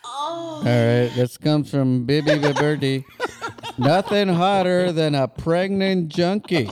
All 0.04 0.64
right, 0.64 1.12
this 1.16 1.38
comes 1.38 1.70
from 1.70 2.06
Bibi 2.06 2.32
Biberdi. 2.40 3.06
Nothing 3.78 4.30
hotter 4.30 4.92
than 4.92 5.14
a 5.14 5.28
pregnant 5.28 6.10
junkie. 6.10 6.66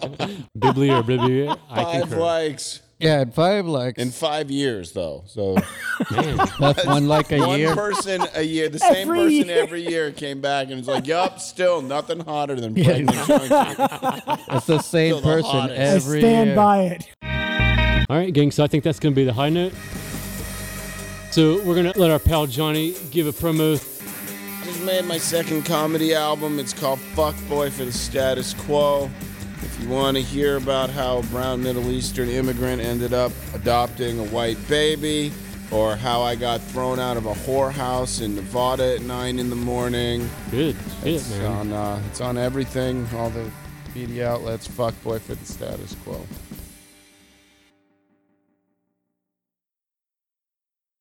Bibli 0.57 0.89
or 0.89 1.03
Bibli, 1.03 1.47
I 1.69 1.83
Five 1.83 2.01
concur. 2.01 2.17
likes 2.17 2.81
Yeah, 2.99 3.21
and 3.21 3.31
five 3.33 3.67
likes. 3.67 4.01
in 4.01 4.09
five 4.09 4.49
years, 4.49 4.91
though. 4.91 5.23
So 5.27 5.55
That's 6.59 6.83
one 6.85 7.07
like 7.07 7.31
a 7.31 7.39
one 7.39 7.59
year. 7.59 7.67
One 7.67 7.77
person 7.77 8.23
a 8.33 8.41
year, 8.41 8.69
the 8.69 8.79
same 8.79 9.07
Every 9.09 9.17
person 9.19 9.47
year. 9.49 9.61
every 9.63 9.87
year 9.87 10.11
came 10.11 10.41
back 10.41 10.67
and 10.69 10.77
was 10.77 10.87
like, 10.87 11.05
"Yup, 11.05 11.39
still 11.39 11.81
nothing 11.83 12.19
hotter 12.21 12.55
than 12.55 12.73
pregnant 12.73 13.11
junkie." 13.27 13.45
It's 14.51 14.65
the 14.65 14.79
same 14.79 15.11
Still 15.13 15.21
the 15.21 15.27
person 15.27 15.51
hottest. 15.51 16.07
I 16.07 16.19
stand 16.19 16.47
year. 16.47 16.55
by 16.55 16.81
it. 16.85 17.07
All 18.09 18.17
right, 18.17 18.33
gang, 18.33 18.49
so 18.51 18.63
I 18.63 18.67
think 18.67 18.83
that's 18.83 18.99
going 18.99 19.13
to 19.13 19.15
be 19.15 19.25
the 19.25 19.33
high 19.33 19.49
note. 19.49 19.73
So 21.31 21.61
we're 21.63 21.75
going 21.75 21.91
to 21.91 21.99
let 21.99 22.09
our 22.09 22.19
pal 22.19 22.47
Johnny 22.47 22.95
give 23.11 23.27
a 23.27 23.31
promo. 23.31 23.75
Just 24.63 24.81
made 24.83 25.05
my 25.05 25.17
second 25.19 25.65
comedy 25.65 26.15
album. 26.15 26.57
It's 26.59 26.73
called 26.73 26.99
Fuck 26.99 27.35
Boy 27.47 27.69
for 27.69 27.85
the 27.85 27.91
Status 27.91 28.53
Quo. 28.55 29.09
If 29.61 29.81
you 29.81 29.89
want 29.89 30.17
to 30.17 30.23
hear 30.23 30.57
about 30.57 30.89
how 30.89 31.17
a 31.19 31.23
brown 31.23 31.63
Middle 31.63 31.89
Eastern 31.89 32.29
immigrant 32.29 32.81
ended 32.81 33.13
up 33.13 33.31
adopting 33.53 34.19
a 34.19 34.23
white 34.25 34.57
baby, 34.67 35.31
or 35.71 35.95
how 35.95 36.21
I 36.21 36.35
got 36.35 36.61
thrown 36.61 36.99
out 36.99 37.17
of 37.17 37.25
a 37.25 37.33
whorehouse 37.33 38.21
in 38.21 38.35
Nevada 38.35 38.95
at 38.95 39.01
nine 39.01 39.39
in 39.39 39.49
the 39.49 39.55
morning, 39.55 40.29
Good 40.51 40.75
shit, 41.01 41.15
it's 41.15 41.29
man. 41.31 41.45
on 41.45 41.73
uh, 41.73 42.01
it's 42.09 42.21
on 42.21 42.37
everything, 42.37 43.07
all 43.15 43.29
the 43.29 43.49
media 43.95 44.29
outlets. 44.29 44.67
Fuck 44.67 44.93
Boy 45.03 45.19
for 45.19 45.35
the 45.35 45.45
Status 45.45 45.95
Quo. 46.03 46.21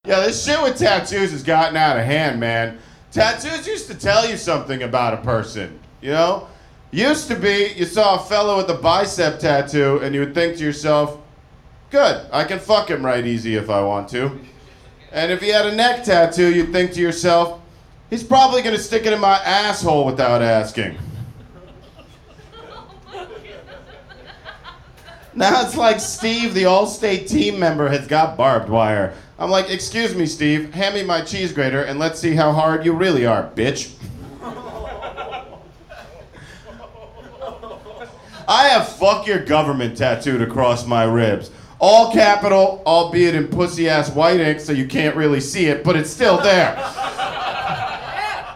Yeah, 0.07 0.21
this 0.21 0.45
shit 0.45 0.61
with 0.63 0.79
tattoos 0.79 1.33
has 1.33 1.43
gotten 1.43 1.77
out 1.77 1.99
of 1.99 2.05
hand, 2.05 2.39
man. 2.39 2.79
Tattoos 3.11 3.67
used 3.67 3.89
to 3.89 3.95
tell 3.95 4.29
you 4.29 4.37
something 4.37 4.83
about 4.83 5.15
a 5.15 5.19
person, 5.19 5.79
you 6.01 6.11
know? 6.11 6.49
Used 6.91 7.29
to 7.29 7.37
be, 7.37 7.73
you 7.77 7.85
saw 7.85 8.17
a 8.17 8.25
fellow 8.25 8.57
with 8.57 8.71
a 8.71 8.75
bicep 8.75 9.39
tattoo 9.39 10.01
and 10.03 10.15
you 10.15 10.21
would 10.21 10.35
think 10.35 10.57
to 10.57 10.65
yourself, 10.65 11.19
good, 11.91 12.27
I 12.33 12.45
can 12.45 12.59
fuck 12.59 12.91
him 12.91 13.05
right 13.05 13.27
easy 13.27 13.57
if 13.57 13.69
I 13.69 13.83
want 13.83 14.09
to. 14.11 14.39
And 15.13 15.33
if 15.33 15.41
he 15.41 15.49
had 15.49 15.67
a 15.67 15.75
neck 15.75 16.05
tattoo, 16.05 16.55
you'd 16.55 16.73
think 16.73 16.93
to 16.93 17.01
yourself, 17.01 17.61
he's 18.09 18.23
probably 18.23 18.63
gonna 18.63 18.79
stick 18.79 19.05
it 19.05 19.13
in 19.13 19.21
my 19.21 19.37
asshole 19.39 20.07
without 20.07 20.43
asking. 20.43 20.97
Now 25.35 25.61
it's 25.67 25.77
like 25.77 26.01
Steve, 26.01 26.55
the 26.55 26.65
All-State 26.65 27.29
team 27.29 27.59
member, 27.59 27.89
has 27.91 28.07
got 28.07 28.39
barbed 28.39 28.71
wire. 28.71 29.13
I'm 29.39 29.51
like, 29.51 29.69
excuse 29.69 30.15
me, 30.15 30.25
Steve, 30.25 30.73
hand 30.73 30.95
me 30.95 31.03
my 31.03 31.21
cheese 31.21 31.53
grater 31.53 31.83
and 31.83 31.99
let's 31.99 32.19
see 32.19 32.35
how 32.35 32.53
hard 32.53 32.87
you 32.87 32.95
really 32.95 33.27
are, 33.27 33.51
bitch. 33.55 33.93
I 38.49 38.69
have 38.69 38.89
fuck 38.89 39.27
your 39.27 39.45
government 39.45 39.97
tattooed 39.97 40.41
across 40.41 40.87
my 40.87 41.05
ribs. 41.05 41.51
All 41.79 42.13
capital, 42.13 42.83
albeit 42.87 43.35
in 43.35 43.49
pussy 43.49 43.89
ass 43.89 44.11
white 44.11 44.41
ink 44.41 44.61
so 44.61 44.73
you 44.73 44.87
can't 44.87 45.17
really 45.17 45.41
see 45.41 45.67
it, 45.67 45.83
but 45.85 45.97
it's 45.97 46.11
still 46.11 46.41
there. 46.41 46.75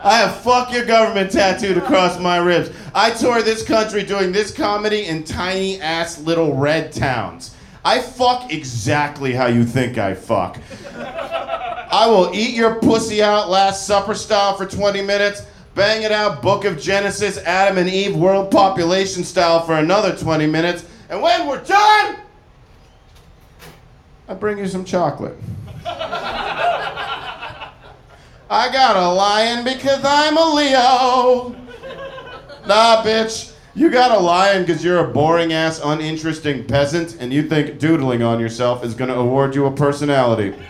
I 0.03 0.17
have 0.17 0.37
fuck 0.37 0.73
your 0.73 0.87
government 0.87 1.31
tattooed 1.31 1.77
across 1.77 2.19
my 2.19 2.39
ribs. 2.39 2.71
I 2.95 3.11
tour 3.11 3.43
this 3.43 3.63
country 3.63 4.03
doing 4.03 4.33
this 4.33 4.55
comedy 4.55 5.07
in 5.07 5.25
tiny 5.25 5.81
ass 5.81 6.21
little 6.23 6.55
red 6.55 6.93
towns. 6.93 7.55
I 7.85 8.01
fuck 8.01 8.53
exactly 8.53 9.33
how 9.33 9.47
you 9.47 9.65
think 9.65 9.99
I 9.99 10.15
fuck. 10.15 10.59
I 10.95 12.07
will 12.07 12.31
eat 12.33 12.55
your 12.55 12.77
pussy 12.77 13.23
out 13.23 13.51
Last 13.51 13.87
Supper 13.87 14.15
style 14.15 14.57
for 14.57 14.65
20 14.65 15.03
minutes, 15.03 15.43
bang 15.75 16.03
it 16.03 16.13
out 16.13 16.43
Book 16.43 16.65
of 16.65 16.81
Genesis, 16.81 17.39
Adam 17.39 17.79
and 17.79 17.89
Eve 17.89 18.17
world 18.17 18.51
population 18.51 19.25
style 19.25 19.65
for 19.65 19.75
another 19.75 20.17
20 20.17 20.47
minutes, 20.47 20.85
and 21.09 21.23
when 21.23 21.47
we're 21.47 21.63
done, 21.65 22.17
I 24.29 24.35
bring 24.35 24.59
you 24.59 24.69
some 24.69 24.85
chocolate. 24.85 25.37
I 28.53 28.69
got 28.73 28.97
a 28.97 29.09
lion 29.09 29.65
because 29.65 30.05
I'm 30.05 30.37
a 30.37 30.55
Leo. 30.55 31.57
Nah, 32.67 33.03
bitch. 33.03 33.55
You 33.75 33.89
got 33.91 34.11
a 34.11 34.19
lion 34.19 34.65
because 34.65 34.85
you're 34.85 34.99
a 34.99 35.09
boring 35.13 35.53
ass, 35.53 35.81
uninteresting 35.83 36.67
peasant, 36.67 37.17
and 37.21 37.33
you 37.33 37.49
think 37.49 37.79
doodling 37.79 38.23
on 38.23 38.41
yourself 38.41 38.85
is 38.85 38.95
gonna 38.95 39.15
award 39.15 39.55
you 39.55 39.67
a 39.67 39.71
personality. 39.71 40.55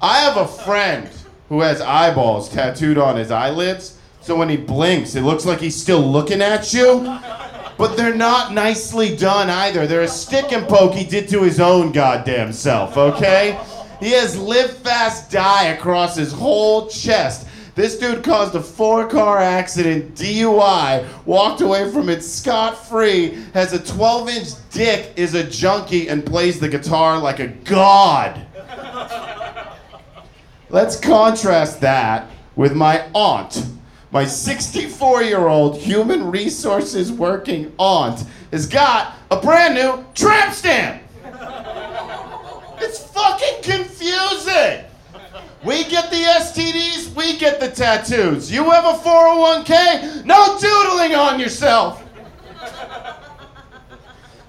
I 0.00 0.20
have 0.20 0.36
a 0.36 0.46
friend 0.46 1.10
who 1.48 1.60
has 1.60 1.80
eyeballs 1.80 2.48
tattooed 2.48 2.98
on 2.98 3.16
his 3.16 3.30
eyelids, 3.30 3.98
so 4.20 4.36
when 4.36 4.48
he 4.48 4.56
blinks, 4.56 5.14
it 5.14 5.22
looks 5.22 5.46
like 5.46 5.60
he's 5.60 5.80
still 5.80 6.00
looking 6.00 6.42
at 6.42 6.72
you. 6.72 7.20
But 7.78 7.96
they're 7.96 8.14
not 8.14 8.52
nicely 8.52 9.14
done 9.16 9.50
either. 9.50 9.86
They're 9.86 10.02
a 10.02 10.08
stick 10.08 10.50
and 10.50 10.66
poke 10.66 10.94
he 10.94 11.04
did 11.04 11.28
to 11.28 11.42
his 11.42 11.60
own 11.60 11.92
goddamn 11.92 12.52
self, 12.52 12.96
okay? 12.96 13.60
He 14.00 14.10
has 14.12 14.36
live 14.36 14.76
fast 14.78 15.30
die 15.30 15.66
across 15.66 16.16
his 16.16 16.32
whole 16.32 16.88
chest. 16.88 17.46
This 17.76 17.98
dude 17.98 18.24
caused 18.24 18.54
a 18.54 18.62
four 18.62 19.06
car 19.06 19.38
accident, 19.38 20.14
DUI, 20.14 21.06
walked 21.26 21.60
away 21.60 21.90
from 21.92 22.08
it 22.08 22.22
scot 22.22 22.88
free, 22.88 23.44
has 23.52 23.74
a 23.74 23.78
12 23.78 24.28
inch 24.30 24.48
dick, 24.70 25.12
is 25.16 25.34
a 25.34 25.44
junkie, 25.44 26.08
and 26.08 26.24
plays 26.24 26.58
the 26.58 26.68
guitar 26.68 27.18
like 27.18 27.38
a 27.38 27.48
god. 27.48 28.46
Let's 30.68 30.98
contrast 30.98 31.80
that 31.82 32.28
with 32.56 32.74
my 32.74 33.08
aunt. 33.14 33.66
My 34.10 34.24
64 34.24 35.22
year 35.22 35.46
old 35.46 35.76
human 35.76 36.30
resources 36.30 37.12
working 37.12 37.72
aunt 37.78 38.24
has 38.50 38.66
got 38.66 39.14
a 39.30 39.40
brand 39.40 39.74
new 39.74 40.04
tramp 40.14 40.52
stamp. 40.54 41.02
It's 42.78 42.98
fucking 42.98 43.62
confusing. 43.62 44.84
We 45.64 45.84
get 45.84 46.10
the 46.10 46.16
STDs, 46.16 47.14
we 47.14 47.38
get 47.38 47.60
the 47.60 47.70
tattoos. 47.70 48.50
You 48.50 48.64
have 48.70 48.84
a 48.84 48.98
401k? 48.98 50.24
No 50.24 50.58
doodling 50.60 51.14
on 51.14 51.40
yourself. 51.40 52.02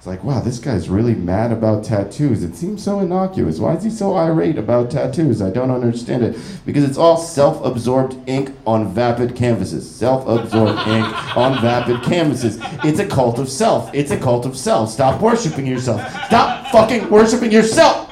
Like, 0.08 0.24
wow, 0.24 0.40
this 0.40 0.58
guy's 0.58 0.88
really 0.88 1.14
mad 1.14 1.52
about 1.52 1.84
tattoos. 1.84 2.42
It 2.42 2.56
seems 2.56 2.82
so 2.82 3.00
innocuous. 3.00 3.58
Why 3.58 3.74
is 3.74 3.84
he 3.84 3.90
so 3.90 4.14
irate 4.14 4.56
about 4.56 4.90
tattoos? 4.90 5.42
I 5.42 5.50
don't 5.50 5.70
understand 5.70 6.24
it. 6.24 6.38
Because 6.64 6.82
it's 6.82 6.96
all 6.96 7.18
self 7.18 7.62
absorbed 7.62 8.16
ink 8.26 8.50
on 8.66 8.88
vapid 8.94 9.36
canvases. 9.36 9.88
Self 9.88 10.26
absorbed 10.26 10.78
ink 10.88 11.36
on 11.36 11.60
vapid 11.60 12.02
canvases. 12.02 12.58
It's 12.82 13.00
a 13.00 13.06
cult 13.06 13.38
of 13.38 13.50
self. 13.50 13.94
It's 13.94 14.10
a 14.10 14.18
cult 14.18 14.46
of 14.46 14.56
self. 14.56 14.88
Stop 14.88 15.20
worshiping 15.20 15.66
yourself. 15.66 16.00
Stop 16.24 16.72
fucking 16.72 17.10
worshiping 17.10 17.52
yourself. 17.52 18.10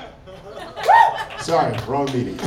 Sorry, 1.40 1.74
wrong 1.86 2.04
meeting. 2.12 2.38